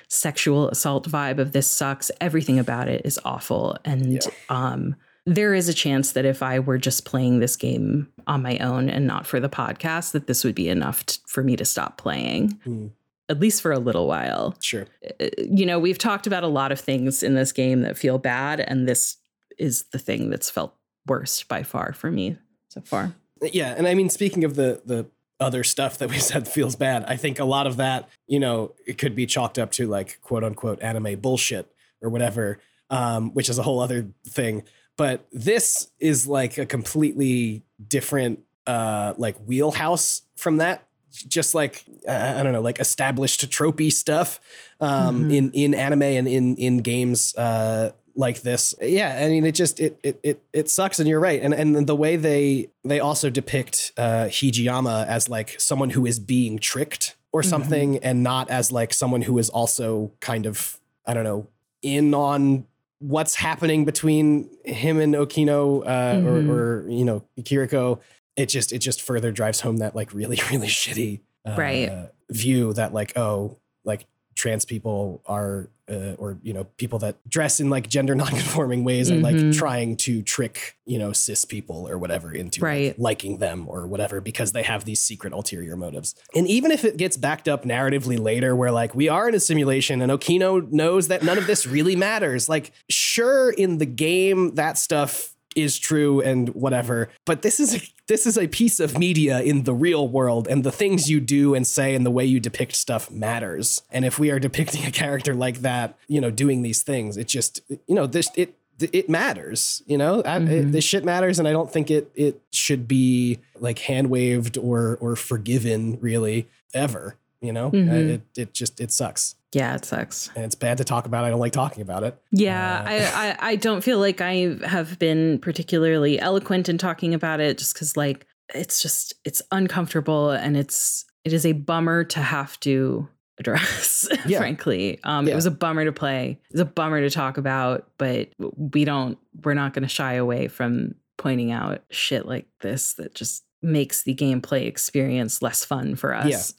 [0.07, 2.11] sexual assault vibe of this sucks.
[2.21, 3.77] Everything about it is awful.
[3.85, 4.19] And Yeah.
[4.49, 4.95] um
[5.27, 8.91] there is a chance that if I were just playing this game on my own
[8.91, 11.97] and not for the podcast, that this would be enough t- for me to stop
[11.97, 12.87] playing, Hmm.
[13.27, 14.55] at least for a little while.
[14.59, 14.85] Sure.
[15.19, 18.19] Uh, You know, we've talked about a lot of things in this game that feel
[18.19, 19.17] bad, and this
[19.57, 20.75] is the thing that's felt
[21.07, 22.37] worst by far for me
[22.69, 23.15] so far.
[23.41, 25.07] Yeah, and I mean, speaking of the the
[25.39, 28.73] other stuff that we said feels bad, I think a lot of that, you know,
[28.87, 31.71] it could be chalked up to like quote unquote anime bullshit
[32.01, 32.59] or whatever,
[32.89, 34.63] um, which is a whole other thing.
[34.97, 40.87] But this is like a completely different uh like wheelhouse from that.
[41.27, 44.39] Just like uh, I don't know, like established tropey stuff
[44.81, 45.33] um, Mhm.
[45.35, 48.73] in in anime and in in games uh, like this.
[48.81, 51.41] Yeah, I mean, it just it it it it sucks, and you're right.
[51.41, 56.19] And and the way they they also depict uh, Hijiyama as like someone who is
[56.19, 57.45] being tricked or Mhm.
[57.49, 61.47] something, and not as like someone who is also kind of I don't know
[61.81, 62.65] in on
[62.99, 66.25] what's happening between him and Okino uh, Mhm.
[66.25, 67.99] or or you know Kiriko.
[68.37, 72.09] It just it just further drives home that like really really shitty uh, Right.
[72.29, 74.05] view that like oh like
[74.35, 79.09] trans people are uh, or you know people that dress in like gender nonconforming ways
[79.11, 79.55] and like Mhm.
[79.55, 82.59] trying to trick you know cis people or whatever into
[82.89, 86.83] like, liking them or whatever because they have these secret ulterior motives and even if
[86.83, 90.69] it gets backed up narratively later where like we are in a simulation and okino
[90.71, 95.77] knows that none of this really matters like sure in the game that stuff is
[95.79, 99.73] true and whatever but this is a, this is a piece of media in the
[99.73, 103.09] real world and the things you do and say and the way you depict stuff
[103.09, 103.81] matters.
[103.89, 107.27] And if we are depicting a character like that you know doing these things it
[107.27, 110.21] just you know this it it matters you know?
[110.23, 114.09] I- it- this shit matters and i don't think it it should be like hand
[114.09, 117.69] waved or or forgiven really ever you know?
[117.71, 117.89] Mhm.
[117.91, 120.29] Uh, it, it just it sucks Yeah, it sucks.
[120.35, 122.95] and it's bad to talk about i don't like talking about it Yeah, Uh, I,
[123.29, 127.73] I I don't feel like I have been particularly eloquent in talking about it just
[127.75, 133.07] cuz like it's just it's uncomfortable and it's it is a bummer to have to
[133.39, 134.37] address Yeah.
[134.39, 134.99] frankly.
[135.03, 135.33] Um Yeah.
[135.33, 136.39] it was a bummer to play.
[136.51, 140.47] It's a bummer to talk about, but we don't we're not going to shy away
[140.47, 146.13] from pointing out shit like this that just makes the gameplay experience less fun for
[146.13, 146.53] us.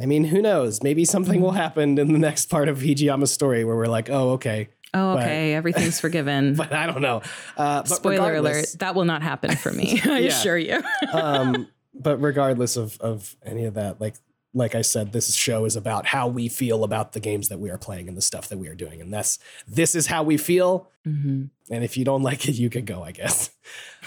[0.00, 0.82] I mean, who knows?
[0.82, 4.30] Maybe something will happen in the next part of Hijiyama's story where we're like, oh,
[4.32, 4.68] okay.
[4.92, 6.54] Oh, But- okay, everything's forgiven.
[6.56, 7.22] But I don't know.
[7.56, 10.00] Uh, but Spoiler alert, that will not happen for me.
[10.04, 10.28] I Yeah.
[10.28, 10.82] assure you.
[11.12, 14.14] um, but regardless of, of any of that, like
[14.56, 17.70] like I said, this show is about how we feel about the games that we
[17.70, 19.00] are playing and the stuff that we are doing.
[19.00, 20.88] And that's this is how we feel.
[21.04, 21.50] Mhm.
[21.72, 23.50] And if you don't like it, you can go, I guess.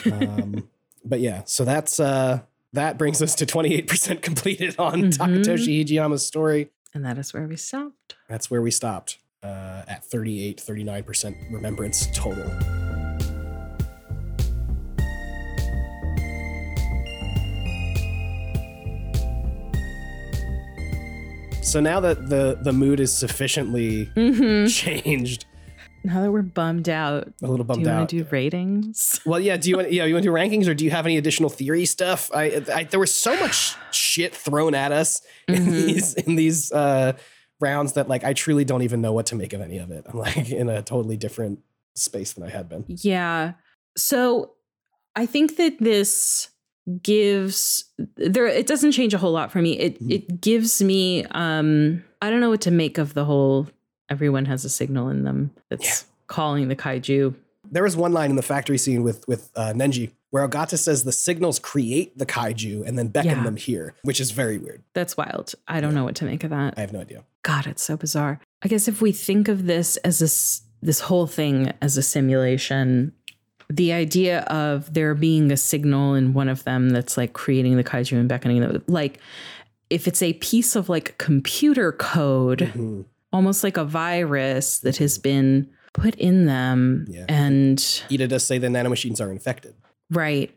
[0.10, 0.70] Um,
[1.04, 2.42] but yeah, so that's uh
[2.78, 5.18] that brings us to 28% completed on Mhm.
[5.18, 6.70] Takatoshi Hijiyama's story.
[6.94, 8.16] And that is where we stopped.
[8.30, 12.46] That's where we stopped uh, at 38, 39% remembrance total.
[21.62, 24.68] So now that the, the mood is sufficiently Mm-hmm.
[24.68, 25.46] changed,
[26.08, 27.98] Now that we're bummed out, a little bummed do you out.
[28.00, 29.20] want to do ratings?
[29.26, 29.58] well, yeah.
[29.58, 29.92] Do you want?
[29.92, 32.32] Yeah, you want to do rankings, or do you have any additional theory stuff?
[32.34, 35.72] I, I there was so much shit thrown at us in Mhm.
[35.72, 37.14] these in these uh,
[37.60, 40.06] rounds that like I truly don't even know what to make of any of it.
[40.08, 41.60] I'm like in a totally different
[41.96, 42.86] space than I had been.
[42.88, 43.54] Yeah.
[43.98, 44.54] So
[45.16, 46.50] I think that this
[47.04, 47.86] gives
[48.16, 49.78] there it doesn't change a whole lot for me.
[49.78, 50.12] It Mhm.
[50.12, 53.68] it gives me um I don't know what to make of the whole
[54.10, 57.36] everyone has a signal in them that's calling the kaiju.
[57.70, 61.06] There was one line in the factory scene with with uh, Nenji where Ogata says
[61.06, 63.44] the signals create the kaiju and then beckon Yeah.
[63.44, 64.84] them here, which is very weird.
[64.94, 65.54] That's wild.
[65.70, 66.00] I don't Yeah.
[66.00, 66.74] know what to make of that.
[66.78, 67.24] I have no idea.
[67.44, 68.40] God, it's so bizarre.
[68.62, 73.12] I guess if we think of this as this this whole thing as a simulation,
[73.70, 77.84] the idea of there being a signal in one of them that's like creating the
[77.84, 79.20] kaiju and beckoning them, like
[79.90, 83.06] if it's a piece of like computer code, Mhm.
[83.34, 87.26] Almost like a virus that has been put in them, Yeah.
[87.28, 89.74] and Ida does say the nanomachines are infected.
[90.12, 90.56] Right.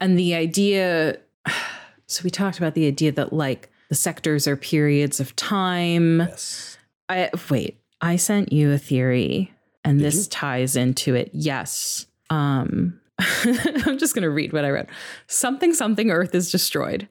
[0.00, 1.18] And the idea,
[2.06, 6.20] so we talked about the idea that like the sectors are periods of time.
[6.20, 6.78] Yes.
[7.08, 9.52] I wait, I sent you a theory
[9.84, 10.30] and Did this you?
[10.30, 11.30] ties into it.
[11.34, 12.06] Yes.
[12.30, 14.86] Um I'm just going to read what I wrote.
[15.26, 17.06] Something something earth is destroyed.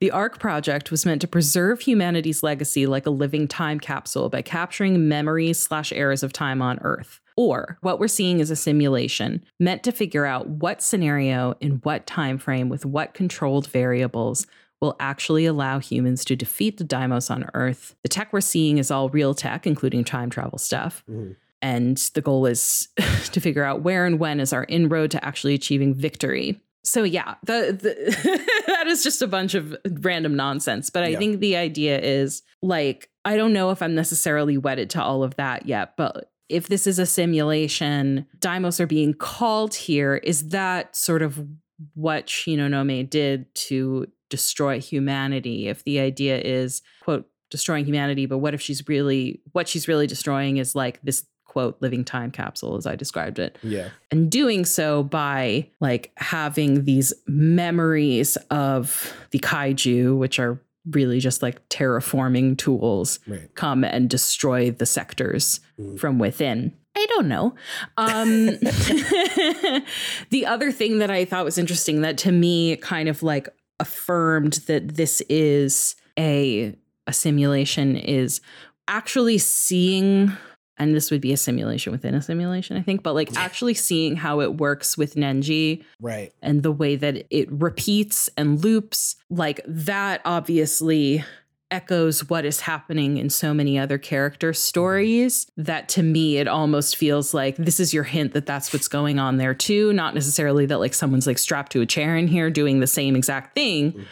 [0.00, 4.42] The ARC project was meant to preserve humanity's legacy like a living time capsule by
[4.42, 7.20] capturing memories slash eras of time on Earth.
[7.36, 12.06] Or what we're seeing is a simulation meant to figure out what scenario in what
[12.06, 14.46] time frame with what controlled variables
[14.80, 17.94] will actually allow humans to defeat the Deimos on Earth.
[18.02, 21.04] The tech we're seeing is all real tech, including time travel stuff.
[21.10, 21.36] Mhm.
[21.60, 22.88] And the goal is
[23.32, 26.60] to figure out where and when is our inroad to actually achieving victory.
[26.88, 30.90] So yeah, the, the that is just a bunch of random nonsense.
[30.90, 31.18] But I Yeah.
[31.18, 35.36] think the idea is like I don't know if I'm necessarily wedded to all of
[35.36, 40.16] that yet, but if this is a simulation, Deimos are being called here.
[40.16, 41.46] Is that sort of
[41.94, 45.68] what Shinonome did to destroy humanity?
[45.68, 50.06] If the idea is quote destroying humanity, but what if she's really what she's really
[50.06, 51.24] destroying is like this
[51.58, 53.88] quote living time capsule as I described it Yeah.
[54.12, 60.60] and doing so by like having these memories of the kaiju which are
[60.92, 63.52] really just like terraforming tools Right.
[63.56, 65.98] come and destroy the sectors Mm.
[65.98, 67.54] from within i don't know
[67.96, 68.46] um
[70.30, 73.48] the other thing that i thought was interesting that to me kind of like
[73.80, 76.74] affirmed that this is a
[77.06, 78.40] a simulation is
[78.88, 80.32] actually seeing
[80.78, 84.16] and this would be a simulation within a simulation i think but like actually seeing
[84.16, 86.32] how it works with nenji Right.
[86.42, 91.24] and the way that it repeats and loops like that obviously
[91.70, 96.96] echoes what is happening in so many other character stories that to me it almost
[96.96, 100.64] feels like this is your hint that that's what's going on there too not necessarily
[100.64, 103.92] that like someone's like strapped to a chair in here doing the same exact thing
[103.92, 104.04] Mhm.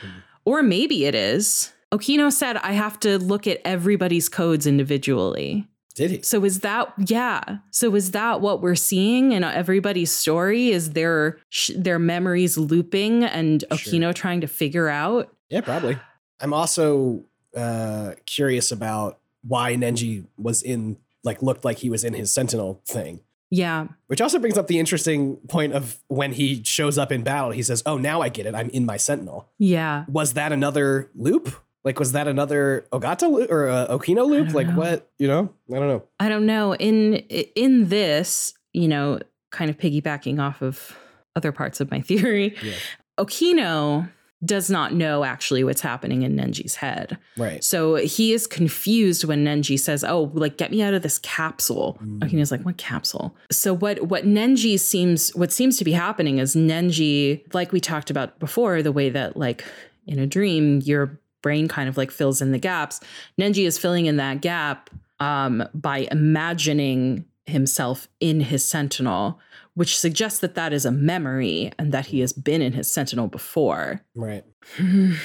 [0.44, 5.66] or maybe it is okino said i have to look at everybody's codes individually
[5.96, 6.22] Did he?
[6.22, 7.40] so is that yeah?
[7.72, 10.68] So is that what we're seeing in everybody's story?
[10.68, 13.92] Is their sh- their memories looping and Sure.
[13.94, 15.32] Okino trying to figure out?
[15.50, 15.98] Yeah, probably.
[16.40, 17.24] I'm also
[17.56, 22.82] uh, curious about why Nenji was in, like, looked like he was in his Sentinel
[22.86, 23.20] thing.
[23.48, 27.52] Yeah, Which also brings up the interesting point of when he shows up in battle,
[27.52, 28.56] he says, Oh, now I get it.
[28.56, 29.48] I'm in my Sentinel.
[29.56, 30.04] yeah.
[30.08, 31.54] Was that another loop?
[31.86, 34.52] Like, was that another Ogata loop or uh, Okino loop?
[34.52, 34.74] Like, know.
[34.74, 35.08] what?
[35.18, 35.54] You know?
[35.72, 36.02] I don't know.
[36.18, 36.74] I don't know.
[36.74, 39.20] In in this, you know,
[39.52, 40.96] kind of piggybacking off of
[41.36, 42.74] other parts of my theory, Yeah.
[43.20, 44.10] Okino
[44.44, 47.18] does not know actually what's happening in Nenji's head.
[47.36, 47.62] Right.
[47.62, 51.98] So he is confused when Nenji says, "Oh, like get me out of this capsule."
[52.02, 52.18] Mm.
[52.18, 56.56] Okino's like, "What capsule?" So what what Nenji seems what seems to be happening is
[56.56, 59.64] Nenji, like we talked about before, the way that like
[60.08, 63.00] in a dream your brain kind of like fills in the gaps.
[63.40, 64.90] Nenji is filling in that gap
[65.20, 69.38] um, by imagining himself in his sentinel,
[69.74, 73.28] which suggests that that is a memory and that he has been in his sentinel
[73.28, 74.02] before.
[74.14, 74.44] Right.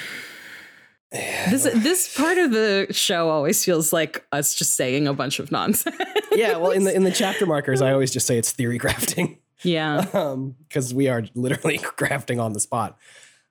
[1.50, 5.52] This this part of the show always feels like us just saying a bunch of
[5.52, 5.94] nonsense.
[6.32, 6.56] yeah.
[6.56, 9.36] Well, in the in the chapter markers, I always just say it's theory crafting.
[9.62, 10.06] yeah.
[10.14, 12.96] um because we are literally crafting on the spot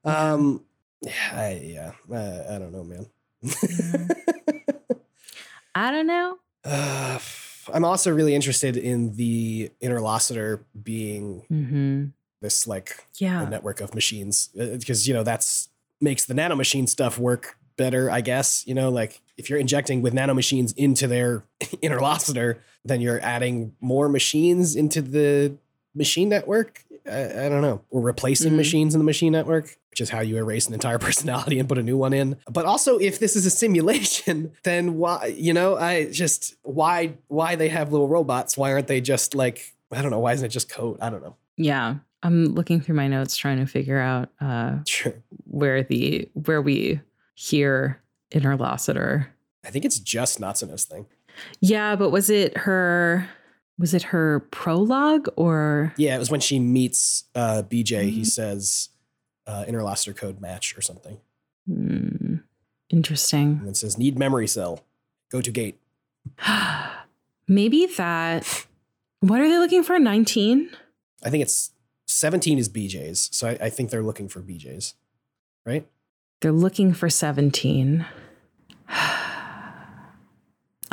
[0.05, 0.63] um
[1.05, 3.07] I, yeah uh, i don't know man
[5.73, 6.37] I don't know.
[6.65, 7.17] uh,
[7.73, 12.05] i'm also really interested in the interlocutor being Mm-hmm.
[12.41, 13.45] this like Yeah.
[13.45, 15.69] a network of machines because you know that's
[15.99, 20.13] makes the nanomachine stuff work better i guess you know like if you're injecting with
[20.13, 21.43] nanomachines into their
[21.81, 25.55] interlocutor then you're adding more machines into the
[25.95, 28.57] machine network i, I don't know We're replacing Mhm.
[28.57, 31.77] machines in the machine network which is how you erase an entire personality and put
[31.77, 35.75] a new one in but also if this is a simulation then why you know
[35.77, 40.11] i just why why they have little robots why aren't they just like i don't
[40.11, 41.95] know why isn't it just code i don't know Yeah.
[42.23, 45.15] I'm looking through my notes trying to figure out uh, sure
[45.45, 47.01] where the where we
[47.33, 47.99] hear
[48.31, 49.33] interlocutor.
[49.65, 51.07] I think it's just Natsuno's thing.
[51.61, 53.27] Yeah, but was it her
[53.81, 58.09] was it her prologue or Yeah, it was when she meets uh, BJ.
[58.11, 58.25] He Mhm.
[58.27, 58.89] says
[59.47, 59.65] uh,
[60.13, 61.17] code match or something,
[61.67, 62.35] Hmm,
[62.89, 63.57] interesting.
[63.57, 64.85] and then says need memory cell.
[65.31, 65.79] Go to gate.
[67.47, 68.67] Maybe that
[69.19, 69.97] what are they looking for?
[69.99, 70.69] 19?
[71.23, 71.71] I think it's
[72.05, 74.93] seventeen is BJ's, so I, I think they're looking for BJ's,
[75.65, 75.87] right?
[76.41, 78.05] They're looking for 17.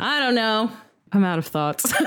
[0.01, 0.71] I don't know.
[1.11, 1.91] I'm out of thoughts.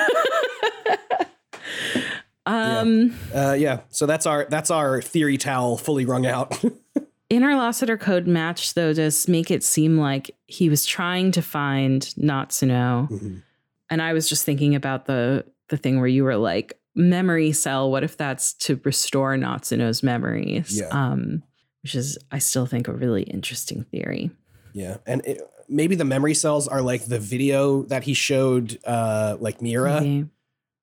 [2.47, 3.81] um Uh, yeah.
[3.91, 6.63] So that's our that's our theory towel fully wrung out.
[7.31, 13.09] interlocutor code match though does make it seem like he was trying to find Natsuno.
[13.11, 13.43] Mhm.
[13.91, 17.91] And I was just thinking about the the thing where you were like, memory cell,
[17.91, 20.79] what if that's to restore Natsuno's memories?
[20.79, 20.89] Yeah.
[20.89, 21.43] Um,
[21.83, 24.31] which is I still think a really interesting theory.
[24.75, 29.37] yeah, and it, maybe the memory cells are like the video that he showed, uh,
[29.41, 30.01] like Mira.
[30.01, 30.29] Maybe.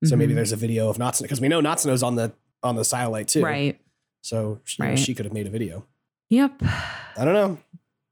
[0.04, 0.36] So maybe Mhm.
[0.36, 2.32] there's a video of Natsuno because we know Natsuno's on the
[2.62, 3.42] on the satellite too.
[3.42, 3.80] right.
[4.22, 4.98] So she, Right.
[4.98, 5.86] she could have made a video.
[6.28, 6.62] Yep.
[6.62, 7.58] I don't know.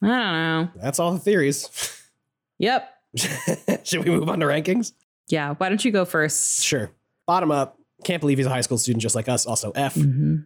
[0.02, 0.68] I don't know.
[0.82, 1.68] That's all the theories.
[2.58, 2.88] Yep.
[3.84, 4.92] Should we move on to rankings?
[5.28, 5.54] Yeah.
[5.54, 6.62] Why don't you go first?
[6.62, 6.90] Sure.
[7.26, 7.78] Bottom up.
[8.04, 9.44] Can't believe he's a high school student just like us.
[9.44, 9.94] Also, F.
[9.96, 10.44] Mhm.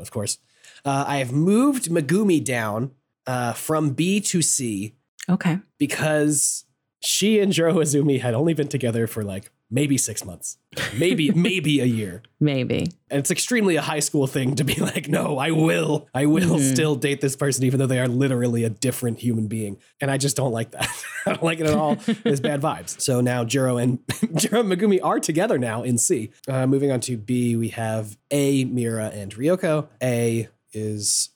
[0.00, 0.38] Of course.
[0.84, 2.90] Uh, I have moved Megumi down
[3.26, 4.94] uh, from B to C
[5.30, 5.58] Okay.
[5.78, 6.64] because
[7.00, 10.56] she and Juro Izumi had only been together for like maybe six months,
[10.96, 12.22] maybe maybe a year.
[12.40, 12.88] Maybe.
[13.10, 16.56] And it's extremely a high school thing to be like, no, I will, I will
[16.58, 16.72] Mhm.
[16.72, 19.76] still date this person, even though they are literally a different human being.
[20.00, 20.88] And I just don't like that.
[21.26, 21.96] I don't like it at all.
[22.22, 23.00] There's bad vibes.
[23.00, 26.30] So now Juro and Juro and Megumi are together now in C.
[26.48, 29.88] Uh, moving on to B, we have A, Mira and Ryoko.
[30.02, 31.30] A is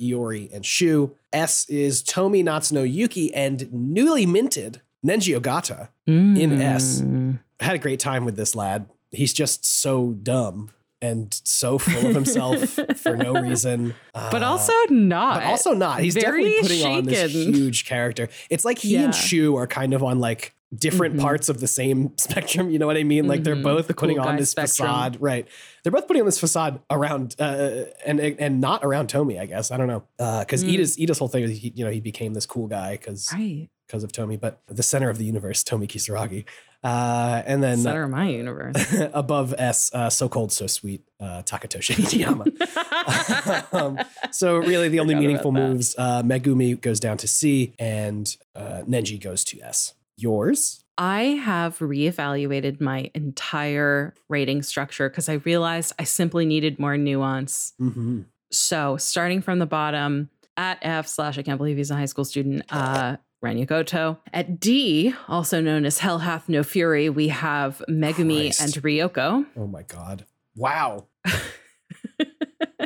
[0.00, 1.14] Iori and Shu.
[1.32, 5.88] S is Tomi Natsuno Yuki and newly minted Nenji Ogata.
[6.06, 7.00] In S.
[7.00, 7.38] Mm.
[7.60, 8.86] Had a great time with this lad.
[9.10, 10.70] He's just so dumb
[11.00, 13.94] and so full of himself for no reason.
[14.14, 15.34] But Uh, also not.
[15.40, 16.00] but also not.
[16.00, 18.28] He's very definitely putting on this huge character.
[18.50, 19.04] It's like he Yeah.
[19.04, 21.20] and Shu are kind of on like different Mhm.
[21.20, 22.70] parts of the same spectrum.
[22.70, 23.28] You know what I mean?
[23.28, 23.62] Like they're Mhm.
[23.62, 24.88] both The cool putting on this spectrum.
[24.88, 25.46] facade, right?
[25.82, 29.38] They're both putting on this facade around uh, and and not around Tomi.
[29.38, 30.02] I guess I don't know
[30.40, 30.72] because Mm.
[30.72, 33.68] Ida's Ida's whole thing is he, you know he became this cool guy because right.
[33.86, 36.44] Because of Tomi, but the center of the universe, Tomi Kisaragi,
[36.84, 38.76] uh, and then Center of my universe.
[39.14, 43.72] above S, uh, so cold, so sweet, uh, Takatoshi Hijiyama.
[43.74, 43.98] um,
[44.30, 49.18] so really, the only meaningful moves, uh, Megumi goes down to C, and uh, Nenji
[49.18, 49.94] goes to S.
[50.18, 50.84] Yours?
[50.98, 57.72] I have reevaluated my entire rating structure because I realized I simply needed more nuance.
[57.80, 58.22] Mm-hmm.
[58.52, 62.24] So starting from the bottom at F slash I can't believe he's a high school
[62.24, 64.18] student, uh Renya Goto.
[64.32, 68.60] At D, also known as Hell Hath No Fury, we have Megumi Christ.
[68.76, 69.46] and Ryoko.
[69.56, 70.24] Oh my god!
[70.56, 71.06] Wow.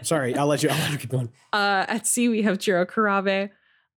[0.03, 0.69] Sorry, I'll let you.
[0.71, 1.31] I'll let you keep going.
[1.53, 3.49] Uh, at C, we have Juro Kurabe,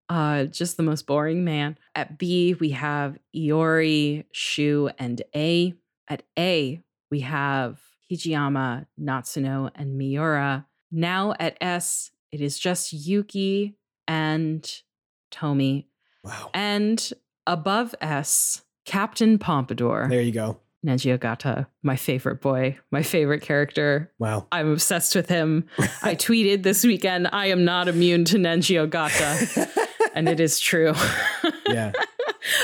[0.07, 1.77] uh, just the most boring man.
[1.93, 5.73] At B, we have Iori, Shu, and A.
[6.07, 6.79] At A,
[7.09, 10.65] we have Hijiyama, Natsuno, and Miura.
[10.91, 13.75] Now at S, it is just Yuki
[14.07, 14.65] and
[15.29, 15.87] Tomi.
[16.23, 16.49] Wow.
[16.53, 17.11] And
[17.47, 20.57] above S, Captain Pompadour, There you go.
[20.85, 24.11] Nenji Ogata, my favorite boy, my favorite character.
[24.17, 24.47] Wow.
[24.51, 25.67] I'm obsessed with him.
[26.01, 29.69] I tweeted this weekend, I am not immune to Nenji Ogata.
[30.13, 30.93] And it is true.
[31.67, 31.93] yeah.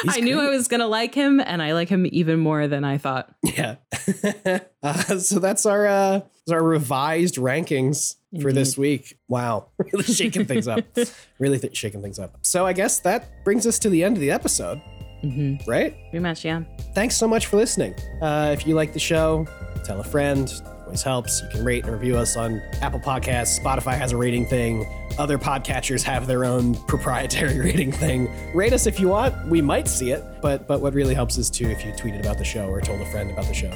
[0.07, 2.83] I knew I was going to like him, and I like him even more than
[2.83, 3.33] I thought.
[3.43, 3.75] Yeah.
[4.83, 6.21] uh, so that's our uh,
[6.51, 9.17] our revised rankings for this week.
[9.27, 10.83] Wow, really shaking things up.
[11.39, 12.39] Really th- shaking things up.
[12.41, 14.81] So I guess that brings us to the end of the episode,
[15.21, 15.95] hmm right?
[16.09, 16.63] Pretty much, yeah.
[16.95, 17.93] Thanks so much for listening.
[18.21, 19.45] Uh, if you like the show,
[19.83, 20.51] tell a friend.
[20.87, 21.41] Always helps.
[21.41, 23.59] You can rate and review us on Apple Podcasts.
[23.59, 24.87] Spotify has a rating thing.
[25.17, 28.29] Other podcatchers have their own proprietary rating thing.
[28.55, 29.35] Rate us if you want.
[29.49, 32.37] We might see it, but but what really helps is too if you tweeted about
[32.37, 33.69] the show or told a friend about the show.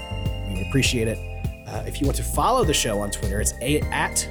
[0.48, 1.18] We would appreciate it.
[1.68, 4.26] Uh, if you want to follow the show on Twitter, it's a at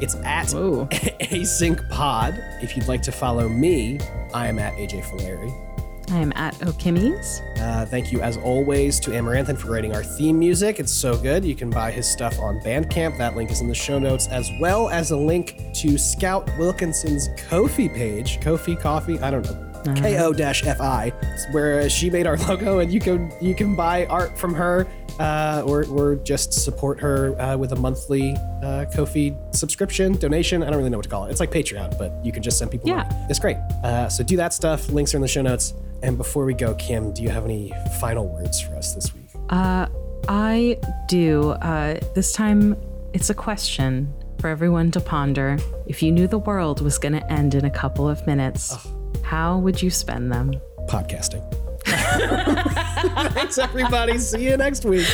[0.00, 0.86] it's at Whoa.
[0.90, 2.34] async pod.
[2.60, 4.00] If you'd like to follow me,
[4.34, 5.73] I am at AJ Fileri.
[6.10, 7.40] I am at Okimi's.
[7.60, 10.78] Uh, thank you, as always, to Amaranthan for writing our theme music.
[10.78, 11.44] It's so good.
[11.44, 13.16] You can buy his stuff on Bandcamp.
[13.18, 17.28] That link is in the show notes, as well as a link to Scout Wilkinson's
[17.48, 18.38] Kofi page.
[18.40, 19.18] Kofi Coffee?
[19.20, 19.60] I don't know.
[19.84, 21.10] ko-fi
[21.52, 24.86] where she made our logo and you can you can buy art from her
[25.20, 28.32] uh, or, or just support her uh, with a monthly
[28.62, 31.98] uh, Kofi subscription donation I don't really know what to call it it's like Patreon
[31.98, 33.02] but you can just send people Yeah.
[33.02, 35.74] money it's great uh, so do that stuff links are in the show notes
[36.04, 39.22] and before we go Kim do you have any final words for us this week
[39.50, 39.86] Uh,
[40.28, 41.50] I do.
[41.50, 42.76] Uh, this time,
[43.12, 44.10] it's a question
[44.40, 45.58] for everyone to ponder.
[45.86, 48.74] If you knew the world was going to end in a couple of minutes,
[49.22, 50.52] how would you spend them?
[50.88, 51.42] podcasting
[53.34, 55.06] thanks everybody see you next week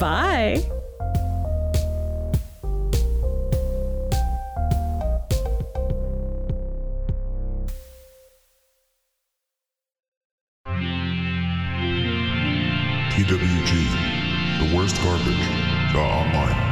[0.00, 0.62] Bye.
[13.70, 15.38] The worst garbage,
[16.00, 16.71] online.